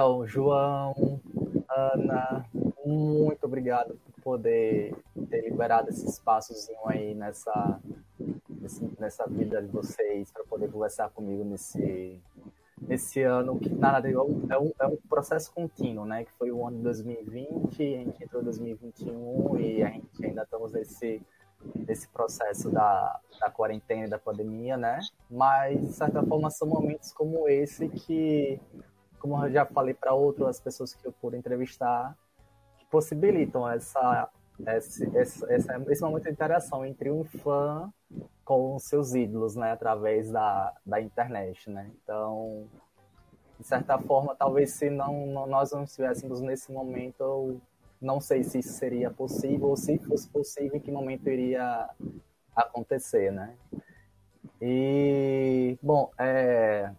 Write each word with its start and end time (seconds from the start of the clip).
Então, 0.00 0.26
João, 0.26 1.20
Ana, 1.68 2.46
muito 2.86 3.44
obrigado 3.44 4.00
por 4.02 4.22
poder 4.22 4.96
ter 5.28 5.42
liberado 5.42 5.90
esse 5.90 6.06
espaçozinho 6.06 6.78
aí 6.86 7.14
nessa, 7.14 7.78
nessa 8.98 9.26
vida 9.26 9.60
de 9.60 9.68
vocês, 9.68 10.32
para 10.32 10.42
poder 10.44 10.72
conversar 10.72 11.10
comigo 11.10 11.44
nesse, 11.44 12.18
nesse 12.80 13.20
ano, 13.20 13.60
que 13.60 13.68
nada, 13.68 14.08
é 14.08 14.12
é 14.12 14.18
um, 14.18 14.72
é 14.80 14.86
um 14.86 14.96
processo 15.06 15.52
contínuo, 15.52 16.06
né? 16.06 16.24
Que 16.24 16.32
foi 16.38 16.50
o 16.50 16.66
ano 16.66 16.78
de 16.78 16.82
2020, 16.84 17.82
a 17.82 17.98
gente 17.98 18.24
entrou 18.24 18.40
em 18.40 18.44
2021 18.46 19.60
e 19.60 19.82
a 19.82 19.90
gente 19.90 20.24
ainda 20.24 20.44
estamos 20.44 20.72
nesse 20.72 21.20
desse 21.74 22.08
processo 22.08 22.70
da, 22.70 23.20
da 23.38 23.50
quarentena 23.50 24.06
e 24.06 24.08
da 24.08 24.18
pandemia, 24.18 24.76
né? 24.76 25.00
Mas, 25.30 25.80
de 25.80 25.92
certa 25.92 26.22
forma, 26.22 26.50
são 26.50 26.66
momentos 26.66 27.12
como 27.12 27.48
esse 27.48 27.88
que, 27.88 28.58
como 29.20 29.44
eu 29.44 29.52
já 29.52 29.64
falei 29.66 29.94
para 29.94 30.14
outras 30.14 30.58
pessoas 30.58 30.94
que 30.94 31.06
eu 31.06 31.12
pude 31.12 31.36
entrevistar, 31.36 32.16
que 32.78 32.86
possibilitam 32.86 33.68
essa, 33.68 34.28
esse, 34.66 35.04
esse, 35.16 35.44
esse 35.52 36.02
momento 36.02 36.24
de 36.24 36.30
interação 36.30 36.84
entre 36.84 37.10
um 37.10 37.22
fã 37.22 37.92
com 38.44 38.78
seus 38.78 39.14
ídolos, 39.14 39.54
né? 39.54 39.70
Através 39.72 40.30
da, 40.30 40.74
da 40.84 41.00
internet, 41.00 41.70
né? 41.70 41.90
Então, 42.02 42.66
de 43.58 43.66
certa 43.66 43.98
forma, 43.98 44.34
talvez 44.34 44.72
se 44.72 44.88
não, 44.88 45.26
não 45.26 45.46
nós 45.46 45.70
não 45.70 45.84
estivéssemos 45.84 46.40
nesse 46.40 46.72
momento, 46.72 47.60
não 48.00 48.20
sei 48.20 48.42
se 48.42 48.58
isso 48.58 48.72
seria 48.72 49.10
possível 49.10 49.68
ou 49.68 49.76
se 49.76 49.98
fosse 49.98 50.28
possível, 50.28 50.76
em 50.76 50.80
que 50.80 50.90
momento 50.90 51.28
iria 51.28 51.88
acontecer, 52.56 53.30
né? 53.30 53.54
E, 54.60 55.78
bom, 55.82 56.10
é, 56.18 56.90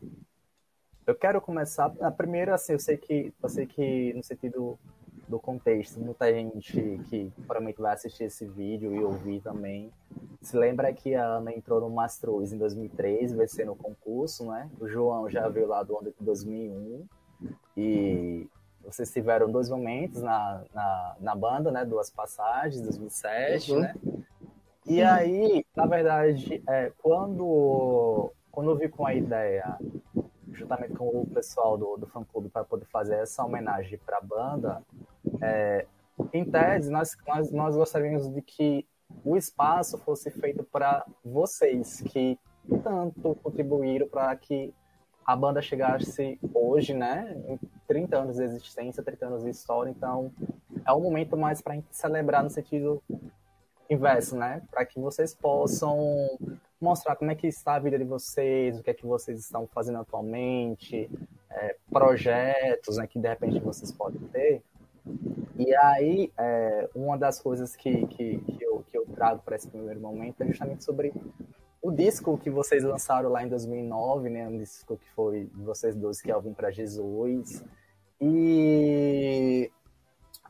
eu 1.11 1.15
quero 1.15 1.41
começar. 1.41 1.91
A 2.01 2.11
primeira, 2.11 2.55
assim, 2.55 2.73
eu 2.73 2.79
sei 2.79 2.97
que, 2.97 3.33
eu 3.41 3.49
sei 3.49 3.65
que 3.65 4.13
no 4.13 4.23
sentido 4.23 4.79
do 5.27 5.39
contexto, 5.39 5.99
muita 5.99 6.31
gente 6.33 6.99
que 7.09 7.31
provavelmente 7.45 7.81
vai 7.81 7.93
assistir 7.93 8.25
esse 8.25 8.45
vídeo 8.45 8.93
e 8.93 9.03
ouvir 9.03 9.41
também 9.41 9.91
se 10.41 10.57
lembra 10.57 10.91
que 10.91 11.15
a 11.15 11.23
Ana 11.23 11.53
entrou 11.53 11.79
no 11.79 11.89
Mastruz 11.89 12.51
em 12.51 12.57
2003, 12.57 13.33
vencendo 13.33 13.73
o 13.73 13.75
concurso, 13.75 14.45
né? 14.49 14.69
O 14.79 14.87
João 14.87 15.29
já 15.29 15.47
veio 15.47 15.67
lá 15.67 15.83
do 15.83 15.97
ano 15.97 16.09
de 16.09 16.25
2001 16.25 17.05
e 17.77 18.47
vocês 18.83 19.11
tiveram 19.11 19.51
dois 19.51 19.69
momentos 19.69 20.21
na, 20.21 20.63
na, 20.73 21.15
na 21.19 21.35
banda, 21.35 21.71
né? 21.71 21.85
Duas 21.85 22.09
passagens, 22.09 22.81
2007, 22.81 23.71
uhum. 23.71 23.79
né? 23.79 23.95
E 24.85 25.01
aí, 25.01 25.63
na 25.75 25.85
verdade, 25.85 26.61
é, 26.67 26.91
quando, 27.01 28.31
quando 28.51 28.71
eu 28.71 28.75
vi 28.75 28.89
com 28.89 29.05
a 29.05 29.13
ideia, 29.13 29.77
juntamente 30.61 30.93
com 30.93 31.21
o 31.21 31.27
pessoal 31.27 31.77
do, 31.77 31.97
do 31.97 32.07
fã-clube, 32.07 32.49
para 32.49 32.63
poder 32.63 32.85
fazer 32.85 33.15
essa 33.15 33.43
homenagem 33.43 33.99
para 34.05 34.17
a 34.17 34.21
banda, 34.21 34.81
é, 35.41 35.85
em 36.33 36.45
tese, 36.45 36.91
nós, 36.91 37.17
nós, 37.27 37.51
nós 37.51 37.75
gostaríamos 37.75 38.31
de 38.33 38.41
que 38.41 38.87
o 39.25 39.35
espaço 39.35 39.97
fosse 39.97 40.29
feito 40.31 40.63
para 40.63 41.05
vocês, 41.23 42.01
que 42.01 42.39
tanto 42.83 43.35
contribuíram 43.35 44.07
para 44.07 44.35
que 44.35 44.73
a 45.25 45.35
banda 45.35 45.61
chegasse 45.61 46.39
hoje, 46.53 46.93
né? 46.93 47.35
Em 47.47 47.59
30 47.87 48.17
anos 48.17 48.35
de 48.37 48.43
existência, 48.43 49.03
30 49.03 49.25
anos 49.25 49.43
de 49.43 49.49
história, 49.49 49.89
então 49.89 50.31
é 50.85 50.93
um 50.93 51.01
momento 51.01 51.37
mais 51.37 51.61
para 51.61 51.73
a 51.73 51.75
gente 51.75 51.87
celebrar 51.91 52.43
no 52.43 52.49
sentido 52.49 53.01
inverso, 53.89 54.35
né? 54.35 54.61
Para 54.71 54.85
que 54.85 54.99
vocês 54.99 55.33
possam 55.33 56.37
mostrar 56.81 57.15
como 57.15 57.31
é 57.31 57.35
que 57.35 57.47
está 57.47 57.75
a 57.75 57.79
vida 57.79 57.97
de 57.97 58.03
vocês, 58.03 58.79
o 58.79 58.83
que 58.83 58.89
é 58.89 58.93
que 58.93 59.05
vocês 59.05 59.39
estão 59.39 59.67
fazendo 59.67 59.99
atualmente, 59.99 61.09
é, 61.49 61.75
projetos, 61.91 62.97
né? 62.97 63.07
Que 63.07 63.19
de 63.19 63.27
repente 63.27 63.59
vocês 63.59 63.91
podem 63.91 64.21
ter. 64.29 64.63
E 65.57 65.73
aí, 65.75 66.31
é, 66.37 66.89
uma 66.95 67.17
das 67.17 67.39
coisas 67.39 67.75
que, 67.75 68.05
que, 68.07 68.39
que, 68.39 68.63
eu, 68.63 68.83
que 68.89 68.97
eu 68.97 69.05
trago 69.05 69.41
para 69.43 69.55
esse 69.55 69.67
primeiro 69.67 69.99
momento 69.99 70.41
é 70.41 70.47
justamente 70.47 70.83
sobre 70.83 71.13
o 71.81 71.91
disco 71.91 72.37
que 72.37 72.49
vocês 72.49 72.83
lançaram 72.83 73.29
lá 73.29 73.43
em 73.43 73.49
2009, 73.49 74.29
né? 74.29 74.47
Um 74.47 74.57
disco 74.57 74.97
que 74.97 75.09
foi 75.11 75.45
de 75.45 75.63
vocês 75.63 75.95
dois, 75.95 76.21
que 76.21 76.31
é 76.31 76.35
o 76.35 76.41
Vim 76.41 76.53
para 76.53 76.71
Jesus. 76.71 77.63
E 78.19 79.71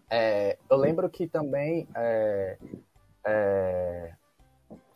é, 0.09 0.57
eu 0.69 0.77
lembro 0.77 1.09
que 1.09 1.25
também 1.25 1.87
é, 1.95 2.57
é, 3.25 4.13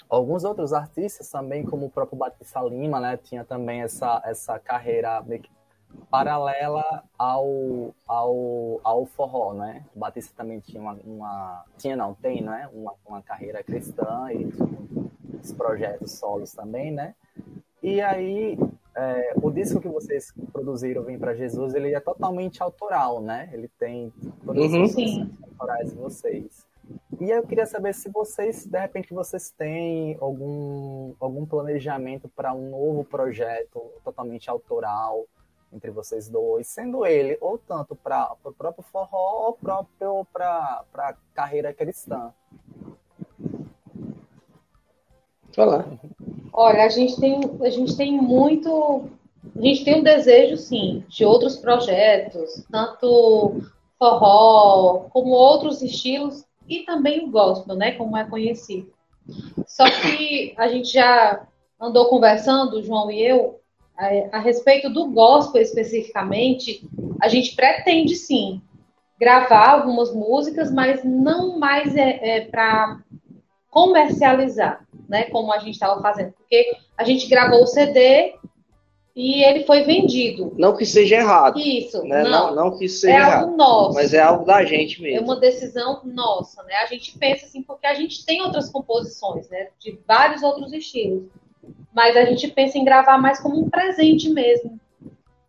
alguns 0.09 0.43
outros 0.43 0.73
artistas 0.73 1.29
também, 1.29 1.63
como 1.63 1.87
o 1.87 1.89
próprio 1.89 2.17
Batista 2.17 2.61
Lima, 2.61 2.99
né? 2.99 3.17
Tinha 3.17 3.43
também 3.43 3.81
essa, 3.81 4.21
essa 4.25 4.59
carreira 4.59 5.23
paralela 6.09 7.03
ao, 7.17 7.93
ao, 8.07 8.81
ao 8.83 9.05
forró, 9.05 9.53
né? 9.53 9.83
O 9.95 9.99
Batista 9.99 10.33
também 10.35 10.59
tinha 10.59 10.81
uma, 10.81 10.93
uma 11.03 11.65
tinha 11.77 11.95
não, 11.95 12.13
tem, 12.13 12.41
né? 12.41 12.69
Uma, 12.73 12.93
uma 13.05 13.21
carreira 13.21 13.63
cristã 13.63 14.27
e 14.31 14.49
os 15.41 15.51
projetos 15.53 16.13
solos 16.13 16.53
também, 16.53 16.91
né? 16.91 17.15
E 17.81 18.01
aí, 18.01 18.57
é, 18.95 19.33
o 19.41 19.51
disco 19.51 19.79
que 19.79 19.87
vocês 19.87 20.33
produziram, 20.51 21.03
Vem 21.03 21.19
para 21.19 21.35
Jesus, 21.35 21.75
ele 21.75 21.93
é 21.93 21.99
totalmente 21.99 22.61
autoral, 22.63 23.21
né? 23.21 23.49
Ele 23.53 23.67
tem 23.79 24.11
todas 24.43 24.71
uhum. 24.71 24.83
as 24.83 24.95
autorais 25.43 25.91
de 25.91 25.95
vocês. 25.97 26.65
E 27.19 27.29
eu 27.29 27.43
queria 27.43 27.65
saber 27.65 27.93
se 27.93 28.09
vocês, 28.09 28.65
de 28.65 28.77
repente, 28.77 29.13
vocês 29.13 29.49
têm 29.49 30.17
algum, 30.19 31.13
algum 31.19 31.45
planejamento 31.45 32.27
para 32.27 32.53
um 32.53 32.69
novo 32.69 33.03
projeto 33.05 33.81
totalmente 34.03 34.49
autoral 34.49 35.25
entre 35.71 35.91
vocês 35.91 36.29
dois, 36.29 36.67
sendo 36.67 37.05
ele 37.05 37.37
ou 37.41 37.57
tanto 37.57 37.95
para 37.95 38.31
o 38.43 38.51
próprio 38.51 38.83
forró 38.91 39.47
ou 39.47 39.53
próprio 39.53 40.25
para 40.33 40.83
a 40.95 41.13
carreira 41.33 41.73
cristã. 41.73 42.33
Falar. 45.53 45.87
Olha, 46.51 46.83
a 46.83 46.89
gente 46.89 47.19
tem, 47.19 47.39
a 47.61 47.69
gente 47.69 47.95
tem 47.95 48.11
muito. 48.11 49.09
A 49.55 49.61
gente 49.61 49.85
tem 49.85 49.99
um 49.99 50.03
desejo, 50.03 50.57
sim, 50.57 51.05
de 51.07 51.23
outros 51.23 51.57
projetos, 51.57 52.65
tanto 52.69 53.61
forró, 53.97 55.05
como 55.11 55.29
outros 55.29 55.81
estilos, 55.81 56.45
e 56.67 56.83
também 56.83 57.23
o 57.23 57.31
gospel, 57.31 57.75
né? 57.75 57.91
Como 57.93 58.17
é 58.17 58.23
conhecido. 58.25 58.93
Só 59.67 59.85
que 59.89 60.53
a 60.57 60.67
gente 60.67 60.91
já 60.91 61.47
andou 61.79 62.07
conversando, 62.07 62.83
João 62.83 63.09
e 63.11 63.21
eu, 63.21 63.59
a, 63.97 64.37
a 64.37 64.39
respeito 64.39 64.89
do 64.89 65.11
gospel 65.11 65.61
especificamente, 65.61 66.87
a 67.21 67.27
gente 67.27 67.55
pretende 67.55 68.15
sim 68.15 68.61
gravar 69.19 69.69
algumas 69.69 70.13
músicas, 70.13 70.71
mas 70.71 71.03
não 71.03 71.57
mais 71.57 71.95
é, 71.95 72.37
é 72.37 72.41
para 72.41 72.99
comercializar 73.69 74.85
né? 75.07 75.25
Como 75.25 75.53
a 75.53 75.59
gente 75.59 75.73
estava 75.73 76.01
fazendo. 76.01 76.33
Porque 76.33 76.77
a 76.97 77.03
gente 77.03 77.27
gravou 77.27 77.63
o 77.63 77.67
CD 77.67 78.35
e 79.15 79.43
ele 79.43 79.63
foi 79.63 79.83
vendido. 79.83 80.53
Não 80.57 80.75
que 80.75 80.85
seja 80.85 81.15
errado. 81.15 81.57
Isso, 81.57 82.03
né? 82.03 82.23
não. 82.23 82.53
não. 82.53 82.55
Não 82.55 82.77
que 82.77 82.89
seja 82.89 83.13
é 83.13 83.17
errado. 83.17 83.43
algo 83.43 83.57
nosso. 83.57 83.93
Mas 83.93 84.13
é 84.13 84.21
algo 84.21 84.43
da 84.43 84.65
gente 84.65 85.01
mesmo. 85.01 85.19
É 85.19 85.21
uma 85.21 85.39
decisão 85.39 86.01
nossa, 86.03 86.61
né? 86.63 86.75
A 86.83 86.85
gente 86.87 87.17
pensa 87.17 87.45
assim, 87.45 87.61
porque 87.61 87.87
a 87.87 87.93
gente 87.93 88.25
tem 88.25 88.41
outras 88.41 88.69
composições, 88.69 89.47
né? 89.47 89.69
De 89.79 89.97
vários 90.05 90.43
outros 90.43 90.73
estilos. 90.73 91.23
Mas 91.93 92.17
a 92.17 92.25
gente 92.25 92.49
pensa 92.49 92.77
em 92.77 92.83
gravar 92.83 93.17
mais 93.17 93.39
como 93.39 93.57
um 93.57 93.69
presente 93.69 94.29
mesmo. 94.29 94.77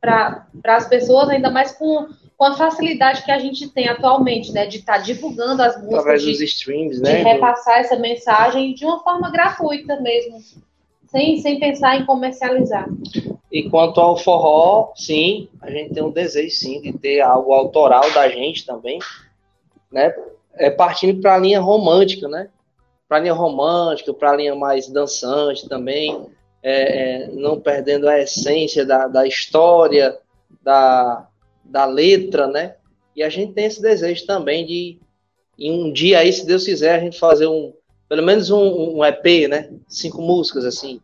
Para 0.01 0.47
as 0.69 0.89
pessoas, 0.89 1.29
ainda 1.29 1.51
mais 1.51 1.73
com 1.73 2.07
com 2.37 2.45
a 2.45 2.55
facilidade 2.55 3.25
que 3.25 3.31
a 3.31 3.39
gente 3.39 3.67
tem 3.71 3.89
atualmente, 3.89 4.53
né, 4.53 4.67
de 4.67 4.77
estar 4.77 4.97
tá 4.97 4.99
divulgando 4.99 5.63
as 5.63 5.75
músicas, 5.77 6.01
através 6.01 6.23
de, 6.23 6.33
dos 6.33 6.41
streams, 6.43 7.01
né, 7.01 7.17
de 7.17 7.23
repassar 7.23 7.79
essa 7.79 7.97
mensagem 7.97 8.75
de 8.75 8.85
uma 8.85 9.03
forma 9.03 9.31
gratuita 9.31 9.99
mesmo, 10.01 10.39
sem, 11.07 11.39
sem 11.39 11.59
pensar 11.59 11.97
em 11.97 12.07
comercializar. 12.07 12.89
E 13.51 13.69
quanto 13.71 14.01
ao 14.01 14.17
forró, 14.17 14.93
sim, 14.95 15.49
a 15.61 15.71
gente 15.71 15.95
tem 15.95 16.03
um 16.03 16.11
desejo 16.11 16.55
sim 16.55 16.81
de 16.81 16.93
ter 16.93 17.21
algo 17.21 17.53
autoral 17.53 18.11
da 18.13 18.29
gente 18.29 18.67
também, 18.67 18.99
né, 19.91 20.15
é 20.55 20.71
partindo 20.71 21.21
para 21.21 21.35
a 21.35 21.39
linha 21.39 21.61
romântica, 21.61 22.29
né, 22.29 22.49
para 23.09 23.19
a 23.19 23.21
linha 23.21 23.35
romântica, 23.35 24.13
para 24.13 24.33
a 24.33 24.37
linha 24.37 24.55
mais 24.55 24.89
dançante 24.89 25.69
também, 25.69 26.27
é, 26.63 27.23
é, 27.23 27.29
não 27.29 27.61
perdendo 27.61 28.09
a 28.09 28.19
essência 28.19 28.85
da, 28.85 29.07
da 29.07 29.27
história, 29.27 30.19
da, 30.63 31.29
da 31.65 31.85
letra, 31.85 32.49
né? 32.49 32.75
E 33.15 33.23
a 33.23 33.29
gente 33.29 33.53
tem 33.53 33.67
esse 33.67 33.81
desejo 33.81 34.27
também 34.27 34.67
de, 34.67 34.99
em 35.57 35.71
um 35.71 35.93
dia 35.93 36.19
aí, 36.19 36.33
se 36.33 36.45
Deus 36.45 36.65
quiser, 36.65 36.97
a 36.97 36.99
gente 36.99 37.19
fazer 37.19 37.47
um, 37.47 37.73
pelo 38.09 38.23
menos 38.23 38.51
um, 38.51 38.99
um 38.99 39.05
EP, 39.05 39.49
né? 39.49 39.71
Cinco 39.89 40.23
músicas, 40.23 40.65
assim, 40.65 41.01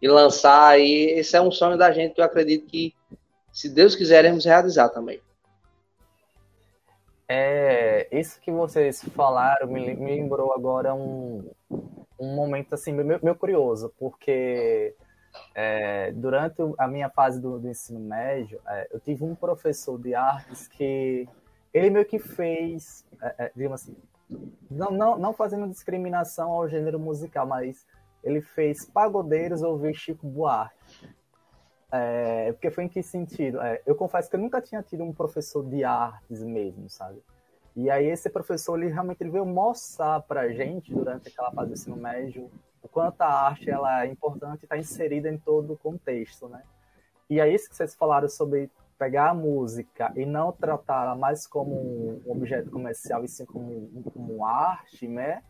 e 0.00 0.08
lançar. 0.08 0.78
E 0.78 1.10
esse 1.10 1.36
é 1.36 1.40
um 1.40 1.50
sonho 1.50 1.76
da 1.76 1.92
gente 1.92 2.14
que 2.14 2.20
eu 2.20 2.24
acredito 2.24 2.66
que, 2.66 2.94
se 3.52 3.68
Deus 3.68 3.94
quiser, 3.94 4.24
iremos 4.24 4.44
realizar 4.44 4.88
também. 4.88 5.20
É, 7.28 8.06
isso 8.12 8.40
que 8.40 8.52
vocês 8.52 9.02
falaram 9.14 9.66
me, 9.66 9.94
lembrou 9.94 10.52
agora 10.52 10.94
um, 10.94 11.50
um 12.20 12.34
momento 12.36 12.74
assim 12.74 12.92
meio, 12.92 13.18
meio 13.20 13.34
curioso, 13.34 13.92
porque 13.98 14.94
é, 15.52 16.12
durante 16.12 16.62
a 16.78 16.86
minha 16.86 17.10
fase 17.10 17.40
do, 17.40 17.58
do 17.58 17.68
ensino 17.68 17.98
médio, 17.98 18.60
é, 18.68 18.88
eu 18.92 19.00
tive 19.00 19.24
um 19.24 19.34
professor 19.34 19.98
de 19.98 20.14
artes 20.14 20.68
que 20.68 21.28
ele 21.74 21.90
meio 21.90 22.04
que 22.04 22.18
fez, 22.18 23.04
é, 23.20 23.46
é, 23.46 23.52
digamos 23.54 23.82
assim, 23.82 23.96
não, 24.70 24.90
não, 24.90 25.18
não 25.18 25.32
fazendo 25.32 25.68
discriminação 25.68 26.50
ao 26.50 26.68
gênero 26.68 26.98
musical, 26.98 27.46
mas 27.46 27.86
ele 28.22 28.40
fez 28.40 28.84
pagodeiros 28.84 29.62
ouvir 29.62 29.94
Chico 29.94 30.26
Buarque. 30.26 31.08
É, 31.92 32.52
porque 32.52 32.70
foi 32.70 32.84
em 32.84 32.88
que 32.88 33.02
sentido? 33.02 33.60
É, 33.60 33.80
eu 33.86 33.94
confesso 33.94 34.28
que 34.28 34.36
eu 34.36 34.40
nunca 34.40 34.60
tinha 34.60 34.82
tido 34.82 35.04
um 35.04 35.12
professor 35.12 35.64
de 35.64 35.84
artes 35.84 36.42
mesmo, 36.42 36.90
sabe? 36.90 37.22
E 37.76 37.90
aí 37.90 38.06
esse 38.06 38.28
professor, 38.28 38.80
ele 38.80 38.92
realmente 38.92 39.22
ele 39.22 39.30
veio 39.30 39.46
mostrar 39.46 40.20
pra 40.22 40.48
gente, 40.48 40.92
durante 40.92 41.28
aquela 41.28 41.52
fase 41.52 41.68
do 41.68 41.74
ensino 41.74 41.96
médio, 41.96 42.50
o 42.82 42.88
quanto 42.88 43.20
a 43.20 43.26
arte 43.26 43.70
ela 43.70 44.04
é 44.04 44.08
importante 44.08 44.62
e 44.62 44.64
está 44.64 44.76
inserida 44.76 45.28
em 45.28 45.38
todo 45.38 45.74
o 45.74 45.76
contexto, 45.76 46.48
né? 46.48 46.62
E 47.28 47.38
é 47.40 47.48
isso 47.48 47.68
que 47.68 47.76
vocês 47.76 47.94
falaram 47.94 48.28
sobre 48.28 48.70
pegar 48.98 49.30
a 49.30 49.34
música 49.34 50.12
e 50.16 50.24
não 50.24 50.52
tratá-la 50.52 51.14
mais 51.14 51.46
como 51.46 51.74
um 51.74 52.30
objeto 52.30 52.70
comercial 52.70 53.24
e 53.24 53.28
sim 53.28 53.44
como, 53.44 54.02
como 54.12 54.44
arte, 54.44 55.06
né? 55.06 55.42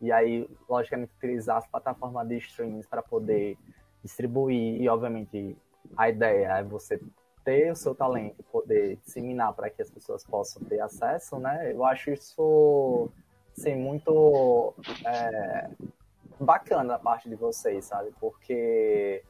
E 0.00 0.12
aí, 0.12 0.48
logicamente, 0.68 1.12
utilizar 1.16 1.56
as 1.56 1.66
plataformas 1.66 2.26
de 2.28 2.36
streaming 2.38 2.82
para 2.82 3.02
poder 3.02 3.56
distribuir 4.02 4.80
e, 4.80 4.88
obviamente, 4.88 5.56
a 5.96 6.08
ideia 6.08 6.58
é 6.58 6.62
você 6.62 7.00
ter 7.44 7.72
o 7.72 7.76
seu 7.76 7.94
talento, 7.94 8.42
poder 8.44 8.96
disseminar 8.96 9.52
para 9.54 9.70
que 9.70 9.82
as 9.82 9.90
pessoas 9.90 10.24
possam 10.24 10.62
ter 10.64 10.80
acesso, 10.80 11.38
né? 11.38 11.72
Eu 11.72 11.84
acho 11.84 12.10
isso, 12.10 13.10
assim, 13.56 13.74
muito 13.74 14.74
é, 15.04 15.70
bacana 16.38 16.84
da 16.84 16.98
parte 16.98 17.28
de 17.28 17.34
vocês, 17.34 17.86
sabe? 17.86 18.12
Porque 18.20 19.24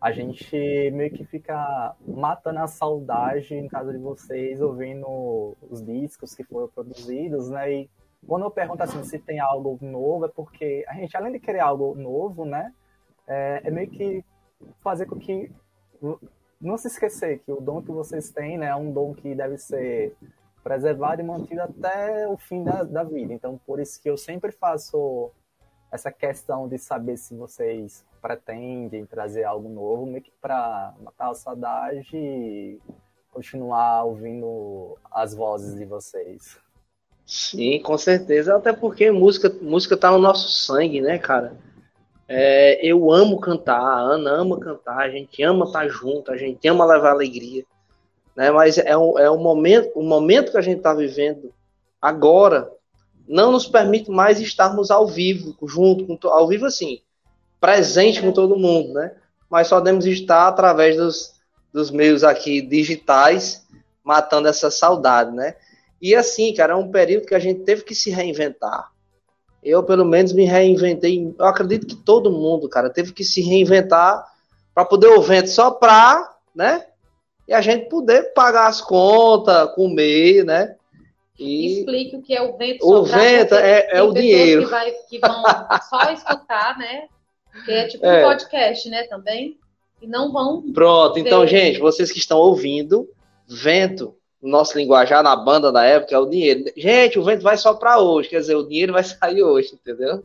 a 0.00 0.12
gente 0.12 0.56
meio 0.92 1.10
que 1.10 1.24
fica 1.24 1.94
matando 2.06 2.60
a 2.60 2.66
saudade, 2.66 3.60
no 3.60 3.68
caso 3.68 3.92
de 3.92 3.98
vocês, 3.98 4.60
ouvindo 4.60 5.56
os 5.70 5.84
discos 5.84 6.34
que 6.34 6.42
foram 6.42 6.68
produzidos, 6.68 7.50
né? 7.50 7.72
E 7.72 7.90
quando 8.26 8.44
eu 8.44 8.50
pergunto 8.50 8.82
assim 8.82 9.02
se 9.04 9.18
tem 9.18 9.38
algo 9.40 9.78
novo, 9.82 10.24
é 10.24 10.28
porque 10.28 10.84
a 10.88 10.94
gente, 10.94 11.16
além 11.16 11.32
de 11.32 11.40
querer 11.40 11.60
algo 11.60 11.94
novo, 11.94 12.44
né? 12.44 12.72
É, 13.26 13.60
é 13.64 13.70
meio 13.70 13.90
que 13.90 14.24
fazer 14.82 15.06
com 15.06 15.18
que 15.18 15.52
não 16.60 16.76
se 16.76 16.88
esquecer 16.88 17.40
que 17.40 17.52
o 17.52 17.60
dom 17.60 17.82
que 17.82 17.90
vocês 17.90 18.30
têm 18.30 18.58
né, 18.58 18.66
é 18.66 18.76
um 18.76 18.92
dom 18.92 19.14
que 19.14 19.34
deve 19.34 19.56
ser 19.56 20.16
preservado 20.62 21.22
e 21.22 21.24
mantido 21.24 21.62
até 21.62 22.28
o 22.28 22.36
fim 22.36 22.62
da, 22.62 22.82
da 22.82 23.02
vida. 23.02 23.32
Então, 23.32 23.58
por 23.66 23.80
isso 23.80 24.00
que 24.00 24.10
eu 24.10 24.16
sempre 24.16 24.52
faço 24.52 25.30
essa 25.90 26.12
questão 26.12 26.68
de 26.68 26.78
saber 26.78 27.16
se 27.16 27.34
vocês 27.34 28.04
pretendem 28.22 29.06
trazer 29.06 29.44
algo 29.44 29.68
novo, 29.68 30.06
meio 30.06 30.22
que 30.22 30.32
para 30.40 30.94
matar 31.00 31.30
a 31.30 31.34
saudade 31.34 32.08
e 32.14 32.78
continuar 33.32 34.04
ouvindo 34.04 34.96
as 35.10 35.34
vozes 35.34 35.76
de 35.76 35.84
vocês. 35.84 36.58
Sim, 37.26 37.80
com 37.80 37.96
certeza. 37.96 38.56
Até 38.56 38.72
porque 38.72 39.10
música, 39.10 39.52
música 39.62 39.96
tá 39.96 40.10
no 40.10 40.18
nosso 40.18 40.48
sangue, 40.48 41.00
né, 41.00 41.18
cara? 41.18 41.56
É, 42.28 42.84
eu 42.86 43.10
amo 43.10 43.40
cantar, 43.40 43.80
a 43.80 43.98
Ana 43.98 44.30
ama 44.30 44.58
cantar, 44.58 44.98
a 44.98 45.10
gente 45.10 45.42
ama 45.42 45.64
estar 45.64 45.88
junto, 45.88 46.30
a 46.30 46.36
gente 46.36 46.66
ama 46.68 46.84
levar 46.84 47.10
alegria, 47.10 47.64
né? 48.36 48.52
Mas 48.52 48.78
é 48.78 48.96
um, 48.96 49.18
é 49.18 49.28
um 49.28 49.38
momento, 49.38 49.90
o 49.96 50.02
momento 50.02 50.52
que 50.52 50.58
a 50.58 50.62
gente 50.62 50.78
está 50.78 50.94
vivendo 50.94 51.52
agora 52.00 52.70
não 53.30 53.52
nos 53.52 53.66
permite 53.66 54.10
mais 54.10 54.40
estarmos 54.40 54.90
ao 54.90 55.06
vivo, 55.06 55.56
junto, 55.62 56.28
ao 56.28 56.48
vivo 56.48 56.66
assim, 56.66 57.00
presente 57.60 58.20
com 58.20 58.32
todo 58.32 58.58
mundo, 58.58 58.92
né? 58.92 59.12
Mas 59.48 59.68
só 59.68 59.76
podemos 59.76 60.04
estar 60.04 60.48
através 60.48 60.96
dos, 60.96 61.34
dos 61.72 61.92
meios 61.92 62.24
aqui 62.24 62.60
digitais, 62.60 63.64
matando 64.02 64.48
essa 64.48 64.68
saudade, 64.68 65.30
né? 65.34 65.54
E 66.02 66.14
assim, 66.14 66.52
cara, 66.52 66.72
é 66.72 66.76
um 66.76 66.90
período 66.90 67.26
que 67.26 67.34
a 67.34 67.38
gente 67.38 67.60
teve 67.60 67.84
que 67.84 67.94
se 67.94 68.10
reinventar. 68.10 68.90
Eu, 69.62 69.84
pelo 69.84 70.04
menos, 70.04 70.32
me 70.32 70.44
reinventei. 70.44 71.32
Eu 71.38 71.44
acredito 71.44 71.86
que 71.86 71.94
todo 71.94 72.32
mundo, 72.32 72.68
cara, 72.68 72.90
teve 72.90 73.12
que 73.12 73.22
se 73.22 73.42
reinventar 73.42 74.26
para 74.74 74.84
poder 74.84 75.08
o 75.08 75.22
vento 75.22 75.50
soprar, 75.50 76.36
né? 76.54 76.86
E 77.46 77.52
a 77.52 77.60
gente 77.60 77.88
poder 77.88 78.32
pagar 78.32 78.66
as 78.66 78.80
contas, 78.80 79.72
comer, 79.74 80.44
né? 80.44 80.76
E... 81.40 81.78
Explique 81.78 82.16
o 82.16 82.22
que 82.22 82.34
é 82.34 82.42
o 82.42 82.56
vento 82.56 82.86
O 82.86 83.02
vento 83.02 83.54
é, 83.54 83.88
é 83.90 84.02
o 84.02 84.12
dinheiro. 84.12 84.64
Que, 84.64 84.70
vai, 84.70 84.90
que 85.08 85.18
vão 85.18 85.42
só 85.88 86.10
escutar, 86.12 86.78
né? 86.78 87.08
Que 87.64 87.72
é 87.72 87.88
tipo 87.88 88.04
é. 88.04 88.20
um 88.24 88.28
podcast, 88.28 88.88
né, 88.88 89.04
também. 89.04 89.58
E 90.00 90.06
não 90.06 90.32
vão. 90.32 90.62
Pronto, 90.72 91.18
então, 91.18 91.46
gente, 91.46 91.78
vocês 91.78 92.10
que 92.12 92.18
estão 92.18 92.38
ouvindo, 92.38 93.08
vento 93.46 94.14
nosso 94.42 94.78
linguajar 94.78 95.22
na 95.22 95.36
banda 95.36 95.70
da 95.70 95.84
época 95.84 96.14
é 96.14 96.18
o 96.18 96.26
dinheiro. 96.26 96.64
Gente, 96.76 97.18
o 97.18 97.24
vento 97.24 97.42
vai 97.42 97.56
soprar 97.56 97.98
hoje, 97.98 98.28
quer 98.28 98.40
dizer, 98.40 98.54
o 98.54 98.66
dinheiro 98.66 98.92
vai 98.92 99.04
sair 99.04 99.42
hoje, 99.42 99.74
entendeu? 99.74 100.24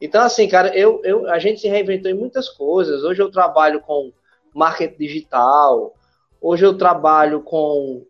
Então, 0.00 0.22
assim, 0.22 0.48
cara, 0.48 0.74
eu, 0.76 1.00
eu, 1.04 1.28
a 1.30 1.38
gente 1.38 1.60
se 1.60 1.68
reinventou 1.68 2.10
em 2.10 2.14
muitas 2.14 2.48
coisas. 2.48 3.04
Hoje 3.04 3.20
eu 3.20 3.30
trabalho 3.30 3.80
com 3.80 4.12
marketing 4.54 4.96
digital, 4.96 5.94
hoje 6.40 6.64
eu 6.64 6.76
trabalho 6.76 7.42
com. 7.42 8.04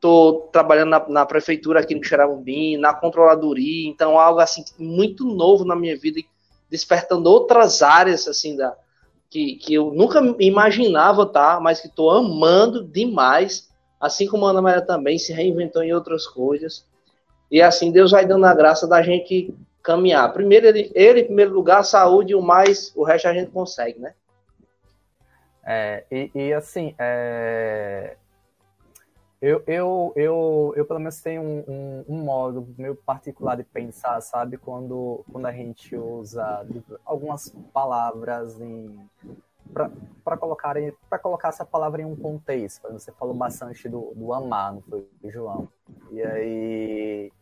Estou 0.00 0.48
trabalhando 0.52 0.88
na, 0.88 1.08
na, 1.08 1.26
prefeitura 1.26 1.80
aqui 1.80 1.94
no 1.94 2.02
Xeramubim, 2.02 2.78
na 2.78 2.94
controladoria, 2.94 3.86
então 3.86 4.18
algo 4.18 4.40
assim 4.40 4.64
muito 4.78 5.26
novo 5.26 5.62
na 5.62 5.76
minha 5.76 5.94
vida, 5.94 6.20
despertando 6.70 7.28
outras 7.30 7.82
áreas 7.82 8.26
assim 8.26 8.56
da 8.56 8.74
que, 9.28 9.56
que 9.56 9.74
eu 9.74 9.92
nunca 9.92 10.20
imaginava, 10.40 11.26
tá? 11.26 11.60
Mas 11.60 11.80
que 11.80 11.86
estou 11.86 12.10
amando 12.10 12.82
demais 12.82 13.70
assim 14.00 14.26
como 14.26 14.46
a 14.46 14.50
Ana 14.50 14.62
Maria 14.62 14.80
também 14.80 15.18
se 15.18 15.32
reinventou 15.32 15.82
em 15.82 15.92
outras 15.92 16.26
coisas. 16.26 16.88
E 17.50 17.60
assim 17.60 17.92
Deus 17.92 18.10
vai 18.10 18.24
dando 18.24 18.46
a 18.46 18.54
graça 18.54 18.88
da 18.88 19.02
gente 19.02 19.54
caminhar. 19.82 20.32
Primeiro 20.32 20.66
ele, 20.66 20.90
ele 20.94 21.20
em 21.20 21.26
primeiro 21.26 21.52
lugar, 21.52 21.84
saúde 21.84 22.34
o 22.34 22.40
mais, 22.40 22.90
o 22.96 23.04
resto 23.04 23.28
a 23.28 23.34
gente 23.34 23.50
consegue, 23.50 23.98
né? 23.98 24.14
É, 25.62 26.04
e, 26.10 26.30
e 26.34 26.52
assim, 26.54 26.94
é... 26.98 28.16
eu, 29.40 29.62
eu, 29.66 30.12
eu, 30.16 30.72
eu 30.76 30.84
pelo 30.84 31.00
menos 31.00 31.20
tenho 31.20 31.42
um, 31.42 31.64
um, 31.66 32.04
um, 32.08 32.22
modo 32.22 32.68
meio 32.76 32.94
particular 32.94 33.56
de 33.56 33.64
pensar, 33.64 34.20
sabe? 34.20 34.58
Quando, 34.58 35.24
quando 35.32 35.46
a 35.46 35.52
gente 35.52 35.96
usa 35.96 36.66
algumas 37.04 37.48
palavras 37.72 38.60
em 38.60 39.08
para 40.24 40.36
colocar 40.36 40.74
para 41.08 41.18
colocar 41.18 41.48
essa 41.48 41.64
palavra 41.64 42.02
em 42.02 42.04
um 42.04 42.16
contexto. 42.16 42.92
Você 42.92 43.12
falou 43.12 43.34
bastante 43.34 43.88
do, 43.88 44.12
do 44.14 44.32
amar, 44.32 44.74
não 44.74 44.82
foi, 44.82 45.08
João? 45.24 45.68
E 46.10 46.22
aí 46.22 47.32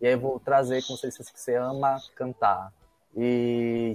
e 0.00 0.06
aí 0.06 0.12
eu 0.12 0.20
vou 0.20 0.38
trazer 0.38 0.84
como 0.86 0.98
se 0.98 1.10
você 1.10 1.54
ama 1.56 1.98
cantar. 2.14 2.72
E 3.16 3.92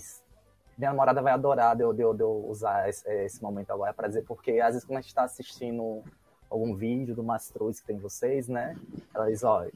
minha 0.77 0.89
namorada 0.89 1.22
vai 1.22 1.32
adorar 1.34 1.75
de 1.75 1.84
eu, 1.84 1.94
de 1.94 2.01
eu, 2.01 2.13
de 2.13 2.24
eu 2.24 2.46
usar 2.48 2.89
esse, 2.89 3.08
esse, 3.24 3.42
momento 3.42 3.72
agora 3.72 3.94
para 3.94 4.08
dizer, 4.08 4.24
porque 4.24 4.60
às 4.60 4.74
vezes 4.74 4.86
quando 4.86 4.98
a 4.98 5.01
gente 5.01 5.10
está 5.10 5.24
assistindo 5.24 6.04
algum 6.53 6.75
vídeo 6.75 7.15
do 7.15 7.24
Mastruz 7.24 7.79
que 7.79 7.88
tem 7.88 7.98
vocês, 7.98 8.48
né? 8.48 8.77
Ela 9.13 9.29
diz, 9.29 9.43
olha, 9.43 9.72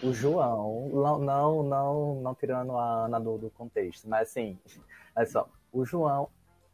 o 0.00 0.12
João, 0.12 0.88
não, 0.92 1.18
não, 1.18 1.62
não, 1.64 2.14
não 2.22 2.34
tirando 2.36 2.72
a 2.76 3.06
Ana 3.06 3.18
do, 3.18 3.36
do 3.36 3.50
contexto, 3.50 4.08
mas 4.08 4.28
assim, 4.28 4.56
olha 5.16 5.26
só, 5.26 5.48
o 5.72 5.84
João 5.84 6.28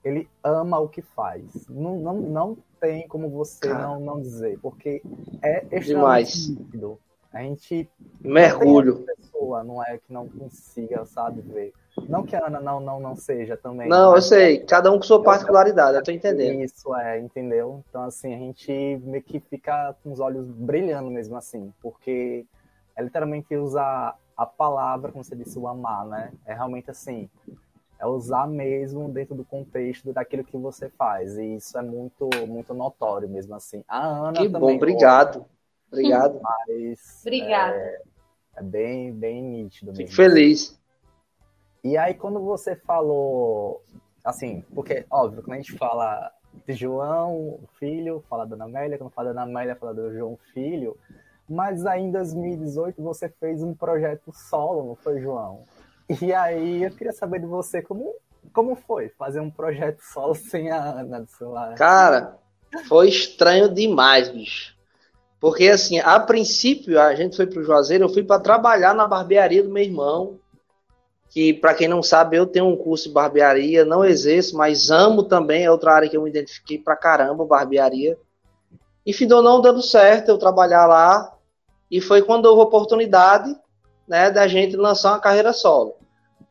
ele 0.04 0.28
ama 0.44 0.78
o 0.78 0.88
que 0.88 1.00
faz. 1.00 1.66
Não, 1.68 1.98
não, 1.98 2.20
não 2.20 2.58
tem 2.78 3.08
como 3.08 3.30
você 3.30 3.72
não, 3.72 3.98
não 3.98 4.20
dizer, 4.20 4.58
porque 4.60 5.02
é 5.42 5.66
extremamente 5.74 6.50
nítido. 6.50 7.00
A 7.32 7.42
gente 7.42 7.90
mergulho. 8.20 9.04
Não 9.06 9.15
pessoa 9.36 9.62
não 9.62 9.82
é 9.82 9.98
que 9.98 10.12
não 10.12 10.28
consiga, 10.28 11.04
sabe, 11.04 11.42
ver. 11.42 11.72
Não 12.08 12.24
que 12.24 12.34
a 12.34 12.46
Ana 12.46 12.60
não, 12.60 12.80
não, 12.80 13.00
não 13.00 13.14
seja 13.14 13.56
também. 13.56 13.88
Não, 13.88 14.14
eu 14.14 14.22
sei, 14.22 14.58
cada 14.60 14.90
um 14.90 14.96
com 14.96 15.02
sua 15.02 15.22
particularidade, 15.22 15.96
eu 15.96 16.02
tô 16.02 16.10
entendendo. 16.10 16.62
Isso, 16.62 16.94
é, 16.96 17.18
entendeu? 17.18 17.82
Então, 17.88 18.02
assim, 18.02 18.34
a 18.34 18.38
gente 18.38 18.72
meio 19.02 19.22
que 19.22 19.40
fica 19.40 19.94
com 20.02 20.12
os 20.12 20.20
olhos 20.20 20.46
brilhando 20.46 21.10
mesmo 21.10 21.36
assim, 21.36 21.72
porque 21.80 22.44
é 22.94 23.02
literalmente 23.02 23.54
usar 23.56 24.16
a 24.36 24.46
palavra, 24.46 25.12
como 25.12 25.24
você 25.24 25.34
disse, 25.34 25.58
o 25.58 25.66
amar, 25.66 26.04
né? 26.06 26.32
É 26.44 26.52
realmente 26.52 26.90
assim, 26.90 27.30
é 27.98 28.06
usar 28.06 28.46
mesmo 28.46 29.08
dentro 29.08 29.34
do 29.34 29.44
contexto 29.44 30.12
daquilo 30.12 30.44
que 30.44 30.56
você 30.56 30.90
faz. 30.90 31.38
E 31.38 31.56
isso 31.56 31.78
é 31.78 31.82
muito, 31.82 32.28
muito 32.46 32.74
notório 32.74 33.28
mesmo 33.28 33.54
assim. 33.54 33.82
A 33.88 34.06
Ana 34.06 34.32
que 34.32 34.48
também. 34.48 34.60
bom, 34.60 34.76
obrigado. 34.76 35.46
Obrigado. 35.90 36.40
Mas 36.42 37.22
Obrigada. 37.22 37.76
É, 37.76 38.02
é, 38.56 38.62
bem, 38.62 39.12
bem 39.12 39.42
nítido 39.42 39.92
mesmo. 39.92 40.06
Fico 40.06 40.16
feliz. 40.16 40.78
E 41.84 41.96
aí, 41.96 42.14
quando 42.14 42.40
você 42.40 42.74
falou, 42.74 43.82
assim, 44.24 44.64
porque, 44.74 45.06
óbvio, 45.10 45.42
quando 45.42 45.54
a 45.54 45.60
gente 45.60 45.76
fala 45.76 46.32
de 46.66 46.72
João, 46.74 47.60
filho, 47.78 48.24
fala 48.28 48.46
da 48.46 48.56
Ana 48.56 48.64
Amélia, 48.64 48.98
quando 48.98 49.10
fala 49.10 49.32
da 49.32 49.42
Ana 49.42 49.50
Amélia, 49.50 49.76
fala 49.76 49.94
do 49.94 50.12
João, 50.12 50.38
filho, 50.52 50.96
mas 51.48 51.86
aí 51.86 52.02
em 52.02 52.10
2018 52.10 53.00
você 53.02 53.28
fez 53.28 53.62
um 53.62 53.74
projeto 53.74 54.32
solo, 54.32 54.84
não 54.84 54.96
foi, 54.96 55.20
João? 55.20 55.64
E 56.20 56.32
aí 56.32 56.82
eu 56.82 56.90
queria 56.90 57.12
saber 57.12 57.40
de 57.40 57.46
você 57.46 57.82
como, 57.82 58.14
como 58.52 58.74
foi 58.74 59.08
fazer 59.10 59.40
um 59.40 59.50
projeto 59.50 60.00
solo 60.00 60.34
sem 60.34 60.70
a 60.70 60.82
Ana 60.82 61.20
do 61.20 61.30
seu 61.30 61.50
lado? 61.50 61.76
Cara, 61.76 62.38
foi 62.88 63.08
estranho 63.08 63.72
demais, 63.72 64.28
bicho. 64.28 64.75
Porque, 65.40 65.68
assim, 65.68 65.98
a 65.98 66.18
princípio, 66.18 67.00
a 67.00 67.14
gente 67.14 67.36
foi 67.36 67.46
pro 67.46 67.62
Juazeiro, 67.62 68.04
eu 68.04 68.08
fui 68.08 68.22
para 68.22 68.40
trabalhar 68.40 68.94
na 68.94 69.06
barbearia 69.06 69.62
do 69.62 69.70
meu 69.70 69.82
irmão, 69.82 70.38
que, 71.28 71.52
para 71.52 71.74
quem 71.74 71.88
não 71.88 72.02
sabe, 72.02 72.36
eu 72.36 72.46
tenho 72.46 72.66
um 72.66 72.76
curso 72.76 73.08
de 73.08 73.14
barbearia, 73.14 73.84
não 73.84 74.04
exerço, 74.04 74.56
mas 74.56 74.90
amo 74.90 75.22
também, 75.22 75.64
é 75.64 75.70
outra 75.70 75.92
área 75.92 76.08
que 76.08 76.16
eu 76.16 76.22
me 76.22 76.30
identifiquei 76.30 76.78
pra 76.78 76.96
caramba, 76.96 77.44
barbearia. 77.44 78.18
E 79.04 79.12
findou 79.12 79.42
não 79.42 79.60
dando 79.60 79.82
certo 79.82 80.30
eu 80.30 80.38
trabalhar 80.38 80.86
lá, 80.86 81.32
e 81.90 82.00
foi 82.00 82.22
quando 82.22 82.46
houve 82.46 82.62
a 82.62 82.64
oportunidade, 82.64 83.54
né, 84.08 84.30
da 84.30 84.48
gente 84.48 84.76
lançar 84.76 85.12
uma 85.12 85.20
carreira 85.20 85.52
solo. 85.52 85.96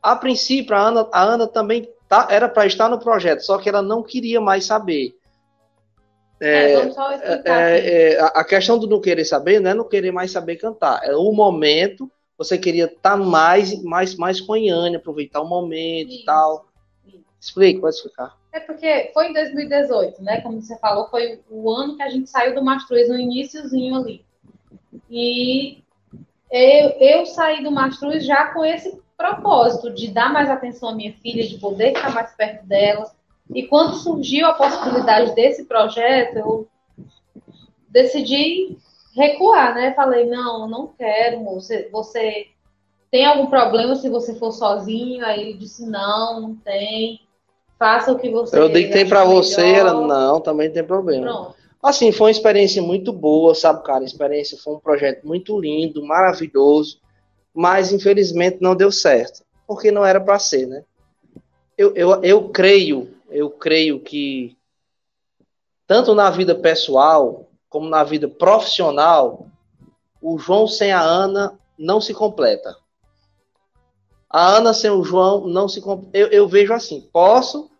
A 0.02 0.14
princípio, 0.14 0.76
a 0.76 0.80
Ana, 0.80 1.08
a 1.10 1.22
Ana 1.22 1.46
também 1.46 1.90
tá, 2.08 2.28
era 2.30 2.48
para 2.48 2.66
estar 2.66 2.88
no 2.88 2.98
projeto, 2.98 3.40
só 3.40 3.58
que 3.58 3.68
ela 3.68 3.82
não 3.82 4.02
queria 4.02 4.40
mais 4.40 4.66
saber. 4.66 5.14
É, 6.40 6.74
é, 6.74 6.88
é, 7.46 8.12
é 8.14 8.20
a 8.20 8.44
questão 8.44 8.78
do 8.78 8.86
não 8.86 9.00
querer 9.00 9.24
saber 9.24 9.58
não 9.58 9.70
é 9.70 9.74
não 9.74 9.88
querer 9.88 10.12
mais 10.12 10.30
saber 10.30 10.56
cantar. 10.56 11.00
É 11.02 11.14
o 11.16 11.32
momento, 11.32 12.10
você 12.36 12.58
queria 12.58 12.84
estar 12.84 13.12
tá 13.12 13.16
mais, 13.16 13.82
mais, 13.82 14.14
mais 14.16 14.40
com 14.40 14.52
a 14.52 14.58
Iane, 14.58 14.96
aproveitar 14.96 15.40
o 15.40 15.48
momento 15.48 16.12
e 16.12 16.24
tal. 16.24 16.66
Isso. 17.06 17.24
Explique, 17.40 17.80
pode 17.80 17.96
explicar. 17.96 18.36
É 18.52 18.60
porque 18.60 19.10
foi 19.12 19.28
em 19.28 19.32
2018, 19.32 20.22
né? 20.22 20.40
Como 20.40 20.60
você 20.60 20.78
falou, 20.78 21.08
foi 21.08 21.40
o 21.50 21.70
ano 21.70 21.96
que 21.96 22.02
a 22.02 22.08
gente 22.08 22.28
saiu 22.28 22.54
do 22.54 22.64
Mastruz, 22.64 23.08
no 23.08 23.18
iníciozinho 23.18 23.96
ali. 23.96 24.24
E 25.10 25.82
eu, 26.50 26.90
eu 27.00 27.26
saí 27.26 27.62
do 27.62 27.70
Mastruz 27.70 28.24
já 28.24 28.52
com 28.52 28.64
esse 28.64 28.98
propósito 29.16 29.92
de 29.92 30.08
dar 30.08 30.32
mais 30.32 30.50
atenção 30.50 30.90
à 30.90 30.94
minha 30.94 31.12
filha, 31.14 31.46
de 31.46 31.58
poder 31.58 31.94
ficar 31.94 32.14
mais 32.14 32.34
perto 32.34 32.66
dela. 32.66 33.10
E 33.54 33.66
quando 33.66 33.96
surgiu 33.96 34.46
a 34.46 34.54
possibilidade 34.54 35.34
desse 35.34 35.64
projeto, 35.64 36.36
eu 36.36 36.68
decidi 37.88 38.76
recuar, 39.14 39.74
né? 39.74 39.94
Falei, 39.94 40.26
não, 40.26 40.68
não 40.68 40.88
quero, 40.88 41.44
você, 41.44 41.88
você 41.90 42.46
tem 43.10 43.24
algum 43.24 43.46
problema 43.46 43.94
se 43.94 44.08
você 44.08 44.34
for 44.34 44.52
sozinho? 44.52 45.24
Aí 45.24 45.40
ele 45.40 45.54
disse, 45.54 45.86
não, 45.86 46.40
não 46.40 46.54
tem. 46.56 47.20
Faça 47.78 48.12
o 48.12 48.18
que 48.18 48.30
você 48.30 48.58
Eu 48.58 48.68
dei 48.68 49.04
para 49.04 49.24
você, 49.24 49.74
ela, 49.74 50.06
não, 50.06 50.40
também 50.40 50.70
tem 50.70 50.82
problema. 50.82 51.26
Pronto. 51.26 51.56
Assim, 51.82 52.10
foi 52.10 52.26
uma 52.26 52.32
experiência 52.32 52.82
muito 52.82 53.12
boa, 53.12 53.54
sabe, 53.54 53.84
cara? 53.84 54.00
A 54.00 54.06
experiência 54.06 54.58
foi 54.58 54.74
um 54.74 54.80
projeto 54.80 55.26
muito 55.26 55.60
lindo, 55.60 56.04
maravilhoso 56.04 56.98
mas 57.56 57.90
infelizmente 57.90 58.58
não 58.60 58.76
deu 58.76 58.92
certo, 58.92 59.42
porque 59.66 59.90
não 59.90 60.04
era 60.04 60.20
para 60.20 60.38
ser, 60.38 60.66
né? 60.66 60.84
Eu, 61.76 61.94
eu, 61.94 62.22
eu 62.22 62.48
creio, 62.50 63.15
eu 63.30 63.50
creio 63.50 64.00
que 64.00 64.56
tanto 65.86 66.14
na 66.14 66.30
vida 66.30 66.54
pessoal 66.54 67.48
como 67.68 67.88
na 67.88 68.02
vida 68.02 68.28
profissional, 68.28 69.46
o 70.20 70.38
João 70.38 70.66
sem 70.66 70.92
a 70.92 71.00
Ana 71.00 71.58
não 71.78 72.00
se 72.00 72.14
completa. 72.14 72.76
A 74.28 74.56
Ana 74.56 74.72
sem 74.72 74.90
o 74.90 75.04
João 75.04 75.46
não 75.46 75.68
se 75.68 75.82
eu, 76.12 76.28
eu 76.28 76.48
vejo 76.48 76.72
assim, 76.72 77.00
posso, 77.12 77.70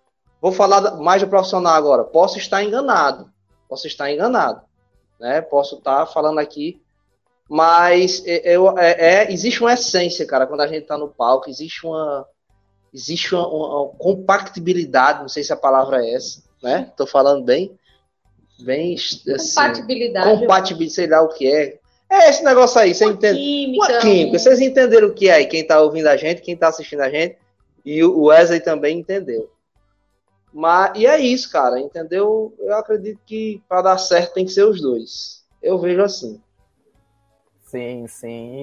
vou 0.40 0.52
falar 0.52 0.96
mais 0.96 1.22
do 1.22 1.28
profissional 1.28 1.74
agora, 1.74 2.04
posso 2.04 2.38
estar 2.38 2.62
enganado, 2.62 3.30
posso 3.68 3.86
estar 3.86 4.10
enganado, 4.10 4.62
né? 5.18 5.40
Posso 5.40 5.76
estar 5.76 6.06
falando 6.06 6.38
aqui 6.38 6.80
mas 7.48 8.22
eu, 8.26 8.76
é, 8.76 9.24
é, 9.24 9.32
existe 9.32 9.60
uma 9.60 9.72
essência, 9.72 10.26
cara, 10.26 10.46
quando 10.46 10.62
a 10.62 10.66
gente 10.66 10.86
tá 10.86 10.98
no 10.98 11.08
palco, 11.08 11.48
existe 11.48 11.86
uma. 11.86 12.26
Existe 12.92 13.34
uma, 13.34 13.46
uma, 13.46 13.88
compactibilidade, 13.90 15.20
não 15.20 15.28
sei 15.28 15.44
se 15.44 15.52
a 15.52 15.56
palavra 15.56 16.04
é 16.04 16.14
essa, 16.14 16.42
né? 16.62 16.92
Tô 16.96 17.06
falando 17.06 17.44
bem. 17.44 17.78
Bem. 18.60 18.94
Assim, 18.94 19.22
compatibilidade. 19.36 20.40
Compatibilidade, 20.40 20.94
sei 20.94 21.06
lá 21.06 21.22
o 21.22 21.28
que 21.28 21.46
é. 21.46 21.78
É 22.08 22.30
esse 22.30 22.44
negócio 22.44 22.80
aí, 22.80 22.94
você 22.94 23.04
uma 23.04 23.12
entende? 23.12 23.38
Química, 23.38 23.92
uma 23.92 24.00
química. 24.00 24.38
Vocês 24.38 24.60
entenderam 24.60 25.08
o 25.08 25.14
que 25.14 25.28
é, 25.28 25.44
quem 25.44 25.66
tá 25.66 25.80
ouvindo 25.80 26.06
a 26.06 26.16
gente, 26.16 26.40
quem 26.40 26.56
tá 26.56 26.68
assistindo 26.68 27.00
a 27.00 27.10
gente, 27.10 27.36
e 27.84 28.02
o 28.02 28.24
Wesley 28.24 28.60
também 28.60 28.98
entendeu. 28.98 29.50
Mas, 30.52 30.92
e 30.96 31.06
é 31.06 31.18
isso, 31.18 31.50
cara, 31.50 31.78
entendeu? 31.78 32.54
Eu 32.58 32.74
acredito 32.76 33.20
que 33.26 33.62
para 33.68 33.82
dar 33.82 33.98
certo 33.98 34.34
tem 34.34 34.46
que 34.46 34.52
ser 34.52 34.64
os 34.64 34.80
dois. 34.80 35.44
Eu 35.62 35.78
vejo 35.78 36.02
assim. 36.02 36.40
Sim, 37.64 38.06
sim. 38.06 38.54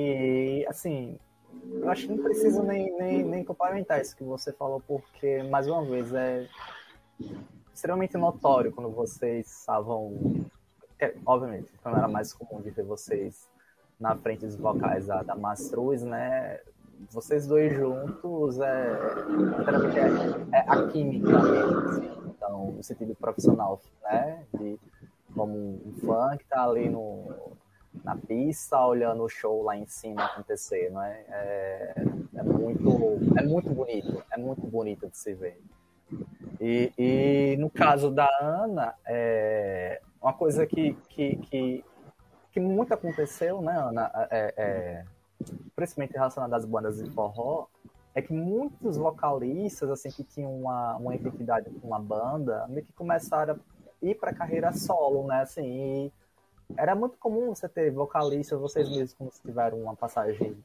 E 0.61 0.65
assim, 0.67 1.19
eu 1.71 1.89
acho 1.89 2.07
que 2.07 2.13
não 2.13 2.23
preciso 2.23 2.63
nem, 2.63 2.95
nem, 2.97 3.23
nem 3.23 3.43
complementar 3.43 4.01
isso 4.01 4.15
que 4.15 4.23
você 4.23 4.51
falou, 4.53 4.81
porque, 4.87 5.43
mais 5.43 5.67
uma 5.67 5.83
vez, 5.83 6.13
é 6.13 6.47
extremamente 7.73 8.17
notório 8.17 8.71
quando 8.71 8.89
vocês 8.89 9.59
estavam. 9.59 10.45
É, 10.99 11.13
obviamente, 11.25 11.69
não 11.83 11.95
era 11.95 12.07
mais 12.07 12.33
comum 12.33 12.61
de 12.61 12.69
ver 12.69 12.85
vocês 12.85 13.47
na 13.99 14.15
frente 14.15 14.45
dos 14.45 14.55
vocais 14.55 15.07
da, 15.07 15.23
da 15.23 15.35
Mastruz, 15.35 16.03
né? 16.03 16.59
Vocês 17.11 17.47
dois 17.47 17.73
juntos 17.73 18.59
é, 18.59 18.93
é, 20.51 20.57
é 20.57 20.65
a 20.67 20.87
química 20.87 21.41
mesmo, 21.41 21.79
assim. 21.79 22.11
Então, 22.27 22.71
no 22.71 22.83
sentido 22.83 23.15
profissional, 23.15 23.81
né? 24.03 24.43
De, 24.53 24.79
como 25.35 25.57
um 25.57 25.93
fã 26.05 26.37
que 26.37 26.45
tá 26.45 26.63
ali 26.63 26.89
no, 26.89 27.25
na 28.03 28.15
pista 28.15 28.85
olhando 28.85 29.23
o 29.23 29.29
show 29.29 29.63
lá 29.63 29.77
em 29.77 29.85
cima 29.85 30.25
acontecer, 30.25 30.89
não 30.91 31.01
é? 31.01 31.25
É, 31.29 31.93
é 32.35 32.43
muito, 32.43 32.89
é 33.37 33.43
muito 33.43 33.69
bonito, 33.69 34.23
é 34.31 34.37
muito 34.37 34.65
bonito 34.67 35.09
de 35.09 35.17
se 35.17 35.33
ver. 35.33 35.61
E, 36.59 36.91
e 36.97 37.57
no 37.57 37.69
caso 37.69 38.11
da 38.11 38.29
Ana, 38.39 38.93
é 39.05 40.01
uma 40.21 40.33
coisa 40.33 40.65
que, 40.65 40.93
que, 41.09 41.35
que, 41.35 41.85
que 42.51 42.59
muito 42.59 42.93
aconteceu, 42.93 43.61
né, 43.61 43.77
Ana, 43.77 44.09
é, 44.31 44.53
é, 44.55 45.05
principalmente 45.75 46.13
relacionada 46.13 46.55
às 46.55 46.65
bandas 46.65 47.03
de 47.03 47.09
forró, 47.11 47.67
é 48.15 48.21
que 48.21 48.31
muitos 48.31 48.95
vocalistas, 48.95 49.89
assim, 49.89 50.09
que 50.09 50.23
tinham 50.23 50.55
uma, 50.55 50.95
uma 50.95 51.15
identidade 51.15 51.69
com 51.69 51.87
uma 51.87 51.99
banda, 51.99 52.65
meio 52.69 52.85
que 52.85 52.93
começaram 52.93 53.55
a 53.55 54.05
ir 54.05 54.15
para 54.15 54.33
carreira 54.33 54.71
solo, 54.71 55.27
né, 55.27 55.41
assim, 55.41 55.65
e 55.65 56.11
era 56.77 56.95
muito 56.95 57.17
comum 57.17 57.53
você 57.53 57.67
ter 57.67 57.91
vocalistas, 57.91 58.59
vocês 58.59 58.89
mesmos, 58.89 59.35
se 59.35 59.41
tiveram 59.41 59.81
uma 59.81 59.95
passagem 59.95 60.57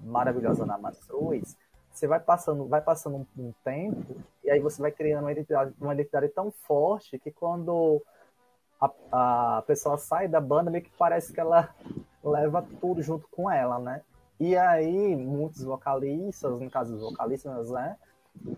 maravilhosa 0.00 0.66
na 0.66 0.78
Mastruz, 0.78 1.56
você 1.92 2.06
vai 2.06 2.20
passando, 2.20 2.66
vai 2.66 2.80
passando 2.80 3.16
um, 3.16 3.26
um, 3.38 3.52
tempo 3.64 4.16
e 4.42 4.50
aí 4.50 4.60
você 4.60 4.80
vai 4.80 4.90
criando 4.90 5.24
uma 5.24 5.32
identidade, 5.32 5.74
uma 5.80 5.94
identidade 5.94 6.28
tão 6.28 6.50
forte 6.50 7.18
que 7.18 7.30
quando 7.30 8.02
a, 8.80 9.58
a 9.58 9.62
pessoa 9.62 9.98
sai 9.98 10.28
da 10.28 10.40
banda, 10.40 10.70
meio 10.70 10.84
que 10.84 10.92
parece 10.96 11.32
que 11.32 11.40
ela 11.40 11.74
leva 12.24 12.64
tudo 12.80 13.02
junto 13.02 13.28
com 13.28 13.50
ela, 13.50 13.78
né? 13.78 14.02
E 14.40 14.56
aí 14.56 15.14
muitos 15.14 15.62
vocalistas, 15.62 16.60
no 16.60 16.70
caso 16.70 16.94
dos 16.94 17.02
vocalistas, 17.02 17.70
né, 17.70 17.96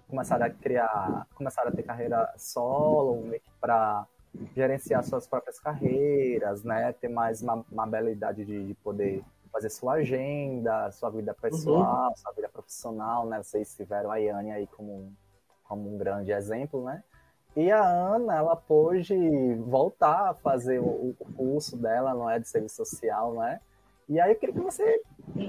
começaram 0.09 0.47
a 0.47 0.51
criar, 0.51 1.27
começaram 1.35 1.71
a 1.71 1.73
ter 1.73 1.83
carreira 1.83 2.33
solo, 2.39 3.21
meio 3.23 3.41
que 3.41 3.51
para 3.61 4.07
gerenciar 4.55 5.03
suas 5.05 5.27
próprias 5.27 5.59
carreiras, 5.59 6.63
né? 6.63 6.93
Ter 6.93 7.09
mais 7.09 7.43
uma, 7.43 7.65
uma 7.71 7.85
habilidade 7.85 8.45
de, 8.45 8.67
de, 8.67 8.75
poder 8.75 9.23
fazer 9.53 9.71
sua 9.71 9.95
agenda, 9.95 10.91
sua 10.91 11.11
vida 11.11 11.35
pessoal, 11.35 12.09
uhum. 12.09 12.17
sua 12.17 12.33
vida 12.33 12.49
profissional, 12.49 13.27
né? 13.27 13.43
Vocês 13.43 13.75
tiveram 13.77 14.11
a 14.11 14.17
Yane 14.17 14.51
aí 14.51 14.67
como, 14.67 15.13
como 15.65 15.95
um 15.95 15.99
grande 15.99 16.33
exemplo, 16.33 16.85
né? 16.85 17.03
E 17.57 17.71
a 17.71 17.85
Ana, 17.85 18.35
ela 18.35 18.57
pôde 18.57 19.15
voltar 19.67 20.31
a 20.31 20.35
fazer 20.35 20.81
o, 20.81 21.15
curso 21.37 21.77
dela, 21.77 22.13
não 22.13 22.29
é, 22.29 22.41
de 22.41 22.49
serviço 22.49 22.77
social, 22.77 23.35
não 23.35 23.45
é? 23.45 23.61
E 24.09 24.21
aí 24.21 24.33
eu 24.33 24.37
queria 24.37 24.55
que 24.55 24.61
você 24.61 25.03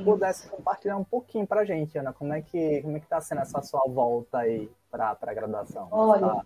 pudesse 0.04 0.48
compartilhar 0.48 0.98
um 0.98 1.04
pouquinho 1.04 1.48
para 1.48 1.62
a 1.62 1.66
gente, 1.66 1.98
Ana, 1.98 2.14
como 2.14 2.32
é 2.32 2.42
que 2.42 2.82
como 2.84 2.96
é 2.96 3.00
que 3.00 3.06
está 3.08 3.20
sendo 3.20 3.42
essa 3.42 3.62
sua 3.64 3.84
volta 3.88 4.38
aí 4.38 4.72
para 4.90 5.18
a 5.20 5.34
graduação? 5.34 5.88
Olha, 5.92 6.28
tá 6.28 6.46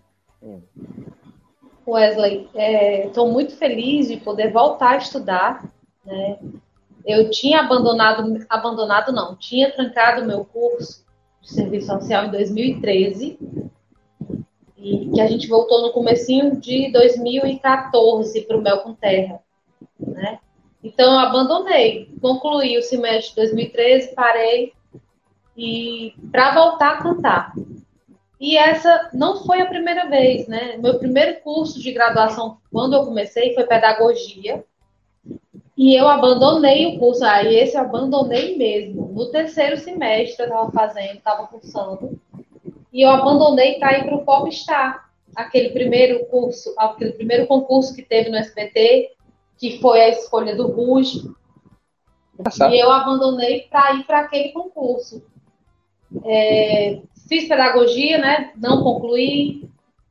Wesley, 1.91 2.49
estou 3.05 3.27
é, 3.27 3.31
muito 3.31 3.55
feliz 3.55 4.07
de 4.07 4.17
poder 4.17 4.51
voltar 4.51 4.91
a 4.91 4.97
estudar. 4.97 5.71
Né? 6.05 6.39
Eu 7.05 7.29
tinha 7.29 7.61
abandonado, 7.61 8.45
abandonado 8.49 9.11
não, 9.11 9.35
tinha 9.35 9.71
trancado 9.71 10.25
meu 10.25 10.45
curso 10.45 11.05
de 11.41 11.51
serviço 11.51 11.87
social 11.87 12.25
em 12.25 12.31
2013 12.31 13.39
e 14.77 15.09
que 15.13 15.21
a 15.21 15.27
gente 15.27 15.47
voltou 15.47 15.81
no 15.81 15.91
comecinho 15.91 16.55
de 16.57 16.91
2014 16.91 18.41
para 18.41 18.57
o 18.57 18.61
Mel 18.61 18.79
com 18.79 18.93
Terra, 18.93 19.39
né? 19.99 20.39
Então 20.81 21.11
eu 21.11 21.19
abandonei, 21.19 22.09
concluí 22.21 22.77
o 22.77 22.81
semestre 22.81 23.31
de 23.31 23.35
2013, 23.35 24.15
parei 24.15 24.71
e 25.57 26.13
para 26.31 26.53
voltar 26.53 26.91
a 26.91 27.03
cantar. 27.03 27.53
E 28.39 28.55
essa 28.55 29.09
não 29.13 29.43
foi 29.43 29.59
a 29.61 29.65
primeira 29.65 30.07
vez, 30.07 30.47
né? 30.47 30.77
Meu 30.77 30.97
primeiro 30.97 31.41
curso 31.41 31.79
de 31.81 31.91
graduação, 31.91 32.57
quando 32.71 32.95
eu 32.95 33.03
comecei, 33.03 33.53
foi 33.53 33.65
pedagogia. 33.65 34.63
E 35.75 35.93
eu 35.93 36.07
abandonei 36.07 36.87
o 36.87 36.99
curso. 36.99 37.23
Aí 37.25 37.47
ah, 37.47 37.63
esse 37.63 37.75
eu 37.75 37.81
abandonei 37.81 38.57
mesmo. 38.57 39.11
No 39.13 39.29
terceiro 39.29 39.77
semestre 39.77 40.43
eu 40.43 40.47
estava 40.47 40.71
fazendo, 40.71 41.17
estava 41.17 41.47
cursando. 41.47 42.19
e 42.93 43.01
eu 43.01 43.09
abandonei 43.09 43.77
para 43.77 43.97
ir 43.97 44.05
para 44.05 44.15
o 44.15 44.23
Popstar, 44.23 45.09
aquele 45.35 45.69
primeiro 45.69 46.25
curso, 46.27 46.73
aquele 46.77 47.11
primeiro 47.11 47.45
concurso 47.45 47.93
que 47.93 48.01
teve 48.01 48.29
no 48.29 48.37
SBT, 48.37 49.11
que 49.57 49.79
foi 49.79 50.01
a 50.01 50.09
escolha 50.09 50.55
do 50.55 50.67
Ruge. 50.67 51.29
E 52.71 52.81
eu 52.81 52.89
abandonei 52.89 53.67
para 53.69 53.95
ir 53.95 54.05
para 54.05 54.19
aquele 54.19 54.49
concurso. 54.53 55.21
É, 56.25 57.01
fiz 57.29 57.47
pedagogia, 57.47 58.17
né? 58.17 58.51
Não 58.57 58.83
concluí. 58.83 59.69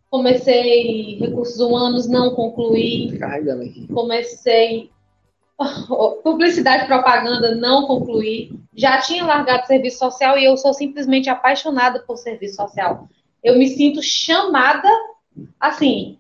Comecei 0.09 1.19
recursos 1.19 1.61
humanos, 1.61 2.09
não 2.09 2.35
concluí. 2.35 3.09
Comecei 3.93 4.91
publicidade 6.23 6.85
e 6.85 6.87
propaganda, 6.87 7.55
não 7.57 7.87
concluí. 7.87 8.53
Já 8.75 9.01
tinha 9.01 9.27
largado 9.27 9.67
serviço 9.67 9.99
social 9.99 10.39
e 10.39 10.45
eu 10.45 10.57
sou 10.57 10.73
simplesmente 10.73 11.29
apaixonada 11.29 12.01
por 12.01 12.17
serviço 12.17 12.57
social. 12.57 13.09
Eu 13.43 13.59
me 13.59 13.69
sinto 13.69 14.01
chamada, 14.03 14.89
assim, 15.61 16.17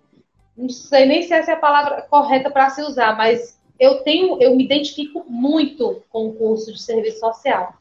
não 0.56 0.68
sei 0.68 1.06
nem 1.06 1.22
se 1.22 1.32
essa 1.32 1.52
é 1.52 1.54
a 1.54 1.58
palavra 1.58 2.02
correta 2.02 2.50
para 2.50 2.68
se 2.70 2.82
usar, 2.82 3.16
mas 3.16 3.58
eu 3.78 4.02
tenho, 4.02 4.42
eu 4.42 4.56
me 4.56 4.64
identifico 4.64 5.24
muito 5.28 6.02
com 6.10 6.28
o 6.28 6.34
curso 6.34 6.72
de 6.72 6.82
serviço 6.82 7.20
social. 7.20 7.74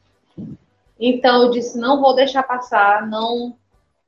Então 0.98 1.42
eu 1.42 1.50
disse, 1.50 1.78
não 1.78 2.00
vou 2.00 2.14
deixar 2.14 2.42
passar, 2.42 3.06
não 3.06 3.56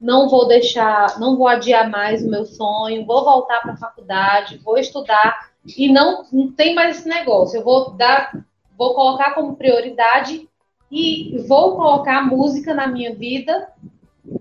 não 0.01 0.31
vou 0.31 0.49
deixar, 0.49 1.21
não 1.21 1.37
vou 1.37 1.47
adiar 1.47 1.91
mais 1.91 2.25
o 2.25 2.31
meu 2.31 2.47
sonho, 2.47 3.05
vou 3.05 3.23
voltar 3.23 3.61
para 3.61 3.75
a 3.75 3.77
faculdade, 3.77 4.57
vou 4.65 4.79
estudar 4.79 5.51
e 5.77 5.93
não, 5.93 6.25
não 6.33 6.51
tem 6.51 6.75
mais 6.75 6.99
esse 6.99 7.09
negócio. 7.09 7.59
Eu 7.59 7.65
vou 7.65 7.91
dar, 7.91 8.33
vou 8.79 8.95
colocar 8.95 9.35
como 9.35 9.57
prioridade 9.57 10.49
e 10.91 11.37
vou 11.47 11.77
colocar 11.77 12.19
a 12.19 12.23
música 12.23 12.73
na 12.73 12.87
minha 12.87 13.15
vida 13.15 13.71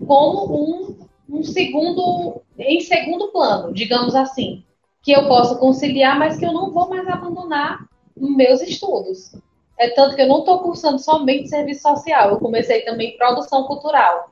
como 0.06 0.54
um, 0.54 0.96
um 1.28 1.42
segundo, 1.42 2.40
em 2.58 2.80
segundo 2.80 3.28
plano, 3.28 3.72
digamos 3.72 4.14
assim, 4.14 4.64
que 5.02 5.12
eu 5.12 5.28
possa 5.28 5.56
conciliar, 5.56 6.18
mas 6.18 6.38
que 6.38 6.46
eu 6.46 6.52
não 6.52 6.70
vou 6.70 6.88
mais 6.88 7.06
abandonar 7.06 7.86
meus 8.16 8.62
estudos. 8.62 9.32
É 9.80 9.88
tanto 9.88 10.14
que 10.14 10.20
eu 10.20 10.28
não 10.28 10.40
estou 10.40 10.58
cursando 10.58 10.98
somente 10.98 11.48
serviço 11.48 11.80
social, 11.80 12.28
eu 12.28 12.38
comecei 12.38 12.82
também 12.82 13.16
produção 13.16 13.64
cultural, 13.64 14.30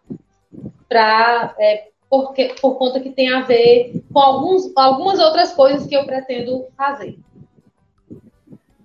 para 0.87 1.55
é, 1.59 1.89
porque, 2.11 2.55
por 2.61 2.77
conta 2.77 3.01
que 3.01 3.09
tem 3.09 3.33
a 3.33 3.41
ver 3.41 4.03
com 4.13 4.19
alguns, 4.19 4.71
algumas 4.77 5.19
outras 5.19 5.55
coisas 5.55 5.87
que 5.87 5.97
eu 5.97 6.05
pretendo 6.05 6.67
fazer. 6.77 7.19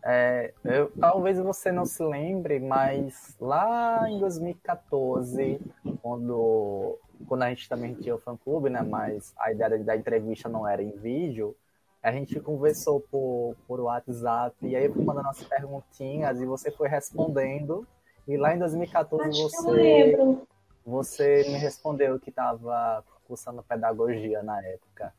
É, 0.06 0.54
eu, 0.64 0.90
talvez 0.98 1.38
você 1.38 1.70
não 1.70 1.86
se 1.86 2.02
lembre, 2.02 2.60
mas 2.60 3.36
lá 3.42 4.10
em 4.10 4.20
2014, 4.20 5.60
quando, 6.02 6.98
quando 7.28 7.44
a 7.44 7.50
gente 7.50 7.68
também 7.68 7.94
tinha 7.94 8.16
o 8.16 8.20
fã-clube, 8.20 8.70
né, 8.70 8.82
mas 8.82 9.34
a 9.38 9.52
ideia 9.52 9.80
da 9.80 9.98
entrevista 9.98 10.48
não 10.48 10.66
era 10.66 10.82
em 10.82 10.92
vídeo, 10.92 11.54
a 12.04 12.12
gente 12.12 12.38
conversou 12.42 13.00
por, 13.00 13.56
por 13.66 13.80
WhatsApp, 13.80 14.54
e 14.62 14.76
aí 14.76 14.86
eu 14.86 14.94
fui 14.94 15.04
mandando 15.06 15.30
as 15.30 15.42
perguntinhas 15.42 16.42
e 16.42 16.46
você 16.46 16.70
foi 16.70 16.90
respondendo, 16.90 17.88
e 18.28 18.36
lá 18.36 18.54
em 18.54 18.60
2014 18.60 19.30
Acho 19.30 19.42
você, 19.44 20.38
você 20.86 21.44
me 21.48 21.58
respondeu 21.58 22.20
que 22.20 22.30
estava 22.30 23.02
cursando 23.26 23.64
pedagogia 23.64 24.44
na 24.44 24.62
época. 24.62 25.14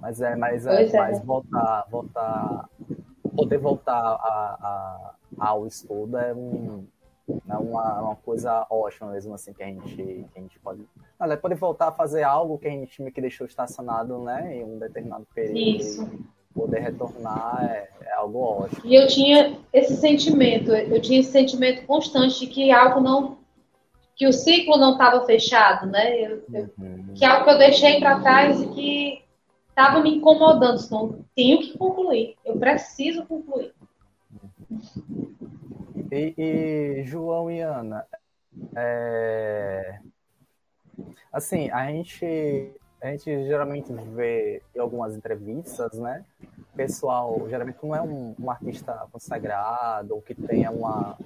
Mas 0.00 0.20
é, 0.20 0.34
mas 0.34 0.66
é, 0.66 0.84
é. 0.86 0.96
mas 0.96 1.24
voltar, 1.24 1.86
voltar, 1.88 2.68
poder 3.34 3.58
voltar 3.58 3.94
a, 3.94 5.14
a, 5.38 5.48
ao 5.48 5.68
estudo 5.68 6.18
é, 6.18 6.34
um, 6.34 6.84
uma, 7.28 8.00
uma 8.00 8.16
coisa 8.16 8.66
ótima 8.70 9.12
mesmo 9.12 9.34
assim 9.34 9.52
que 9.52 9.62
a 9.62 9.66
gente, 9.66 9.96
que 9.96 10.38
a 10.38 10.40
gente 10.40 10.58
pode, 10.60 10.86
olha, 11.18 11.36
pode 11.36 11.54
voltar 11.54 11.88
a 11.88 11.92
fazer 11.92 12.22
algo 12.22 12.58
que 12.58 12.68
a 12.68 12.70
gente 12.70 13.02
me 13.02 13.10
que 13.10 13.20
deixou 13.20 13.46
estacionado, 13.46 14.18
né, 14.22 14.56
em 14.56 14.64
um 14.64 14.78
determinado 14.78 15.26
período. 15.34 15.58
Isso. 15.58 16.08
Poder 16.54 16.80
retornar 16.80 17.64
é, 17.64 17.90
é 18.00 18.12
algo 18.14 18.38
ótimo. 18.38 18.80
E 18.84 18.94
eu 18.94 19.06
tinha 19.08 19.58
esse 19.72 19.96
sentimento, 19.96 20.72
eu 20.72 21.00
tinha 21.02 21.20
esse 21.20 21.30
sentimento 21.30 21.84
constante 21.84 22.40
de 22.40 22.46
que 22.46 22.70
algo 22.70 23.00
não 23.00 23.36
que 24.16 24.26
o 24.26 24.32
ciclo 24.32 24.78
não 24.78 24.92
estava 24.92 25.26
fechado, 25.26 25.86
né? 25.86 26.18
Eu, 26.18 26.42
eu, 26.50 26.70
uhum. 26.78 27.12
Que 27.14 27.22
é 27.22 27.28
algo 27.28 27.44
que 27.44 27.50
eu 27.50 27.58
deixei 27.58 28.00
para 28.00 28.20
trás 28.20 28.62
e 28.62 28.68
que 28.68 29.22
estava 29.68 30.00
me 30.00 30.16
incomodando. 30.16 30.82
Então, 30.82 31.24
tenho 31.34 31.58
que 31.58 31.76
concluir. 31.76 32.34
Eu 32.42 32.58
preciso 32.58 33.26
concluir. 33.26 33.74
E, 36.10 36.34
e 36.36 37.04
João 37.04 37.50
e 37.50 37.60
Ana, 37.60 38.06
é... 38.74 39.98
assim, 41.32 41.70
a 41.70 41.86
gente, 41.86 42.72
a 43.02 43.10
gente 43.10 43.24
geralmente 43.46 43.92
vê 43.92 44.62
em 44.74 44.78
algumas 44.78 45.16
entrevistas, 45.16 45.98
né? 45.98 46.24
Pessoal, 46.74 47.48
geralmente 47.48 47.78
não 47.82 47.94
é 47.94 48.02
um, 48.02 48.34
um 48.38 48.50
artista 48.50 49.06
consagrado 49.10 50.14
ou 50.14 50.22
que 50.22 50.34
tenha 50.34 50.70
uma, 50.70 51.16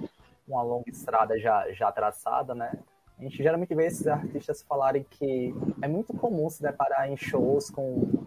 uma 0.47 0.61
longa 0.63 0.89
estrada 0.89 1.37
já, 1.37 1.71
já 1.71 1.91
traçada, 1.91 2.55
né? 2.55 2.71
A 3.19 3.23
gente 3.23 3.37
geralmente 3.37 3.75
vê 3.75 3.85
esses 3.85 4.07
artistas 4.07 4.63
falarem 4.63 5.05
que 5.07 5.53
é 5.81 5.87
muito 5.87 6.13
comum 6.13 6.49
se 6.49 6.61
deparar 6.61 7.07
em 7.07 7.15
shows 7.15 7.69
com 7.69 8.25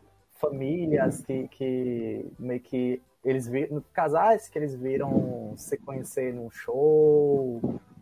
famílias 0.49 1.21
que, 1.23 1.49
que 1.49 2.27
meio 2.39 2.61
que 2.61 3.03
eles 3.25 3.49
viram, 3.49 3.83
casais 3.93 4.49
que 4.49 4.59
eles 4.59 4.75
viram 4.75 5.55
se 5.57 5.79
conhecer 5.79 6.35
num 6.35 6.51
show, 6.51 7.61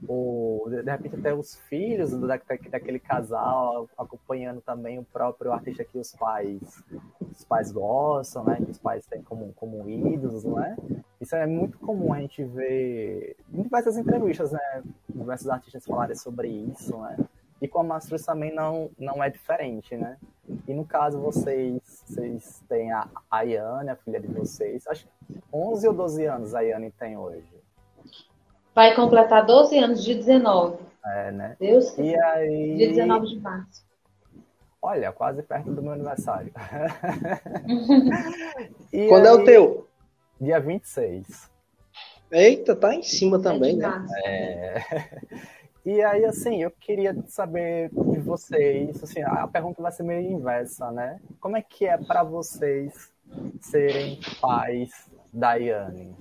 ou 0.09 0.69
de 0.69 0.83
repente 0.83 1.15
até 1.15 1.33
os 1.33 1.57
filhos 1.69 2.11
daquele 2.19 2.99
casal 2.99 3.89
acompanhando 3.97 4.61
também 4.61 4.99
o 4.99 5.05
próprio 5.05 5.53
artista 5.53 5.85
que 5.85 5.97
os 5.99 6.13
pais 6.13 6.83
os 7.31 7.45
pais 7.45 7.73
gostam, 7.73 8.45
né? 8.45 8.57
Que 8.57 8.71
os 8.71 8.79
pais 8.79 9.07
têm 9.07 9.23
como, 9.23 9.53
como 9.55 9.89
ídolos, 9.89 10.45
não 10.45 10.63
é? 10.63 10.77
Isso 11.21 11.35
é 11.37 11.47
muito 11.47 11.79
comum 11.79 12.13
a 12.13 12.21
gente 12.21 12.45
ver 12.45 13.37
em 13.53 13.63
diversas 13.63 13.97
entrevistas, 13.97 14.53
né? 14.53 14.83
Diversos 15.09 15.49
artistas 15.49 15.87
falarem 15.87 16.17
sobre 16.17 16.49
isso, 16.49 16.97
né? 16.99 17.17
E 17.61 17.69
com 17.69 17.81
a 17.81 17.85
Mastruz 17.85 18.25
também 18.25 18.53
não, 18.53 18.91
não 18.99 19.23
é 19.23 19.31
diferente, 19.31 19.97
né? 19.97 20.17
E 20.67 20.75
no 20.75 20.85
caso, 20.85 21.19
vocês, 21.21 21.81
vocês 22.07 22.63
têm 22.69 22.93
a 22.93 23.09
Ayane, 23.31 23.91
a 23.91 23.97
filha 23.97 24.21
de 24.21 24.27
vocês. 24.29 24.87
Acho 24.87 25.07
que 25.07 25.41
11 25.53 25.89
ou 25.89 25.95
12 25.95 26.27
anos 26.27 26.55
a 26.55 26.59
Ayane 26.61 26.91
tem 26.91 27.17
hoje. 27.17 27.47
Vai 28.75 28.95
completar 28.95 29.45
12 29.47 29.79
anos 29.79 30.03
de 30.03 30.15
19. 30.15 30.79
É, 31.05 31.31
né? 31.33 31.57
Deus 31.59 31.97
e 31.99 32.15
aí... 32.15 32.77
Dia 32.77 32.89
19 32.89 33.27
de 33.27 33.41
março. 33.41 33.85
Olha, 34.81 35.13
quase 35.13 35.43
perto 35.43 35.71
do 35.73 35.83
meu 35.83 35.93
aniversário. 35.93 36.53
Quando 39.09 39.27
aí... 39.27 39.33
é 39.33 39.33
o 39.33 39.45
teu? 39.45 39.87
Dia 40.41 40.59
26. 40.59 41.51
Eita, 42.33 42.75
tá 42.75 42.95
em 42.95 43.03
cima 43.03 43.41
também, 43.41 43.75
é 43.75 43.79
né? 43.79 44.07
É. 44.25 44.83
E 45.85 46.01
aí, 46.01 46.25
assim, 46.25 46.63
eu 46.63 46.71
queria 46.71 47.15
saber 47.27 47.91
vocês, 48.33 49.03
assim, 49.03 49.21
a 49.23 49.47
pergunta 49.47 49.83
vai 49.83 49.93
ser 49.93 50.05
meio 50.05 50.31
inversa, 50.31 50.91
né? 50.91 51.21
Como 51.39 51.55
é 51.55 51.61
que 51.61 51.85
é 51.85 51.99
para 51.99 52.23
vocês 52.23 53.11
serem 53.61 54.19
pais 54.41 54.91
da 55.31 55.55
Yane? 55.55 56.17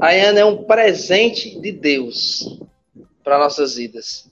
A 0.00 0.10
Yane 0.10 0.40
é 0.40 0.44
um 0.44 0.64
presente 0.64 1.60
de 1.60 1.70
Deus 1.70 2.60
para 3.22 3.38
nossas 3.38 3.76
vidas. 3.76 4.28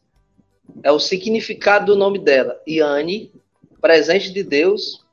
É 0.83 0.91
o 0.91 0.99
significado 0.99 1.93
do 1.93 1.97
nome 1.97 2.19
dela. 2.19 2.61
Yane, 2.69 3.33
presente 3.81 4.33
de 4.33 4.43
Deus. 4.43 5.07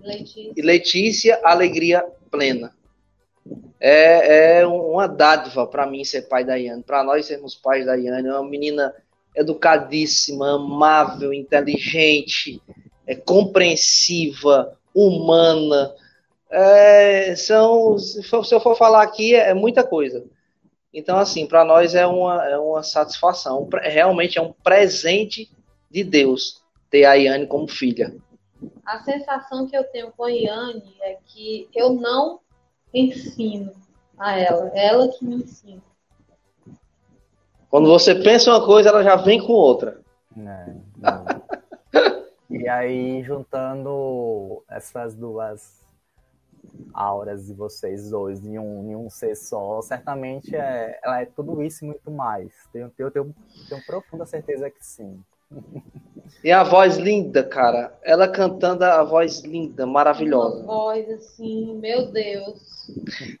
Letícia. 0.00 0.52
E 0.56 0.62
Letícia, 0.62 1.40
alegria 1.44 2.02
plena 2.30 2.74
é, 3.80 4.60
é 4.60 4.66
uma 4.66 5.08
dádiva 5.08 5.66
para 5.66 5.86
mim 5.86 6.04
ser 6.04 6.22
pai 6.22 6.44
da 6.44 6.56
Iane, 6.56 6.82
para 6.82 7.02
nós 7.02 7.26
sermos 7.26 7.54
pais 7.54 7.86
da 7.86 7.94
Iane. 7.94 8.28
É 8.28 8.32
uma 8.32 8.48
menina 8.48 8.94
educadíssima, 9.34 10.56
amável, 10.56 11.32
inteligente, 11.32 12.62
é 13.06 13.14
compreensiva, 13.14 14.76
humana. 14.94 15.94
É, 16.50 17.34
são, 17.36 17.96
se, 17.98 18.22
eu 18.32 18.60
for 18.60 18.76
falar 18.76 19.02
aqui, 19.02 19.34
é, 19.34 19.50
é 19.50 19.54
muita 19.54 19.82
coisa. 19.82 20.24
Então, 20.92 21.16
assim, 21.16 21.46
para 21.46 21.64
nós 21.64 21.94
é 21.94 22.06
uma, 22.06 22.44
é 22.48 22.58
uma 22.58 22.82
satisfação. 22.82 23.68
Realmente 23.82 24.38
é 24.38 24.42
um 24.42 24.52
presente 24.52 25.48
de 25.90 26.02
Deus 26.02 26.62
ter 26.90 27.04
a 27.04 27.14
Iane 27.14 27.46
como 27.46 27.68
filha. 27.68 28.14
A 28.84 28.98
sensação 29.04 29.66
que 29.66 29.76
eu 29.76 29.84
tenho 29.84 30.10
com 30.12 30.24
a 30.24 30.30
Iane 30.30 30.94
é 31.00 31.16
que 31.24 31.68
eu 31.74 31.94
não 31.94 32.40
ensino 32.92 33.72
a 34.18 34.38
ela. 34.38 34.70
Ela 34.74 35.08
que 35.08 35.24
me 35.24 35.36
ensina. 35.36 35.82
Quando 37.70 37.88
você 37.88 38.14
pensa 38.14 38.50
uma 38.50 38.64
coisa, 38.64 38.88
ela 38.88 39.02
já 39.02 39.16
vem 39.16 39.40
com 39.40 39.52
outra. 39.52 40.00
É, 40.36 40.74
e 42.50 42.68
aí, 42.68 43.22
juntando 43.22 44.62
essas 44.68 45.14
duas 45.14 45.80
auras 46.92 47.46
de 47.46 47.54
vocês 47.54 48.10
dois 48.10 48.44
em 48.44 48.58
um, 48.58 48.90
em 48.90 48.96
um 48.96 49.08
ser 49.08 49.36
só, 49.36 49.80
certamente 49.82 50.54
é, 50.54 50.98
ela 51.02 51.22
é 51.22 51.26
tudo 51.26 51.62
isso 51.62 51.84
e 51.84 51.88
muito 51.88 52.10
mais. 52.10 52.52
Tenho, 52.72 52.90
tenho, 52.90 53.10
tenho, 53.10 53.34
tenho 53.68 53.86
profunda 53.86 54.26
certeza 54.26 54.70
que 54.70 54.84
sim. 54.84 55.22
E 56.42 56.50
a 56.50 56.62
voz 56.62 56.96
linda, 56.96 57.42
cara. 57.42 57.98
Ela 58.02 58.26
cantando 58.26 58.84
a 58.84 59.02
voz 59.04 59.40
linda, 59.40 59.86
maravilhosa. 59.86 60.62
Uma 60.62 60.66
voz 60.66 61.08
assim, 61.10 61.74
meu 61.74 62.10
Deus. 62.10 62.90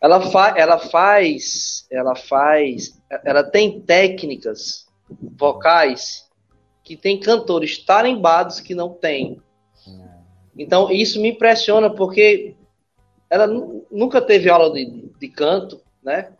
Ela, 0.00 0.20
fa 0.30 0.54
ela 0.56 0.78
faz, 0.78 1.86
ela 1.90 2.14
faz, 2.14 3.00
ela 3.24 3.42
tem 3.42 3.80
técnicas 3.80 4.86
vocais 5.36 6.28
que 6.84 6.96
tem 6.96 7.18
cantores 7.18 7.78
tarimbados 7.78 8.60
que 8.60 8.74
não 8.74 8.90
tem. 8.90 9.40
Então 10.56 10.90
isso 10.90 11.20
me 11.20 11.30
impressiona 11.30 11.88
porque 11.88 12.54
ela 13.30 13.46
nunca 13.90 14.20
teve 14.20 14.50
aula 14.50 14.70
de, 14.72 15.10
de 15.18 15.28
canto, 15.28 15.80
né? 16.02 16.32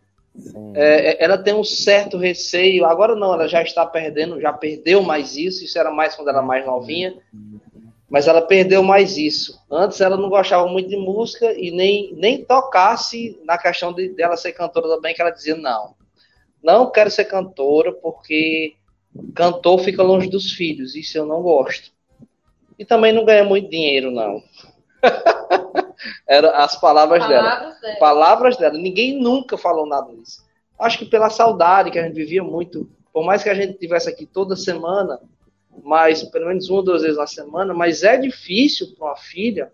É, 0.74 1.10
é, 1.10 1.24
ela 1.24 1.36
tem 1.36 1.54
um 1.54 1.64
certo 1.64 2.16
receio. 2.16 2.84
Agora 2.84 3.14
não, 3.14 3.32
ela 3.32 3.48
já 3.48 3.62
está 3.62 3.84
perdendo, 3.84 4.40
já 4.40 4.52
perdeu 4.52 5.02
mais 5.02 5.36
isso. 5.36 5.64
Isso 5.64 5.78
era 5.78 5.90
mais 5.90 6.14
quando 6.14 6.28
ela 6.28 6.38
era 6.38 6.46
mais 6.46 6.64
novinha, 6.64 7.16
mas 8.08 8.26
ela 8.26 8.42
perdeu 8.42 8.82
mais 8.82 9.16
isso. 9.16 9.60
Antes 9.70 10.00
ela 10.00 10.16
não 10.16 10.28
gostava 10.28 10.66
muito 10.68 10.88
de 10.88 10.96
música 10.96 11.52
e 11.52 11.70
nem, 11.70 12.14
nem 12.14 12.44
tocasse 12.44 13.40
na 13.44 13.58
questão 13.58 13.92
de 13.92 14.08
dela 14.10 14.36
ser 14.36 14.52
cantora 14.52 14.88
também, 14.88 15.14
que 15.14 15.20
ela 15.20 15.30
dizia 15.30 15.56
não, 15.56 15.94
não 16.62 16.90
quero 16.90 17.10
ser 17.10 17.24
cantora 17.24 17.92
porque 17.92 18.74
cantor 19.34 19.80
fica 19.80 20.02
longe 20.02 20.28
dos 20.28 20.52
filhos. 20.52 20.94
Isso 20.94 21.18
eu 21.18 21.26
não 21.26 21.42
gosto. 21.42 21.90
E 22.78 22.84
também 22.84 23.12
não 23.12 23.24
ganha 23.24 23.44
muito 23.44 23.68
dinheiro 23.68 24.10
não. 24.10 24.42
Era 26.26 26.50
as 26.58 26.80
palavras, 26.80 27.20
palavras 27.20 27.28
dela. 27.28 27.76
dela. 27.80 27.96
Palavras 27.98 28.56
dela. 28.56 28.78
Ninguém 28.78 29.20
nunca 29.20 29.56
falou 29.56 29.86
nada 29.86 30.12
disso. 30.14 30.44
Acho 30.78 30.98
que 30.98 31.04
pela 31.04 31.28
saudade 31.28 31.90
que 31.90 31.98
a 31.98 32.02
gente 32.02 32.14
vivia 32.14 32.42
muito, 32.42 32.88
por 33.12 33.24
mais 33.24 33.42
que 33.42 33.50
a 33.50 33.54
gente 33.54 33.74
tivesse 33.74 34.08
aqui 34.08 34.24
toda 34.24 34.56
semana, 34.56 35.20
mas 35.82 36.22
pelo 36.22 36.46
menos 36.46 36.68
uma 36.68 36.78
ou 36.78 36.84
duas 36.84 37.02
vezes 37.02 37.18
na 37.18 37.26
semana, 37.26 37.74
mas 37.74 38.02
é 38.02 38.16
difícil 38.16 38.94
para 38.96 39.08
uma 39.08 39.16
filha, 39.16 39.70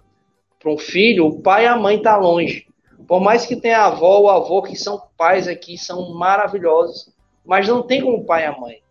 para 0.59 0.71
um 0.71 0.79
filho, 0.79 1.27
o 1.27 1.41
pai 1.41 1.65
e 1.65 1.69
a 1.69 1.77
mãe 1.77 2.01
tá 2.01 2.17
longe. 2.17 2.67
Por 3.07 3.21
mais 3.21 3.47
que 3.47 3.55
tenha 3.55 3.81
a 3.81 3.87
avó 3.87 4.19
ou 4.19 4.31
avô 4.31 4.63
que 4.63 4.75
são 4.75 5.01
pais 5.17 5.47
aqui, 5.47 5.79
são 5.79 6.13
maravilhosos, 6.15 7.15
mas 7.45 7.69
não 7.69 7.83
tem 7.83 8.03
como 8.03 8.19
o 8.19 8.25
pai 8.25 8.43
e 8.43 8.47
a 8.47 8.59
mãe. 8.59 8.83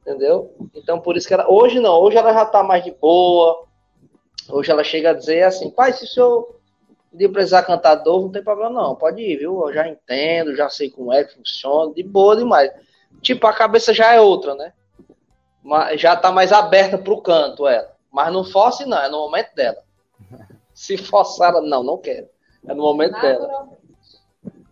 Entendeu? 0.00 0.54
Então 0.74 1.00
por 1.00 1.16
isso 1.16 1.26
que 1.26 1.34
ela 1.34 1.50
hoje 1.50 1.80
não, 1.80 1.98
hoje 1.98 2.16
ela 2.16 2.32
já 2.32 2.44
tá 2.44 2.62
mais 2.62 2.84
de 2.84 2.92
boa. 2.92 3.64
Hoje 4.50 4.70
ela 4.70 4.84
chega 4.84 5.10
a 5.10 5.14
dizer 5.14 5.42
assim, 5.42 5.70
pai, 5.70 5.92
se 5.92 6.04
o 6.04 6.06
senhor 6.06 6.60
de 7.14 7.28
precisar 7.28 7.62
cantar 7.62 7.94
dor, 7.96 8.22
não 8.22 8.30
tem 8.30 8.42
problema 8.42 8.70
não, 8.70 8.96
pode 8.96 9.22
ir, 9.22 9.36
viu? 9.36 9.66
Eu 9.66 9.72
já 9.72 9.88
entendo, 9.88 10.56
já 10.56 10.68
sei 10.68 10.90
como 10.90 11.12
é 11.12 11.22
que 11.22 11.34
funciona, 11.34 11.94
de 11.94 12.02
boa 12.02 12.36
demais. 12.36 12.72
Tipo, 13.22 13.46
a 13.46 13.52
cabeça 13.52 13.94
já 13.94 14.12
é 14.12 14.20
outra, 14.20 14.54
né? 14.54 14.72
Mas 15.62 16.00
já 16.00 16.16
tá 16.16 16.32
mais 16.32 16.52
aberta 16.52 16.98
pro 16.98 17.22
canto 17.22 17.66
ela. 17.68 17.94
Mas 18.12 18.32
não 18.32 18.44
force 18.44 18.84
não, 18.84 18.98
é 18.98 19.08
no 19.08 19.18
momento 19.18 19.54
dela. 19.54 19.82
Se 20.74 20.98
forçar 20.98 21.50
ela, 21.50 21.62
não, 21.62 21.82
não 21.82 21.98
quero. 21.98 22.28
É 22.66 22.74
no 22.74 22.82
momento 22.82 23.18
dela. 23.20 23.68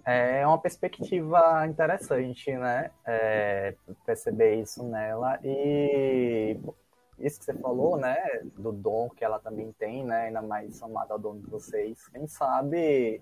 É 0.05 0.44
uma 0.44 0.59
perspectiva 0.59 1.64
interessante, 1.66 2.50
né? 2.52 2.90
É, 3.07 3.74
perceber 4.05 4.57
isso 4.57 4.83
nela. 4.83 5.38
E 5.44 6.57
isso 7.18 7.38
que 7.38 7.44
você 7.44 7.55
falou, 7.55 7.96
né, 7.96 8.16
do 8.59 8.72
dom 8.72 9.09
que 9.11 9.25
ela 9.25 9.38
também 9.38 9.72
tem, 9.79 10.05
né, 10.05 10.27
ainda 10.27 10.42
mais 10.42 10.77
somado 10.77 11.12
ao 11.12 11.18
dom 11.18 11.38
de 11.38 11.46
vocês, 11.46 12.09
quem 12.09 12.27
sabe 12.27 13.20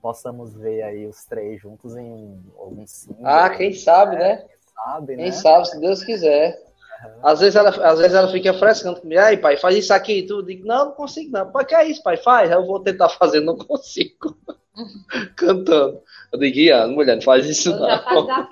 possamos 0.00 0.54
ver 0.54 0.82
aí 0.82 1.06
os 1.06 1.24
três 1.24 1.60
juntos 1.60 1.96
em 1.96 2.40
algum 2.56 2.86
single. 2.86 3.26
Ah, 3.26 3.50
quem 3.50 3.72
sabe, 3.72 4.16
né? 4.16 4.36
Quem 4.36 4.56
sabe, 4.72 5.16
Quem 5.16 5.24
né? 5.26 5.32
sabe, 5.32 5.68
se 5.68 5.80
Deus 5.80 6.04
quiser. 6.04 6.62
Uhum. 7.04 7.20
Às 7.22 7.40
vezes 7.40 7.56
ela, 7.56 7.70
às 7.70 7.98
vezes 7.98 8.14
ela 8.14 8.28
fica 8.30 8.54
frescando 8.54 9.00
comigo, 9.00 9.20
aí 9.20 9.36
pai, 9.36 9.56
faz 9.56 9.76
isso 9.76 9.92
aqui 9.92 10.18
e 10.18 10.26
tudo. 10.26 10.46
Digo, 10.46 10.66
não, 10.66 10.86
não 10.86 10.92
consigo 10.92 11.30
não. 11.32 11.50
Pai, 11.50 11.64
que 11.64 11.74
é 11.74 11.88
isso, 11.88 12.02
pai? 12.02 12.16
Faz. 12.16 12.50
Eu 12.50 12.64
vou 12.64 12.80
tentar 12.80 13.08
fazer, 13.08 13.40
não 13.40 13.56
consigo. 13.58 14.36
Cantando. 15.36 16.00
Eu 16.32 16.38
digo, 16.38 16.58
Ian, 16.58 16.88
mulher, 16.88 17.16
não 17.16 17.22
faz 17.22 17.46
isso 17.46 17.70
eu 17.70 17.76
não. 17.76 17.88
Já 17.88 17.98
tá 17.98 18.48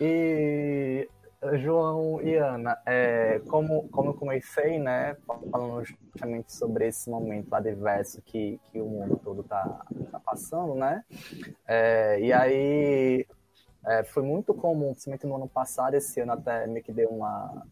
e 0.00 1.08
João 1.52 2.20
e 2.22 2.34
Ana, 2.36 2.78
é, 2.86 3.40
como, 3.48 3.88
como 3.88 4.10
eu 4.10 4.14
comecei, 4.14 4.78
né, 4.78 5.16
falando 5.50 5.84
justamente 5.84 6.52
sobre 6.52 6.88
esse 6.88 7.10
momento 7.10 7.54
adverso 7.54 8.22
que, 8.22 8.58
que 8.70 8.80
o 8.80 8.86
mundo 8.86 9.20
todo 9.22 9.42
está 9.42 9.84
tá 10.10 10.20
passando, 10.20 10.74
né, 10.74 11.04
é, 11.66 12.18
e 12.20 12.32
aí 12.32 13.26
é, 13.86 14.04
foi 14.04 14.22
muito 14.22 14.54
comum, 14.54 14.92
principalmente 14.92 15.26
no 15.26 15.36
ano 15.36 15.48
passado, 15.48 15.94
esse 15.94 16.20
ano 16.20 16.32
até 16.32 16.66
meio 16.66 16.84
que 16.84 16.92
deu 16.92 17.10
uma, 17.10 17.66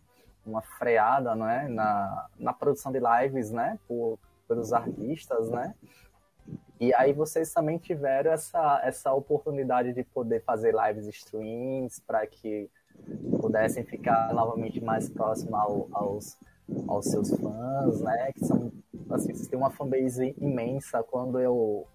uma 0.45 0.63
freada, 0.63 1.35
né, 1.35 1.67
na, 1.69 2.29
na 2.39 2.53
produção 2.53 2.93
de 2.93 3.01
lives, 3.01 3.51
né, 3.51 3.79
por, 3.89 4.19
pelos 4.47 4.73
artistas, 4.73 5.49
né, 5.49 5.75
e 6.81 6.93
aí 6.95 7.13
vocês 7.13 7.53
também 7.53 7.79
tiveram 7.79 8.33
essa, 8.33 8.81
essa 8.83 9.13
oportunidade 9.13 9.93
de 9.93 10.03
poder 10.03 10.43
fazer 10.43 10.75
lives 10.75 11.07
streams 11.07 12.01
para 12.05 12.27
que 12.27 12.69
pudessem 13.41 13.85
ficar 13.85 14.33
novamente 14.33 14.81
mais 14.81 15.09
próximo 15.09 15.57
ao, 15.57 15.89
aos, 15.93 16.39
aos 16.87 17.07
seus 17.07 17.31
fãs, 17.31 18.01
né? 18.01 18.33
Que 18.33 18.45
são, 18.45 18.73
assim, 19.11 19.35
vocês 19.35 19.49
têm 19.49 19.59
uma 19.59 19.71
fanbase 19.71 20.35
imensa. 20.41 21.03
Quando 21.03 21.39
eu 21.41 21.87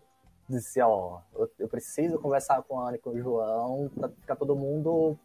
disse, 0.50 0.82
ó, 0.82 1.20
eu, 1.36 1.50
eu 1.60 1.68
preciso 1.68 2.20
conversar 2.20 2.62
com 2.64 2.80
a 2.80 2.90
Ana 2.90 2.98
e 2.98 3.00
com 3.00 3.12
o 3.12 3.20
João, 3.20 3.90
para 3.96 4.10
ficar 4.10 4.36
todo 4.36 4.56
mundo 4.56 5.18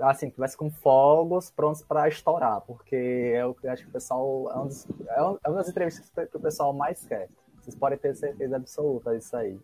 assim, 0.00 0.30
tivesse 0.30 0.56
com 0.56 0.70
fogos 0.70 1.50
prontos 1.50 1.82
para 1.82 2.08
estourar, 2.08 2.60
porque 2.62 2.94
eu 2.94 3.56
acho 3.64 3.82
que 3.82 3.88
o 3.88 3.92
pessoal 3.92 4.50
é, 4.50 4.58
um 4.58 4.66
dos, 4.66 4.86
é 5.44 5.48
uma 5.48 5.58
das 5.58 5.68
entrevistas 5.68 6.08
que 6.10 6.36
o 6.36 6.40
pessoal 6.40 6.72
mais 6.72 7.04
quer. 7.04 7.28
Vocês 7.60 7.76
podem 7.76 7.98
ter 7.98 8.14
certeza 8.14 8.56
absoluta 8.56 9.16
disso 9.16 9.36
aí. 9.36 9.58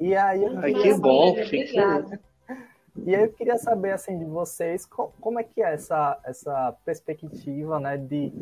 E 0.00 0.14
aí, 0.14 0.44
Ai, 0.56 0.74
que 0.74 0.94
bom, 0.94 1.34
fique 1.44 1.78
e 2.96 3.12
eu 3.12 3.32
queria 3.32 3.58
saber 3.58 3.92
assim 3.92 4.18
de 4.18 4.24
vocês 4.24 4.86
como 4.86 5.38
é 5.38 5.42
que 5.42 5.60
é 5.60 5.74
essa, 5.74 6.18
essa 6.24 6.76
perspectiva 6.84 7.80
né, 7.80 7.96
de 7.96 8.32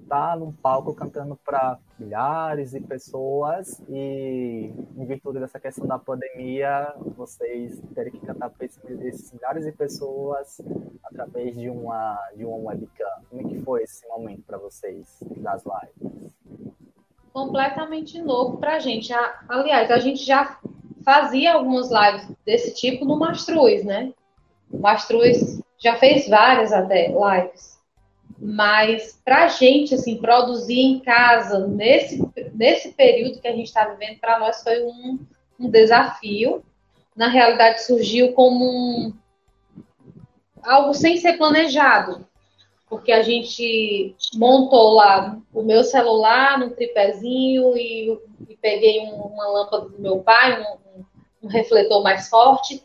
estar 0.00 0.30
tá 0.30 0.36
num 0.36 0.52
palco 0.52 0.94
cantando 0.94 1.36
para 1.36 1.78
milhares 1.98 2.70
de 2.70 2.80
pessoas 2.80 3.82
e 3.88 4.72
em 4.96 5.04
virtude 5.04 5.40
dessa 5.40 5.58
questão 5.60 5.86
da 5.86 5.98
pandemia 5.98 6.94
vocês 7.16 7.82
terem 7.94 8.12
que 8.12 8.24
cantar 8.24 8.50
para 8.50 8.64
esses 8.64 9.32
milhares 9.32 9.64
de 9.64 9.72
pessoas 9.72 10.60
através 11.04 11.56
de 11.56 11.68
uma 11.68 12.18
de 12.36 12.44
uma 12.44 12.70
webcam. 12.70 13.04
Como 13.28 13.42
é 13.42 13.44
que 13.44 13.60
foi 13.62 13.82
esse 13.82 14.06
momento 14.08 14.42
para 14.42 14.58
vocês 14.58 15.18
das 15.36 15.64
lives? 15.64 16.32
Completamente 17.32 18.20
novo 18.22 18.56
para 18.58 18.76
a 18.76 18.78
gente. 18.78 19.12
Aliás, 19.48 19.90
a 19.90 19.98
gente 19.98 20.24
já 20.24 20.58
fazia 21.08 21.54
algumas 21.54 21.88
lives 21.90 22.30
desse 22.44 22.74
tipo 22.74 23.06
no 23.06 23.18
Mastruz, 23.18 23.82
né? 23.82 24.12
O 24.70 24.78
Mastruz 24.78 25.58
já 25.78 25.96
fez 25.96 26.28
várias 26.28 26.70
até 26.70 27.08
lives. 27.08 27.78
Mas 28.38 29.18
para 29.24 29.48
gente, 29.48 29.94
assim, 29.94 30.18
produzir 30.18 30.78
em 30.78 31.00
casa, 31.00 31.66
nesse, 31.66 32.22
nesse 32.52 32.92
período 32.92 33.40
que 33.40 33.48
a 33.48 33.56
gente 33.56 33.68
está 33.68 33.86
vivendo, 33.86 34.18
para 34.18 34.38
nós 34.38 34.62
foi 34.62 34.82
um, 34.82 35.18
um 35.58 35.70
desafio. 35.70 36.62
Na 37.16 37.28
realidade, 37.28 37.84
surgiu 37.84 38.34
como 38.34 38.62
um, 38.62 39.14
algo 40.62 40.92
sem 40.92 41.16
ser 41.16 41.38
planejado 41.38 42.28
porque 42.88 43.12
a 43.12 43.22
gente 43.22 44.16
montou 44.34 44.94
lá 44.94 45.38
o 45.52 45.62
meu 45.62 45.84
celular 45.84 46.58
no 46.58 46.70
tripézinho 46.70 47.76
e, 47.76 48.18
e 48.48 48.56
peguei 48.56 49.00
um, 49.00 49.14
uma 49.14 49.46
lâmpada 49.46 49.90
do 49.90 50.00
meu 50.00 50.20
pai, 50.20 50.62
um, 50.62 50.87
um, 51.42 51.48
refletor 51.48 52.02
mais 52.02 52.28
forte, 52.28 52.82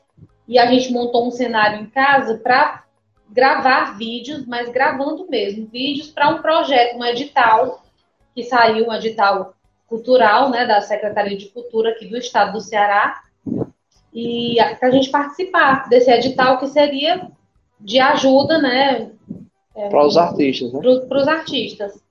e 0.47 0.57
a 0.57 0.65
gente 0.65 0.91
montou 0.91 1.27
um 1.27 1.31
cenário 1.31 1.81
em 1.81 1.85
casa 1.85 2.37
para 2.37 2.83
gravar 3.29 3.97
vídeos, 3.97 4.45
mas 4.45 4.69
gravando 4.69 5.27
mesmo, 5.29 5.67
vídeos 5.67 6.11
para 6.11 6.29
um 6.29 6.41
projeto, 6.41 6.97
um 6.97 7.05
edital, 7.05 7.83
que 8.35 8.43
saiu, 8.43 8.87
um 8.87 8.93
edital 8.93 9.53
cultural, 9.87 10.49
né, 10.49 10.65
da 10.65 10.81
Secretaria 10.81 11.37
de 11.37 11.47
Cultura 11.47 11.91
aqui 11.91 12.07
do 12.07 12.17
estado 12.17 12.53
do 12.53 12.61
Ceará, 12.61 13.21
e 14.13 14.57
para 14.79 14.89
a 14.89 14.91
gente 14.91 15.09
participar 15.09 15.87
desse 15.89 16.11
edital 16.11 16.59
que 16.59 16.67
seria 16.67 17.31
de 17.79 17.99
ajuda, 17.99 18.59
né, 18.59 19.11
é, 19.75 19.89
para 19.89 20.05
os 20.05 20.17
artistas, 20.17 20.71
né? 20.71 20.79
Para 21.07 21.17
os 21.17 21.27
artistas. 21.27 22.03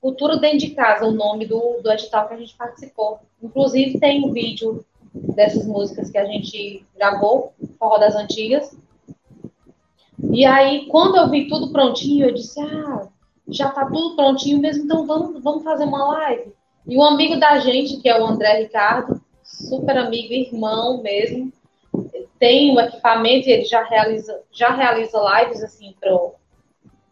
Cultura 0.00 0.38
dentro 0.38 0.58
de 0.58 0.70
casa, 0.70 1.04
o 1.04 1.12
nome 1.12 1.46
do, 1.46 1.80
do 1.82 1.90
edital 1.90 2.28
que 2.28 2.34
a 2.34 2.36
gente 2.36 2.56
participou. 2.56 3.20
Inclusive 3.42 3.98
tem 3.98 4.24
um 4.24 4.32
vídeo 4.32 4.84
dessas 5.14 5.66
músicas 5.66 6.10
que 6.10 6.18
a 6.18 6.24
gente 6.24 6.84
gravou, 6.96 7.52
Forró 7.78 7.98
das 7.98 8.14
Antigas. 8.14 8.76
E 10.32 10.44
aí, 10.44 10.86
quando 10.86 11.16
eu 11.16 11.28
vi 11.30 11.48
tudo 11.48 11.72
prontinho, 11.72 12.26
eu 12.26 12.34
disse, 12.34 12.60
ah, 12.60 13.08
já 13.48 13.70
tá 13.70 13.86
tudo 13.86 14.14
prontinho 14.14 14.58
mesmo, 14.58 14.84
então 14.84 15.06
vamos, 15.06 15.42
vamos 15.42 15.64
fazer 15.64 15.84
uma 15.84 16.04
live. 16.04 16.52
E 16.86 16.96
um 16.96 17.02
amigo 17.02 17.38
da 17.38 17.58
gente, 17.58 17.98
que 17.98 18.08
é 18.08 18.20
o 18.20 18.26
André 18.26 18.58
Ricardo, 18.58 19.20
super 19.42 19.96
amigo, 19.96 20.32
irmão 20.32 21.02
mesmo, 21.02 21.52
tem 22.38 22.74
o 22.74 22.80
equipamento 22.80 23.48
e 23.48 23.52
ele 23.52 23.64
já 23.64 23.82
realiza, 23.84 24.40
já 24.50 24.70
realiza 24.74 25.18
lives 25.18 25.62
assim 25.62 25.94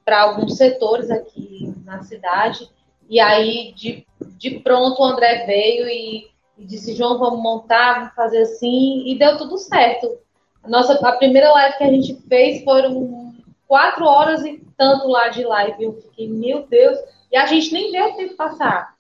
para 0.05 0.23
alguns 0.23 0.57
setores 0.57 1.11
aqui 1.11 1.73
na 1.85 2.03
cidade. 2.03 2.69
E 3.09 3.21
aí, 3.21 3.73
de, 3.75 4.07
de 4.39 4.61
pronto, 4.61 5.03
o 5.03 5.05
André 5.05 5.45
veio 5.45 5.87
e, 5.87 6.29
e 6.59 6.65
disse: 6.65 6.95
João, 6.95 7.19
vamos 7.19 7.43
montar, 7.43 7.95
vamos 8.01 8.15
fazer 8.15 8.43
assim. 8.43 9.05
E 9.07 9.19
deu 9.19 9.39
tudo 9.39 9.57
certo. 9.59 10.19
A, 10.63 10.69
nossa, 10.69 10.95
a 11.07 11.13
primeira 11.13 11.51
live 11.53 11.79
que 11.79 11.85
a 11.85 11.93
gente 11.93 12.15
fez 12.29 12.65
foram 12.65 13.35
quatro 13.67 14.05
horas 14.05 14.45
e 14.45 14.63
tanto 14.77 15.09
lá 15.09 15.29
de 15.29 15.45
live. 15.45 15.85
Eu 15.85 15.93
fiquei, 15.95 16.29
meu 16.29 16.67
Deus. 16.67 16.99
E 17.31 17.37
a 17.37 17.47
gente 17.47 17.73
nem 17.73 17.93
viu 17.93 18.07
o 18.07 18.17
tempo 18.17 18.37
passar. 18.37 18.97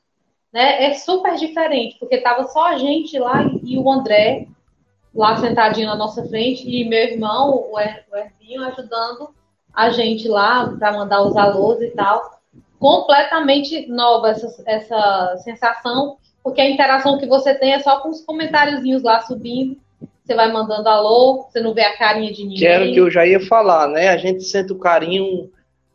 Né? 0.52 0.84
É 0.84 0.94
super 0.94 1.34
diferente, 1.36 1.98
porque 1.98 2.18
tava 2.18 2.44
só 2.44 2.68
a 2.68 2.78
gente 2.78 3.18
lá 3.18 3.42
e 3.62 3.78
o 3.78 3.90
André 3.90 4.46
lá 5.14 5.36
sentadinho 5.36 5.88
na 5.88 5.96
nossa 5.96 6.26
frente 6.26 6.68
e 6.68 6.88
meu 6.88 6.98
irmão, 6.98 7.70
o 7.70 7.78
Ervinho, 7.78 8.62
ajudando 8.64 9.34
a 9.74 9.90
gente 9.90 10.28
lá 10.28 10.74
para 10.78 10.92
mandar 10.92 11.22
os 11.22 11.36
alôs 11.36 11.80
e 11.80 11.90
tal. 11.90 12.40
Completamente 12.78 13.88
nova 13.88 14.30
essa, 14.30 14.62
essa 14.66 15.36
sensação, 15.38 16.18
porque 16.48 16.60
a 16.60 16.70
interação 16.70 17.18
que 17.18 17.26
você 17.26 17.54
tem 17.54 17.74
é 17.74 17.80
só 17.80 18.00
com 18.00 18.08
os 18.08 18.20
comentáriozinhos 18.22 19.02
lá 19.02 19.20
subindo. 19.22 19.76
Você 20.24 20.34
vai 20.34 20.52
mandando 20.52 20.88
alô, 20.88 21.46
você 21.48 21.60
não 21.60 21.72
vê 21.72 21.82
a 21.82 21.96
carinha 21.96 22.32
de 22.32 22.42
ninguém. 22.42 22.58
Que 22.58 22.66
era 22.66 22.84
o 22.84 22.92
que 22.92 23.00
eu 23.00 23.10
já 23.10 23.26
ia 23.26 23.40
falar, 23.46 23.88
né? 23.88 24.08
A 24.08 24.16
gente 24.18 24.42
sente 24.42 24.72
o 24.72 24.78
carinho 24.78 25.50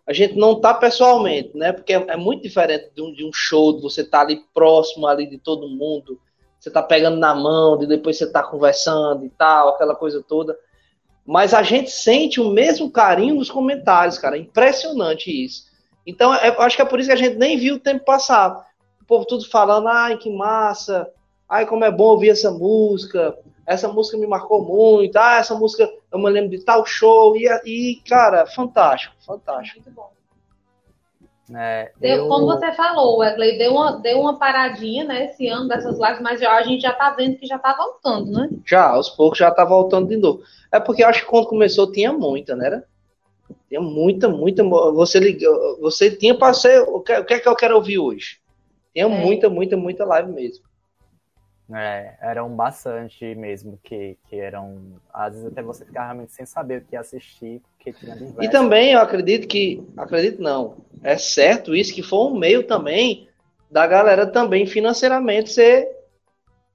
a 0.06 0.12
gente 0.12 0.36
não 0.36 0.60
tá 0.60 0.74
pessoalmente, 0.74 1.56
né? 1.56 1.72
Porque 1.72 1.94
é, 1.94 2.06
é 2.10 2.18
muito 2.18 2.44
diferente 2.44 2.92
de 2.94 3.02
um, 3.02 3.14
de 3.14 3.26
um, 3.26 3.32
show, 3.34 3.74
de 3.74 3.82
você 3.82 4.04
tá 4.04 4.22
ali 4.22 4.42
próximo 4.54 5.08
ali 5.08 5.26
de 5.26 5.38
todo 5.38 5.70
mundo, 5.70 6.20
você 6.60 6.70
tá 6.70 6.84
pegando 6.84 7.18
na 7.18 7.34
mão, 7.34 7.82
e 7.82 7.88
depois 7.88 8.18
você 8.18 8.30
tá 8.30 8.44
conversando 8.44 9.26
e 9.26 9.30
tal, 9.30 9.70
aquela 9.70 9.96
coisa 9.96 10.22
toda. 10.22 10.58
Mas 11.26 11.54
a 11.54 11.64
gente 11.64 11.90
sente 11.90 12.42
o 12.42 12.50
mesmo 12.50 12.92
carinho 12.92 13.36
nos 13.36 13.50
comentários, 13.50 14.18
cara. 14.18 14.38
Impressionante 14.38 15.32
isso. 15.32 15.72
Então, 16.06 16.36
é, 16.36 16.50
eu 16.50 16.62
acho 16.62 16.76
que 16.76 16.82
é 16.82 16.86
por 16.86 17.00
isso 17.00 17.08
que 17.08 17.14
a 17.14 17.18
gente 17.18 17.38
nem 17.38 17.58
viu 17.58 17.76
o 17.76 17.80
tempo 17.80 18.04
passar. 18.04 18.73
O 19.04 19.06
povo 19.06 19.26
tudo 19.26 19.50
falando, 19.50 19.90
ai, 19.90 20.18
que 20.18 20.30
massa, 20.30 21.10
ai, 21.48 21.66
como 21.66 21.84
é 21.84 21.92
bom 21.92 22.06
ouvir 22.06 22.30
essa 22.30 22.50
música, 22.50 23.38
essa 23.68 23.90
música 23.90 24.18
me 24.18 24.26
marcou 24.26 24.64
muito, 24.64 25.18
ah, 25.18 25.36
essa 25.36 25.54
música 25.54 25.92
eu 26.10 26.20
me 26.20 26.30
lembro 26.30 26.52
de 26.52 26.64
tal 26.64 26.86
show, 26.86 27.36
e, 27.36 27.48
e 27.66 28.02
cara, 28.08 28.46
fantástico, 28.46 29.14
fantástico. 29.26 29.82
Muito 29.84 29.92
bom. 29.92 30.10
É, 31.54 31.92
deu, 31.98 32.18
eu... 32.20 32.28
Como 32.30 32.46
você 32.46 32.72
falou, 32.72 33.18
Wesley, 33.18 33.58
deu 33.58 33.74
uma, 33.74 34.00
deu 34.00 34.22
uma 34.22 34.40
paradinha, 34.40 35.04
né, 35.04 35.26
esse 35.26 35.50
ano 35.50 35.68
dessas 35.68 36.00
lives, 36.00 36.22
mas 36.22 36.40
já, 36.40 36.54
a 36.54 36.64
gente 36.64 36.82
já 36.82 36.94
tá 36.94 37.10
vendo 37.10 37.38
que 37.38 37.46
já 37.46 37.60
tá 37.60 37.76
voltando, 37.76 38.32
né? 38.32 38.50
Já, 38.66 38.92
aos 38.92 39.10
poucos 39.10 39.38
já 39.38 39.52
tá 39.52 39.66
voltando 39.66 40.08
de 40.08 40.16
novo. 40.16 40.42
É 40.72 40.80
porque 40.80 41.04
eu 41.04 41.08
acho 41.10 41.24
que 41.24 41.30
quando 41.30 41.48
começou 41.48 41.92
tinha 41.92 42.14
muita, 42.14 42.56
né? 42.56 42.84
Tinha 43.68 43.82
muita, 43.82 44.30
muita. 44.30 44.64
Você 44.64 45.20
ligou, 45.20 45.80
você 45.82 46.10
tinha 46.10 46.34
para 46.34 46.54
ser. 46.54 46.82
O 46.84 47.02
que, 47.02 47.14
o 47.14 47.26
que 47.26 47.34
é 47.34 47.40
que 47.40 47.48
eu 47.48 47.56
quero 47.56 47.76
ouvir 47.76 48.00
hoje? 48.00 48.40
Tinha 48.94 49.06
é. 49.06 49.08
muita, 49.08 49.50
muita, 49.50 49.76
muita 49.76 50.06
live 50.06 50.32
mesmo. 50.32 50.64
É, 51.74 52.18
eram 52.22 52.50
bastante 52.50 53.34
mesmo, 53.36 53.80
que, 53.82 54.18
que 54.28 54.40
eram. 54.40 55.00
Às 55.12 55.34
vezes 55.34 55.48
até 55.48 55.64
você 55.64 55.86
ficava 55.86 56.08
realmente 56.08 56.34
sem 56.34 56.46
saber 56.46 56.82
o 56.82 56.86
que 56.86 56.96
assistir, 56.96 57.62
porque 57.72 57.94
tinha 57.94 58.16
diversos. 58.16 58.44
E 58.44 58.50
também 58.50 58.92
eu 58.92 59.00
acredito 59.00 59.48
que. 59.48 59.82
Acredito 59.98 60.42
não. 60.42 60.78
É 61.02 61.18
certo 61.18 61.76
isso 61.76 61.94
que 61.94 62.04
foi 62.04 62.20
um 62.20 62.38
meio 62.38 62.68
também 62.68 63.28
da 63.72 63.88
galera 63.88 64.28
também 64.28 64.68
financeiramente 64.68 65.52
ser. 65.52 65.90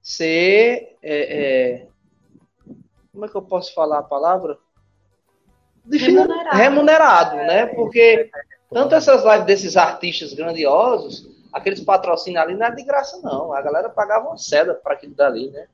ser. 0.01 0.97
É, 1.01 1.83
é, 1.83 1.87
como 3.13 3.25
é 3.25 3.29
que 3.29 3.35
eu 3.35 3.43
posso 3.43 3.73
falar 3.73 3.99
a 3.99 4.03
palavra? 4.03 4.57
Remunerado. 5.89 6.57
remunerado, 6.57 7.35
né? 7.37 7.67
Porque 7.67 8.29
tanto 8.71 8.95
essas 8.95 9.23
lives 9.23 9.45
desses 9.45 9.77
artistas 9.77 10.33
grandiosos 10.33 11.38
aqueles 11.51 11.81
patrocínios 11.81 12.41
ali 12.41 12.55
não 12.55 12.67
é 12.67 12.71
de 12.71 12.83
graça, 12.83 13.19
não. 13.23 13.53
A 13.53 13.61
galera 13.61 13.89
pagava 13.89 14.27
uma 14.27 14.37
seda 14.37 14.73
para 14.73 14.93
aquilo 14.93 15.15
dali, 15.15 15.49
né? 15.49 15.67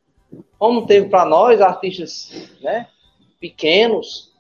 Como 0.58 0.86
teve 0.86 1.10
para 1.10 1.26
nós, 1.26 1.62
artistas 1.62 2.32
né, 2.62 2.88
pequenos, 3.40 4.34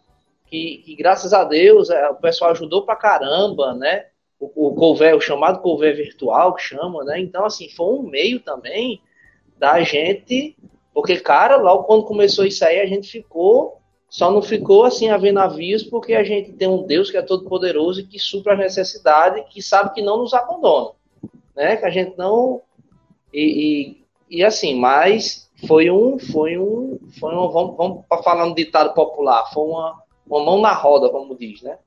que, 0.47 0.77
que, 0.85 0.95
graças 0.95 1.33
a 1.33 1.43
Deus 1.43 1.89
é, 1.89 2.09
o 2.09 2.15
pessoal 2.15 2.51
ajudou 2.51 2.85
para 2.85 2.95
caramba, 2.95 3.73
né? 3.73 4.07
O, 4.39 4.67
o 4.67 4.91
o 4.93 5.21
chamado 5.21 5.61
Couvé 5.61 5.91
virtual, 5.93 6.53
que 6.53 6.61
chama, 6.61 7.03
né? 7.03 7.19
Então, 7.19 7.45
assim, 7.45 7.69
foi 7.69 7.93
um 7.93 8.03
meio 8.03 8.39
também 8.39 9.01
da 9.57 9.81
gente, 9.81 10.57
porque, 10.93 11.17
cara, 11.17 11.55
logo 11.55 11.83
quando 11.83 12.03
começou 12.03 12.45
isso 12.45 12.63
aí, 12.65 12.79
a 12.79 12.85
gente 12.85 13.09
ficou, 13.09 13.81
só 14.09 14.29
não 14.29 14.41
ficou 14.41 14.83
assim 14.83 15.09
a 15.09 15.17
ver 15.17 15.33
porque 15.89 16.13
a 16.13 16.23
gente 16.23 16.53
tem 16.53 16.67
um 16.67 16.85
Deus 16.85 17.09
que 17.09 17.17
é 17.17 17.21
todo 17.21 17.45
poderoso 17.45 18.01
e 18.01 18.05
que 18.05 18.19
supra 18.19 18.53
as 18.53 18.59
necessidades, 18.59 19.45
que 19.49 19.61
sabe 19.61 19.93
que 19.93 20.01
não 20.01 20.17
nos 20.17 20.33
abandona 20.33 20.91
né? 21.55 21.77
Que 21.77 21.85
a 21.85 21.89
gente 21.89 22.17
não 22.17 22.61
e, 23.35 23.97
e, 24.29 24.37
e 24.37 24.43
assim, 24.43 24.79
mas 24.79 25.49
foi 25.67 25.91
um, 25.91 26.17
foi 26.17 26.57
um, 26.57 26.97
foi 27.19 27.35
um, 27.35 27.49
vamos, 27.49 27.75
vamos 27.75 28.05
falar 28.23 28.45
no 28.45 28.55
ditado 28.55 28.93
popular, 28.93 29.51
foi 29.53 29.63
uma, 29.63 30.01
uma 30.25 30.43
mão 30.43 30.61
na 30.61 30.73
roda, 30.73 31.09
como 31.09 31.35
diz, 31.35 31.61
né? 31.61 31.77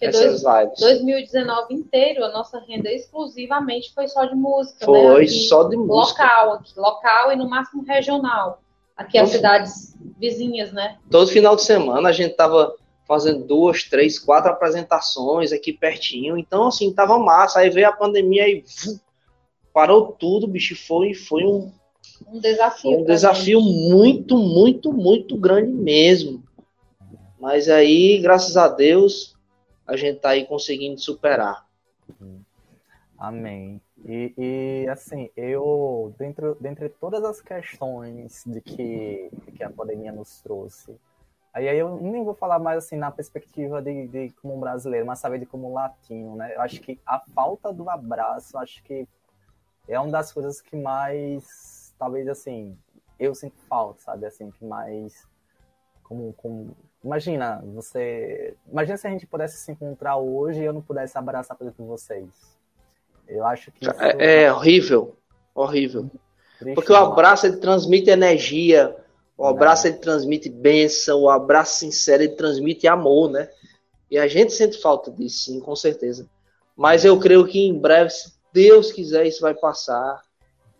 É, 0.00 0.06
Essas 0.06 0.42
dois, 0.42 0.62
lives. 0.62 0.80
2019 0.80 1.74
inteiro, 1.74 2.24
a 2.24 2.28
nossa 2.28 2.60
renda 2.60 2.88
exclusivamente 2.92 3.92
foi 3.92 4.06
só 4.06 4.24
de 4.24 4.36
música. 4.36 4.80
Né? 4.80 4.86
Foi 4.86 5.22
né? 5.22 5.26
só 5.26 5.64
de 5.64 5.76
música. 5.76 6.22
Local, 6.22 6.52
aqui, 6.52 6.72
local 6.78 7.32
e 7.32 7.36
no 7.36 7.50
máximo 7.50 7.82
regional. 7.82 8.60
Aqui 8.96 9.18
as 9.18 9.30
cidades 9.30 9.96
vizinhas, 10.16 10.72
né? 10.72 10.98
Todo 11.10 11.26
final 11.26 11.56
de 11.56 11.62
semana 11.62 12.10
a 12.10 12.12
gente 12.12 12.36
tava 12.36 12.72
fazendo 13.14 13.44
duas, 13.44 13.84
três, 13.84 14.18
quatro 14.18 14.50
apresentações 14.50 15.52
aqui 15.52 15.72
pertinho. 15.72 16.36
Então, 16.36 16.66
assim, 16.66 16.92
tava 16.92 17.16
massa. 17.16 17.60
Aí 17.60 17.70
veio 17.70 17.88
a 17.88 17.92
pandemia 17.92 18.48
e 18.48 18.64
parou 19.72 20.12
tudo, 20.12 20.48
bicho. 20.48 20.74
Foi, 20.74 21.14
foi 21.14 21.44
um, 21.44 21.72
um 22.26 22.40
desafio. 22.40 22.98
Um 22.98 23.04
desafio 23.04 23.60
gente. 23.60 23.90
muito, 23.90 24.36
muito, 24.36 24.92
muito 24.92 25.36
grande 25.36 25.70
mesmo. 25.70 26.42
Mas 27.40 27.68
aí, 27.68 28.18
graças 28.18 28.56
a 28.56 28.68
Deus, 28.68 29.36
a 29.86 29.96
gente 29.96 30.18
tá 30.18 30.30
aí 30.30 30.44
conseguindo 30.44 30.98
superar. 30.98 31.64
Amém. 33.16 33.80
E, 34.04 34.34
e 34.36 34.88
assim, 34.88 35.30
eu, 35.36 36.12
dentro, 36.18 36.56
dentre 36.60 36.88
todas 36.88 37.22
as 37.24 37.40
questões 37.40 38.42
de 38.44 38.60
que, 38.60 39.30
que 39.56 39.62
a 39.62 39.70
pandemia 39.70 40.12
nos 40.12 40.40
trouxe, 40.42 40.94
aí, 41.54 41.68
aí 41.68 41.78
eu 41.78 41.96
nem 42.00 42.24
vou 42.24 42.34
falar 42.34 42.58
mais 42.58 42.78
assim 42.78 42.96
na 42.96 43.10
perspectiva 43.10 43.80
de, 43.80 44.08
de 44.08 44.30
como 44.42 44.58
brasileiro, 44.58 45.06
mas 45.06 45.20
saber 45.20 45.38
de 45.38 45.46
como 45.46 45.72
latino, 45.72 46.36
né? 46.36 46.54
Eu 46.54 46.60
acho 46.60 46.80
que 46.80 47.00
a 47.06 47.20
falta 47.34 47.72
do 47.72 47.88
abraço, 47.88 48.58
acho 48.58 48.82
que 48.82 49.08
é 49.88 49.98
uma 49.98 50.10
das 50.10 50.32
coisas 50.32 50.60
que 50.60 50.76
mais, 50.76 51.94
talvez 51.98 52.28
assim, 52.28 52.76
eu 53.18 53.34
sinto 53.34 53.56
falta, 53.68 54.00
sabe? 54.02 54.26
Assim, 54.26 54.50
que 54.50 54.64
mais. 54.64 55.26
Como, 56.02 56.32
como... 56.34 56.76
Imagina, 57.02 57.62
você. 57.74 58.56
Imagina 58.70 58.96
se 58.96 59.06
a 59.06 59.10
gente 59.10 59.26
pudesse 59.26 59.58
se 59.58 59.72
encontrar 59.72 60.16
hoje 60.16 60.60
e 60.60 60.64
eu 60.64 60.72
não 60.72 60.82
pudesse 60.82 61.16
abraçar, 61.16 61.56
por 61.56 61.64
exemplo, 61.64 61.86
vocês. 61.86 62.28
Eu 63.28 63.46
acho 63.46 63.70
que. 63.72 63.86
É, 64.18 64.44
é 64.44 64.52
horrível. 64.52 65.16
Horrível. 65.54 66.10
Triste, 66.58 66.74
Porque 66.74 66.92
o 66.92 66.96
abraço 66.96 67.46
ele 67.46 67.56
transmite 67.58 68.10
energia, 68.10 68.96
o 69.36 69.46
abraço 69.46 69.86
ele 69.86 69.96
transmite 69.96 70.48
bênção, 70.48 71.22
o 71.22 71.30
abraço 71.30 71.80
sincero 71.80 72.22
ele 72.22 72.34
transmite 72.34 72.86
amor, 72.86 73.30
né? 73.30 73.48
E 74.10 74.18
a 74.18 74.28
gente 74.28 74.52
sente 74.52 74.80
falta 74.80 75.10
disso, 75.10 75.46
sim, 75.46 75.60
com 75.60 75.74
certeza. 75.74 76.28
Mas 76.76 77.04
eu 77.04 77.18
creio 77.18 77.46
que 77.46 77.58
em 77.58 77.78
breve, 77.78 78.12
Deus 78.52 78.92
quiser, 78.92 79.26
isso 79.26 79.40
vai 79.40 79.54
passar. 79.54 80.22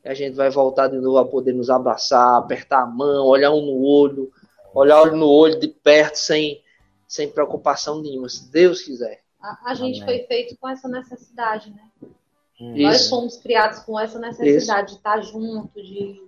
E 0.04 0.08
a 0.08 0.14
gente 0.14 0.34
vai 0.34 0.50
voltar 0.50 0.88
de 0.88 0.98
novo 0.98 1.18
a 1.18 1.24
poder 1.24 1.52
nos 1.52 1.70
abraçar, 1.70 2.36
apertar 2.36 2.82
a 2.82 2.86
mão, 2.86 3.26
olhar 3.26 3.50
um 3.50 3.64
no 3.64 3.82
olho, 3.82 4.30
olhar 4.74 5.12
no 5.12 5.28
olho 5.28 5.58
de 5.58 5.68
perto, 5.68 6.16
sem, 6.16 6.62
sem 7.08 7.28
preocupação 7.28 8.00
nenhuma, 8.02 8.28
se 8.28 8.50
Deus 8.50 8.82
quiser. 8.82 9.22
A, 9.40 9.70
a 9.70 9.74
gente 9.74 10.04
foi 10.04 10.20
feito 10.20 10.56
com 10.58 10.68
essa 10.68 10.88
necessidade, 10.88 11.70
né? 11.70 12.12
Isso. 12.60 12.82
Nós 12.82 13.08
fomos 13.08 13.36
criados 13.36 13.80
com 13.80 13.98
essa 13.98 14.18
necessidade 14.18 14.90
isso. 14.90 14.94
de 14.94 14.98
estar 15.00 15.20
junto, 15.22 15.82
de. 15.82 16.22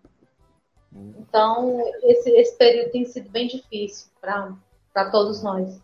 Então, 1.18 1.82
esse, 2.02 2.30
esse 2.30 2.56
período 2.56 2.92
tem 2.92 3.04
sido 3.04 3.30
bem 3.30 3.46
difícil 3.46 4.08
para 4.20 5.10
todos 5.10 5.42
nós. 5.42 5.80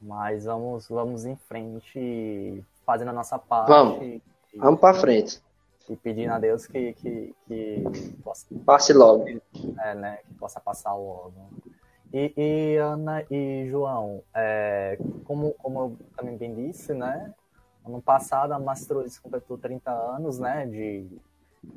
Mas 0.00 0.44
vamos, 0.44 0.88
vamos 0.88 1.24
em 1.24 1.36
frente, 1.36 2.62
fazendo 2.84 3.08
a 3.08 3.12
nossa 3.12 3.38
parte. 3.38 3.68
Vamos 3.68 4.20
Vamos 4.56 4.80
para 4.80 4.94
frente. 4.94 5.42
E 5.88 5.96
pedindo 5.96 6.32
a 6.32 6.38
Deus 6.38 6.66
que, 6.66 6.94
que, 6.94 7.34
que 7.46 7.84
possa. 8.22 8.46
Passe 8.64 8.92
logo. 8.92 9.26
É, 9.80 9.94
né? 9.94 10.18
Que 10.26 10.34
possa 10.34 10.60
passar 10.60 10.94
logo. 10.94 11.34
E, 12.12 12.32
e 12.36 12.76
Ana 12.76 13.24
e 13.30 13.66
João, 13.68 14.22
é, 14.32 14.98
como, 15.24 15.52
como 15.54 15.80
eu 15.80 15.96
também 16.16 16.36
bem 16.36 16.54
disse, 16.54 16.94
né? 16.94 17.34
Ano 17.84 18.00
passado 18.00 18.52
a 18.52 18.58
Mastrolles 18.58 19.18
completou 19.18 19.58
30 19.58 19.90
anos, 19.90 20.38
né? 20.38 20.64
De, 20.64 21.06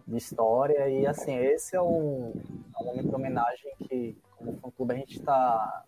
de 0.07 0.17
história. 0.17 0.89
E 0.89 1.05
assim, 1.05 1.35
esse 1.35 1.75
é 1.75 1.81
um, 1.81 2.33
é 2.77 2.81
um 2.81 2.85
momento 2.85 3.09
de 3.09 3.15
homenagem 3.15 3.71
que, 3.79 4.17
como 4.37 4.57
fã 4.57 4.71
clube, 4.71 4.93
a 4.93 4.97
gente 4.97 5.19
está 5.19 5.83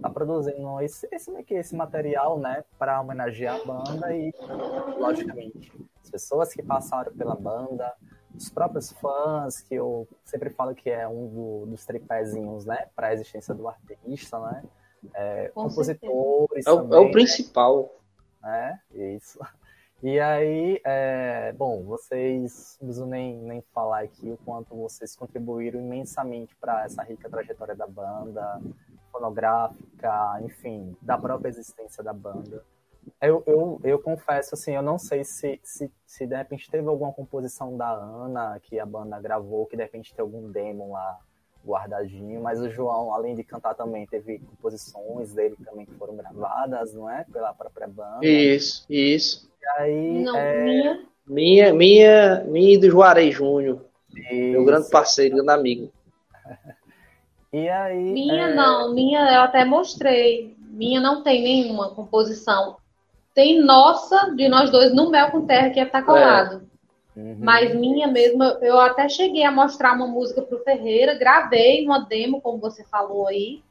tá 0.00 0.10
produzindo 0.10 0.80
esse, 0.80 1.08
esse, 1.10 1.30
esse 1.50 1.76
material 1.76 2.38
né, 2.38 2.64
para 2.78 3.00
homenagear 3.00 3.60
a 3.60 3.64
banda 3.64 4.14
e, 4.14 4.32
logicamente, 4.98 5.72
as 6.02 6.10
pessoas 6.10 6.52
que 6.52 6.62
passaram 6.62 7.12
pela 7.12 7.34
banda, 7.34 7.92
os 8.34 8.48
próprios 8.48 8.92
fãs, 8.92 9.60
que 9.60 9.74
eu 9.74 10.06
sempre 10.24 10.50
falo 10.50 10.74
que 10.74 10.88
é 10.88 11.08
um 11.08 11.26
do, 11.26 11.66
dos 11.66 11.84
tripézinhos 11.84 12.64
né, 12.64 12.86
para 12.94 13.08
a 13.08 13.12
existência 13.12 13.54
do 13.54 13.68
artista, 13.68 14.38
né? 14.38 14.62
É, 15.14 15.48
compositores. 15.54 16.66
É 16.66 16.70
o, 16.72 16.78
também, 16.78 16.98
é 16.98 17.08
o 17.08 17.10
principal. 17.12 17.94
Né? 18.42 18.80
Isso. 18.92 19.38
E 20.00 20.20
aí, 20.20 20.80
é, 20.84 21.52
bom, 21.54 21.82
vocês 21.82 22.78
não 22.80 22.86
precisam 22.86 23.08
nem, 23.08 23.36
nem 23.36 23.60
falar 23.74 24.04
aqui 24.04 24.30
o 24.30 24.38
quanto 24.44 24.76
vocês 24.76 25.16
contribuíram 25.16 25.80
imensamente 25.80 26.54
para 26.54 26.84
essa 26.84 27.02
rica 27.02 27.28
trajetória 27.28 27.74
da 27.74 27.86
banda, 27.86 28.60
fonográfica, 29.10 30.40
enfim, 30.42 30.96
da 31.02 31.18
própria 31.18 31.48
existência 31.48 32.02
da 32.02 32.12
banda. 32.12 32.64
Eu, 33.20 33.42
eu, 33.46 33.80
eu 33.82 33.98
confesso, 33.98 34.54
assim, 34.54 34.72
eu 34.72 34.82
não 34.82 34.98
sei 34.98 35.24
se, 35.24 35.58
se, 35.64 35.90
se 36.06 36.26
de 36.26 36.36
repente 36.36 36.70
teve 36.70 36.86
alguma 36.86 37.12
composição 37.12 37.76
da 37.76 37.90
Ana 37.90 38.60
que 38.62 38.78
a 38.78 38.86
banda 38.86 39.20
gravou, 39.20 39.66
que 39.66 39.76
de 39.76 39.82
repente 39.82 40.14
tem 40.14 40.22
algum 40.22 40.50
demo 40.52 40.92
lá 40.92 41.18
guardadinho, 41.66 42.40
mas 42.40 42.60
o 42.60 42.70
João, 42.70 43.12
além 43.12 43.34
de 43.34 43.42
cantar 43.42 43.74
também, 43.74 44.06
teve 44.06 44.38
composições 44.38 45.34
dele 45.34 45.56
também 45.64 45.84
que 45.84 45.94
foram 45.94 46.16
gravadas, 46.16 46.94
não 46.94 47.10
é? 47.10 47.24
Pela 47.24 47.52
própria 47.52 47.88
banda. 47.88 48.24
Isso, 48.24 48.86
isso. 48.88 49.48
Aí, 49.76 50.22
Não, 50.22 50.36
é... 50.36 50.64
minha. 50.64 51.08
Minha, 51.26 51.74
minha, 51.74 52.44
minha 52.46 52.74
e 52.74 52.78
do 52.78 52.90
Juarez 52.90 53.34
Júnior, 53.34 53.84
meu 54.30 54.64
grande 54.64 54.88
parceiro, 54.88 55.36
grande 55.36 55.50
amigo. 55.50 55.92
E 57.50 57.66
aí. 57.66 58.12
Minha 58.12 58.48
é... 58.48 58.54
não, 58.54 58.92
minha 58.92 59.20
eu 59.32 59.40
até 59.40 59.64
mostrei. 59.64 60.54
Minha 60.70 61.00
não 61.00 61.22
tem 61.22 61.42
nenhuma 61.42 61.94
composição. 61.94 62.76
Tem 63.34 63.58
nossa, 63.58 64.34
de 64.36 64.48
nós 64.48 64.70
dois, 64.70 64.94
no 64.94 65.10
Mel 65.10 65.30
com 65.30 65.46
Terra, 65.46 65.70
que 65.70 65.80
é 65.80 65.86
tá 65.86 66.02
colado. 66.02 66.68
Uhum. 67.16 67.36
Mas 67.40 67.74
minha 67.74 68.06
mesma, 68.06 68.58
eu 68.60 68.78
até 68.78 69.08
cheguei 69.08 69.44
a 69.44 69.50
mostrar 69.50 69.94
uma 69.94 70.06
música 70.06 70.42
pro 70.42 70.62
Ferreira, 70.62 71.18
gravei 71.18 71.84
uma 71.84 72.00
demo, 72.00 72.40
como 72.40 72.58
você 72.58 72.84
falou 72.84 73.26
aí. 73.26 73.62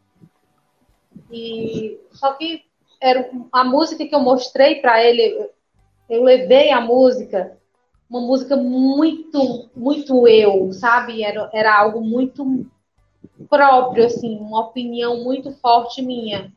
E 1.31 1.99
só 2.11 2.33
que 2.33 2.63
era 2.99 3.29
a 3.51 3.63
música 3.63 4.05
que 4.05 4.15
eu 4.15 4.19
mostrei 4.19 4.81
para 4.81 5.03
ele, 5.03 5.49
eu 6.09 6.23
levei 6.23 6.71
a 6.71 6.79
música, 6.81 7.57
uma 8.09 8.21
música 8.21 8.55
muito, 8.55 9.69
muito 9.75 10.27
eu, 10.27 10.71
sabe? 10.71 11.23
Era, 11.23 11.49
era 11.53 11.77
algo 11.77 12.01
muito 12.01 12.65
próprio, 13.49 14.05
assim, 14.05 14.37
uma 14.37 14.61
opinião 14.61 15.23
muito 15.23 15.51
forte 15.53 16.01
minha. 16.01 16.51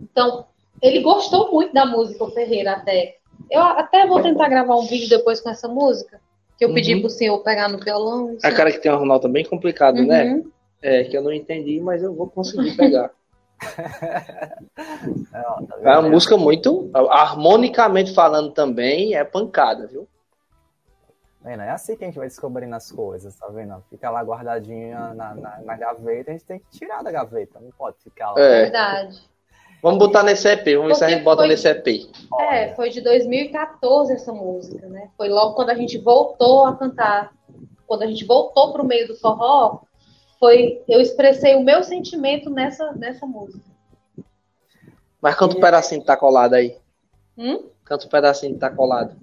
Então, 0.00 0.46
ele 0.82 1.00
gostou 1.00 1.50
muito 1.52 1.72
da 1.72 1.86
música, 1.86 2.24
o 2.24 2.30
Ferreira, 2.30 2.72
até. 2.72 3.16
Eu 3.50 3.60
até 3.62 4.06
vou 4.06 4.22
tentar 4.22 4.48
gravar 4.48 4.76
um 4.76 4.86
vídeo 4.86 5.08
depois 5.08 5.40
com 5.40 5.50
essa 5.50 5.68
música, 5.68 6.20
que 6.58 6.64
eu 6.64 6.68
Uhum. 6.68 6.74
pedi 6.74 7.00
pro 7.00 7.10
senhor 7.10 7.38
pegar 7.42 7.68
no 7.68 7.78
violão. 7.78 8.36
A 8.42 8.52
cara 8.52 8.70
que 8.70 8.78
tem 8.78 8.90
uma 8.90 8.98
Ronaldo 8.98 9.28
bem 9.28 9.44
complicado, 9.44 9.98
Uhum. 9.98 10.06
né? 10.06 10.42
É, 10.82 11.04
que 11.04 11.16
eu 11.16 11.22
não 11.22 11.32
entendi, 11.32 11.80
mas 11.80 12.02
eu 12.02 12.14
vou 12.14 12.28
conseguir 12.28 12.76
pegar. 12.76 13.10
É, 15.82 15.98
uma 15.98 16.08
música 16.08 16.36
muito, 16.36 16.90
harmonicamente 17.10 18.14
falando 18.14 18.52
também, 18.52 19.14
é 19.14 19.24
pancada, 19.24 19.86
viu? 19.86 20.08
Vendo? 21.42 21.62
É 21.62 21.70
assim 21.70 21.96
que 21.96 22.04
a 22.04 22.06
gente 22.06 22.16
vai 22.16 22.26
descobrindo 22.26 22.74
as 22.74 22.90
coisas, 22.90 23.36
tá 23.36 23.46
vendo? 23.48 23.82
Fica 23.90 24.08
lá 24.10 24.22
guardadinha 24.22 25.12
na, 25.14 25.34
na, 25.34 25.60
na 25.60 25.76
gaveta, 25.76 26.30
a 26.30 26.32
gente 26.32 26.46
tem 26.46 26.58
que 26.58 26.78
tirar 26.78 27.02
da 27.02 27.12
gaveta, 27.12 27.60
não 27.60 27.70
pode 27.70 27.98
ficar 28.02 28.30
lá. 28.32 28.40
É. 28.40 28.62
Verdade. 28.62 29.22
Vamos 29.82 29.98
botar 29.98 30.22
nesse 30.22 30.48
EP, 30.48 30.64
vamos 30.76 30.88
ver 30.88 30.94
se 30.94 31.04
a 31.04 31.10
gente 31.10 31.22
bota 31.22 31.42
foi- 31.42 31.48
nesse 31.48 31.68
EP. 31.68 32.08
É, 32.40 32.74
foi 32.74 32.88
de 32.88 33.02
2014 33.02 34.14
essa 34.14 34.32
música, 34.32 34.86
né? 34.88 35.10
Foi 35.18 35.28
logo 35.28 35.54
quando 35.54 35.68
a 35.68 35.74
gente 35.74 35.98
voltou 35.98 36.64
a 36.64 36.74
cantar. 36.74 37.30
Quando 37.86 38.02
a 38.02 38.06
gente 38.06 38.24
voltou 38.24 38.72
pro 38.72 38.82
meio 38.82 39.06
do 39.06 39.14
forró, 39.14 39.80
foi 40.44 40.82
eu 40.86 41.00
expressei 41.00 41.54
o 41.54 41.64
meu 41.64 41.82
sentimento 41.82 42.50
nessa, 42.50 42.92
nessa 42.92 43.24
música. 43.24 43.64
Mas 45.22 45.34
canta 45.36 45.56
um 45.56 45.60
pedacinho 45.60 46.02
que 46.02 46.06
tá 46.06 46.18
colado 46.18 46.52
aí. 46.52 46.76
Hum? 47.38 47.64
Canta 47.82 48.04
um 48.04 48.10
pedacinho 48.10 48.52
que 48.52 48.60
tá 48.60 48.68
colado. 48.68 49.16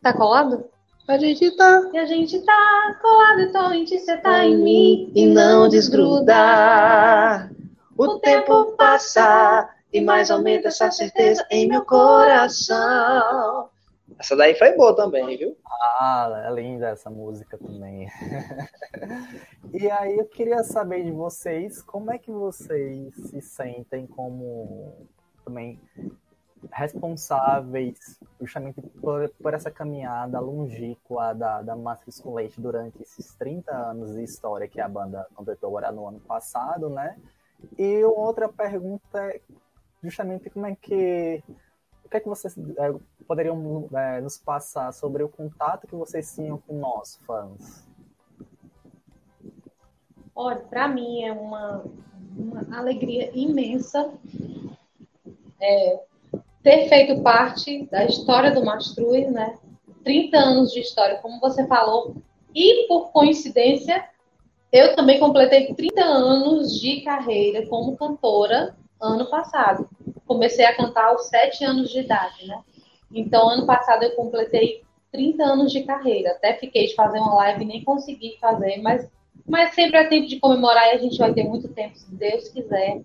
Tá 0.00 0.14
colado? 0.14 0.64
A 1.06 1.18
gente 1.18 1.50
tá 1.50 1.90
E 1.92 1.98
a 1.98 2.06
gente 2.06 2.40
tá 2.40 2.98
colado, 3.02 3.40
então 3.40 3.66
a 3.66 3.74
gente 3.74 3.98
cê 3.98 4.16
tá 4.16 4.42
em 4.42 4.56
mim 4.56 5.12
e 5.14 5.26
não 5.26 5.68
desgrudar. 5.68 7.50
O 7.94 8.18
tempo 8.18 8.72
passa 8.72 9.68
e 9.92 10.00
mais 10.00 10.30
aumenta 10.30 10.68
essa 10.68 10.90
certeza 10.90 11.46
em 11.50 11.68
meu 11.68 11.84
coração. 11.84 13.68
Essa 14.18 14.36
daí 14.36 14.54
foi 14.54 14.76
boa 14.76 14.94
também, 14.94 15.36
viu? 15.36 15.56
Ah, 15.66 16.44
é 16.46 16.54
linda 16.54 16.88
essa 16.88 17.10
música 17.10 17.58
também. 17.58 18.08
e 19.72 19.90
aí 19.90 20.16
eu 20.16 20.24
queria 20.26 20.62
saber 20.62 21.04
de 21.04 21.10
vocês, 21.10 21.82
como 21.82 22.12
é 22.12 22.18
que 22.18 22.30
vocês 22.30 23.14
se 23.14 23.40
sentem 23.40 24.06
como 24.06 25.08
também 25.44 25.80
responsáveis 26.72 28.18
justamente 28.40 28.80
por, 29.00 29.28
por 29.40 29.54
essa 29.54 29.70
caminhada 29.70 30.40
longínqua 30.40 31.34
da, 31.34 31.62
da 31.62 31.74
com 32.22 32.34
Leite 32.34 32.60
durante 32.60 33.02
esses 33.02 33.34
30 33.34 33.74
anos 33.74 34.14
de 34.14 34.22
história 34.22 34.68
que 34.68 34.80
a 34.80 34.88
banda 34.88 35.26
completou 35.34 35.68
agora 35.68 35.92
no 35.92 36.08
ano 36.08 36.20
passado, 36.20 36.88
né? 36.88 37.16
E 37.78 38.02
outra 38.04 38.48
pergunta 38.48 39.18
é 39.18 39.40
justamente 40.02 40.50
como 40.50 40.66
é 40.66 40.74
que 40.74 41.42
que 42.14 42.18
é 42.18 42.20
que 42.20 42.28
vocês 42.28 42.56
é, 42.56 42.94
poderiam 43.26 43.88
é, 43.92 44.20
nos 44.20 44.38
passar 44.38 44.92
sobre 44.92 45.24
o 45.24 45.28
contato 45.28 45.88
que 45.88 45.96
vocês 45.96 46.32
tinham 46.32 46.58
com 46.58 46.78
nós, 46.78 47.18
fãs? 47.26 47.84
Olha, 50.32 50.60
para 50.60 50.86
mim 50.86 51.24
é 51.24 51.32
uma, 51.32 51.84
uma 52.36 52.78
alegria 52.78 53.32
imensa 53.34 54.12
é, 55.60 56.00
ter 56.62 56.88
feito 56.88 57.20
parte 57.20 57.86
da 57.86 58.04
história 58.04 58.52
do 58.52 58.64
Mastruz, 58.64 59.28
né? 59.32 59.58
30 60.04 60.36
anos 60.36 60.70
de 60.70 60.80
história, 60.80 61.18
como 61.18 61.40
você 61.40 61.66
falou, 61.66 62.14
e 62.54 62.86
por 62.86 63.10
coincidência, 63.10 64.08
eu 64.70 64.94
também 64.94 65.18
completei 65.18 65.74
30 65.74 66.04
anos 66.04 66.78
de 66.78 67.00
carreira 67.00 67.66
como 67.66 67.96
cantora 67.96 68.76
ano 69.00 69.28
passado. 69.28 69.88
Comecei 70.26 70.64
a 70.64 70.76
cantar 70.76 71.06
aos 71.06 71.26
7 71.28 71.64
anos 71.64 71.90
de 71.90 72.00
idade, 72.00 72.46
né? 72.46 72.62
Então, 73.12 73.48
ano 73.48 73.66
passado 73.66 74.02
eu 74.02 74.16
completei 74.16 74.82
30 75.12 75.44
anos 75.44 75.72
de 75.72 75.84
carreira. 75.84 76.32
Até 76.32 76.54
fiquei 76.54 76.86
de 76.86 76.94
fazer 76.94 77.18
uma 77.18 77.34
live 77.34 77.64
nem 77.64 77.84
consegui 77.84 78.36
fazer, 78.40 78.80
mas 78.82 79.08
mas 79.46 79.74
sempre 79.74 79.98
é 79.98 80.04
tempo 80.04 80.26
de 80.26 80.40
comemorar 80.40 80.88
e 80.88 80.92
a 80.92 80.98
gente 80.98 81.18
vai 81.18 81.32
ter 81.34 81.44
muito 81.44 81.68
tempo, 81.68 81.96
se 81.96 82.10
Deus 82.14 82.48
quiser. 82.48 83.02